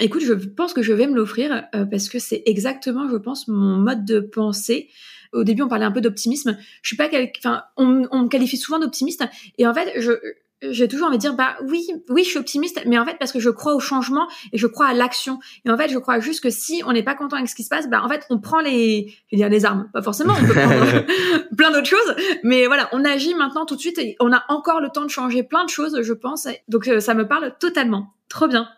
[0.00, 3.46] écoute, je pense que je vais me l'offrir euh, parce que c'est exactement, je pense,
[3.46, 4.88] mon mode de pensée.
[5.32, 6.58] Au début, on parlait un peu d'optimisme.
[6.82, 9.22] Je suis pas enfin on, on me qualifie souvent d'optimiste
[9.56, 10.14] et en fait, je
[10.62, 13.32] j'ai toujours envie de dire bah oui oui je suis optimiste mais en fait parce
[13.32, 15.38] que je crois au changement et je crois à l'action.
[15.64, 17.62] Et en fait je crois juste que si on n'est pas content avec ce qui
[17.62, 19.88] se passe bah en fait on prend les je veux dire les armes.
[19.92, 21.04] Pas forcément on peut prendre
[21.56, 24.80] plein d'autres choses mais voilà on agit maintenant tout de suite et on a encore
[24.80, 26.48] le temps de changer plein de choses je pense.
[26.68, 28.14] Donc euh, ça me parle totalement.
[28.28, 28.68] Trop bien.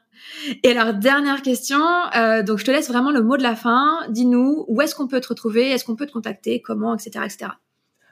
[0.65, 1.81] Et alors dernière question
[2.17, 4.01] euh, donc je te laisse vraiment le mot de la fin.
[4.09, 5.71] Dis-nous où est-ce qu'on peut te retrouver?
[5.71, 6.61] Est-ce qu'on peut te contacter?
[6.61, 6.95] Comment?
[6.95, 7.53] Etc etc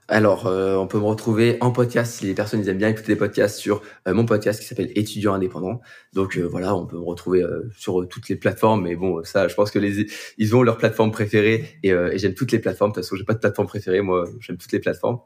[0.08, 3.08] alors, euh, on peut me retrouver en podcast si les personnes ils aiment bien écouter
[3.08, 5.80] des podcasts sur euh, mon podcast qui s'appelle Étudiant indépendant.
[6.12, 7.44] Donc euh, voilà, on peut me retrouver
[7.76, 8.84] sur toutes les plateformes.
[8.84, 10.06] Mais bon, ça, je pense que les
[10.38, 12.92] ils ont leur plateforme préférée et, et j'aime toutes les plateformes.
[12.92, 15.18] De toute façon, j'ai pas de plateforme préférée, moi, j'aime toutes les plateformes.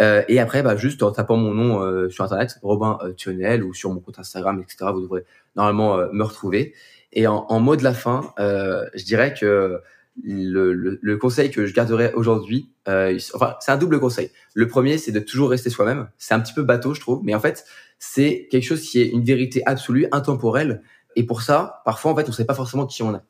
[0.00, 4.00] et après, bah, juste en tapant mon nom sur internet, Robin Thionel ou sur mon
[4.00, 4.90] compte Instagram, etc.
[4.92, 5.24] Vous devrez
[5.56, 6.74] normalement me retrouver.
[7.12, 9.80] Et en, en mot de la fin, je dirais que
[10.22, 14.30] le, le, le, conseil que je garderai aujourd'hui, euh, enfin, c'est un double conseil.
[14.54, 16.08] Le premier, c'est de toujours rester soi-même.
[16.18, 17.64] C'est un petit peu bateau, je trouve, mais en fait,
[17.98, 20.82] c'est quelque chose qui est une vérité absolue, intemporelle.
[21.16, 23.20] Et pour ça, parfois, en fait, on ne sait pas forcément qui on est.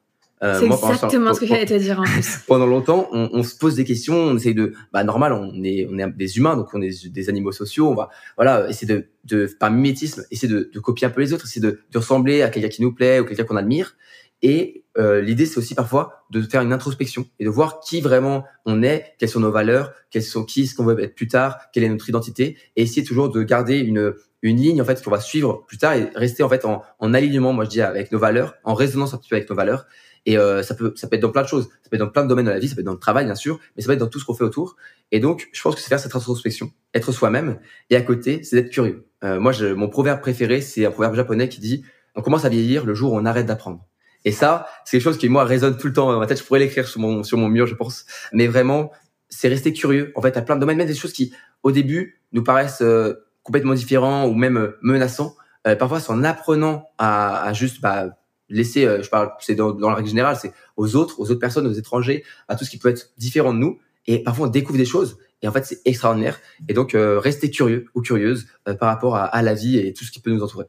[0.43, 2.39] Euh, c'est exactement ce que j'allais te dire en plus.
[2.47, 5.89] Pendant longtemps, on, on, se pose des questions, on essaye de, bah normal, on est,
[5.91, 9.09] on est des humains, donc on est des animaux sociaux, on va, voilà, essayer de,
[9.25, 12.43] de par mimétisme, essayer de, de copier un peu les autres, essayer de, de ressembler
[12.43, 13.97] à quelqu'un qui nous plaît ou quelqu'un qu'on admire.
[14.43, 18.45] Et euh, l'idée, c'est aussi parfois de faire une introspection et de voir qui vraiment
[18.65, 21.59] on est, quelles sont nos valeurs, quelles sont qui ce qu'on veut être plus tard,
[21.73, 25.11] quelle est notre identité, et essayer toujours de garder une une ligne en fait qu'on
[25.11, 28.13] va suivre plus tard et rester en fait en, en alignement, moi je dis avec
[28.13, 29.87] nos valeurs, en résonance un petit peu avec nos valeurs.
[30.27, 32.09] Et euh, ça peut ça peut être dans plein de choses, ça peut être dans
[32.09, 33.83] plein de domaines de la vie, ça peut être dans le travail bien sûr, mais
[33.83, 34.77] ça peut être dans tout ce qu'on fait autour.
[35.11, 37.59] Et donc je pense que c'est faire cette introspection, être soi-même,
[37.91, 39.07] et à côté c'est d'être curieux.
[39.25, 41.83] Euh, moi je, mon proverbe préféré c'est un proverbe japonais qui dit
[42.15, 43.87] on commence à vieillir le jour où on arrête d'apprendre.
[44.29, 46.39] Et ça, c'est quelque chose qui moi résonne tout le temps dans ma tête.
[46.39, 48.05] Je pourrais l'écrire sur mon sur mon mur, je pense.
[48.35, 48.93] Mais vraiment,
[49.31, 50.13] c'est rester curieux.
[50.17, 51.33] En fait, à plein de domaines, même des choses qui
[51.63, 55.35] au début nous paraissent euh, complètement différents ou même euh, menaçants.
[55.67, 58.19] Euh, parfois, c'est en apprenant à, à juste bah,
[58.51, 61.67] laisser, je parle, c'est dans, dans la règle générale, c'est aux autres, aux autres personnes,
[61.67, 63.79] aux étrangers, à tout ce qui peut être différent de nous.
[64.07, 65.17] Et parfois, on découvre des choses.
[65.41, 66.39] Et en fait, c'est extraordinaire.
[66.69, 68.47] Et donc, rester curieux ou curieuse
[68.79, 70.67] par rapport à, à la vie et tout ce qui peut nous entourer.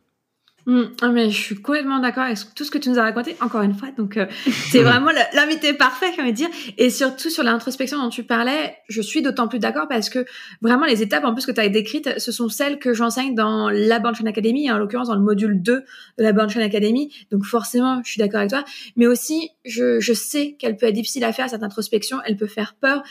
[0.70, 0.84] Mm.
[1.02, 3.64] Ah, mais je suis complètement d'accord avec tout ce que tu nous as raconté, encore
[3.64, 3.88] une fois.
[3.98, 4.28] Donc, euh,
[4.70, 6.50] c'est vraiment l'invité parfait, j'ai envie de dire.
[6.78, 10.26] Et surtout sur l'introspection dont tu parlais, je suis d'autant plus d'accord parce que
[10.62, 13.72] vraiment les étapes en plus que tu as décrites, ce sont celles que j'enseigne dans
[13.72, 15.84] la Chain Academy, en l'occurrence dans le module 2 de
[16.20, 17.12] la Chain Academy.
[17.32, 18.64] Donc, forcément, je suis d'accord avec toi.
[18.96, 22.20] Mais aussi, je, je sais qu'elle peut être difficile à faire, cette introspection.
[22.26, 23.02] Elle peut faire peur.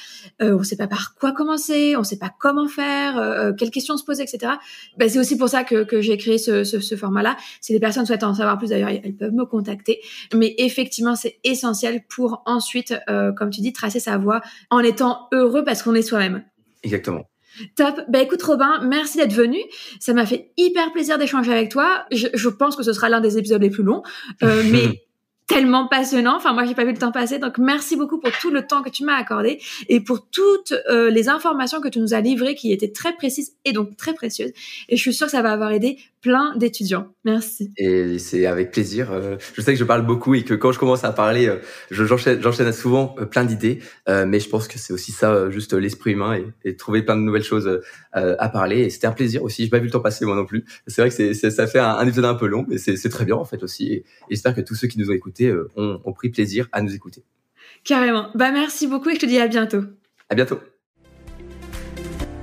[0.43, 3.97] Euh, on sait pas par quoi commencer, on sait pas comment faire, euh, quelles questions
[3.97, 4.53] se poser, etc.
[4.97, 7.81] Ben, c'est aussi pour ça que, que j'ai créé ce, ce, ce format-là si les
[7.81, 10.01] personnes souhaitent en savoir plus, d'ailleurs, elles peuvent me contacter.
[10.35, 15.29] Mais effectivement, c'est essentiel pour ensuite, euh, comme tu dis, tracer sa voie en étant
[15.33, 16.45] heureux parce qu'on est soi-même.
[16.83, 17.25] Exactement.
[17.75, 18.01] Top.
[18.09, 19.59] Bah écoute Robin, merci d'être venu.
[19.99, 22.05] Ça m'a fait hyper plaisir d'échanger avec toi.
[22.13, 24.03] Je, je, pense que ce sera l'un des épisodes les plus longs,
[24.45, 25.03] euh, mais
[25.49, 26.37] tellement passionnant.
[26.37, 27.39] Enfin, moi, j'ai pas vu le temps passer.
[27.39, 31.11] Donc, merci beaucoup pour tout le temps que tu m'as accordé et pour toutes euh,
[31.11, 34.53] les informations que tu nous as livrées qui étaient très précises et donc très précieuses.
[34.89, 37.09] Et je suis sûre que ça va avoir aidé plein d'étudiants.
[37.25, 37.73] Merci.
[37.77, 39.13] Et c'est avec plaisir.
[39.13, 41.57] Euh, je sais que je parle beaucoup et que quand je commence à parler, euh,
[41.91, 43.81] j'enchaîne, souvent plein d'idées.
[44.07, 47.23] mais je pense que c'est aussi ça, juste l'esprit humain et, et, trouver plein de
[47.23, 47.81] nouvelles choses
[48.13, 48.81] à parler.
[48.81, 49.65] Et c'était un plaisir aussi.
[49.65, 50.65] J'ai pas vu le temps passer moi non plus.
[50.87, 53.37] C'est vrai que ça fait un, un, épisode un peu long, mais c'est, très bien
[53.37, 53.93] en fait aussi.
[53.93, 56.95] Et, j'espère que tous ceux qui nous ont écoutés euh, ont, pris plaisir à nous
[56.95, 57.25] écouter.
[57.85, 58.29] Carrément.
[58.35, 59.83] Bah merci beaucoup et je te dis à bientôt.
[60.29, 60.59] À bientôt.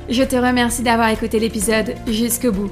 [0.10, 2.72] Je te remercie d'avoir écouté l'épisode jusqu'au bout.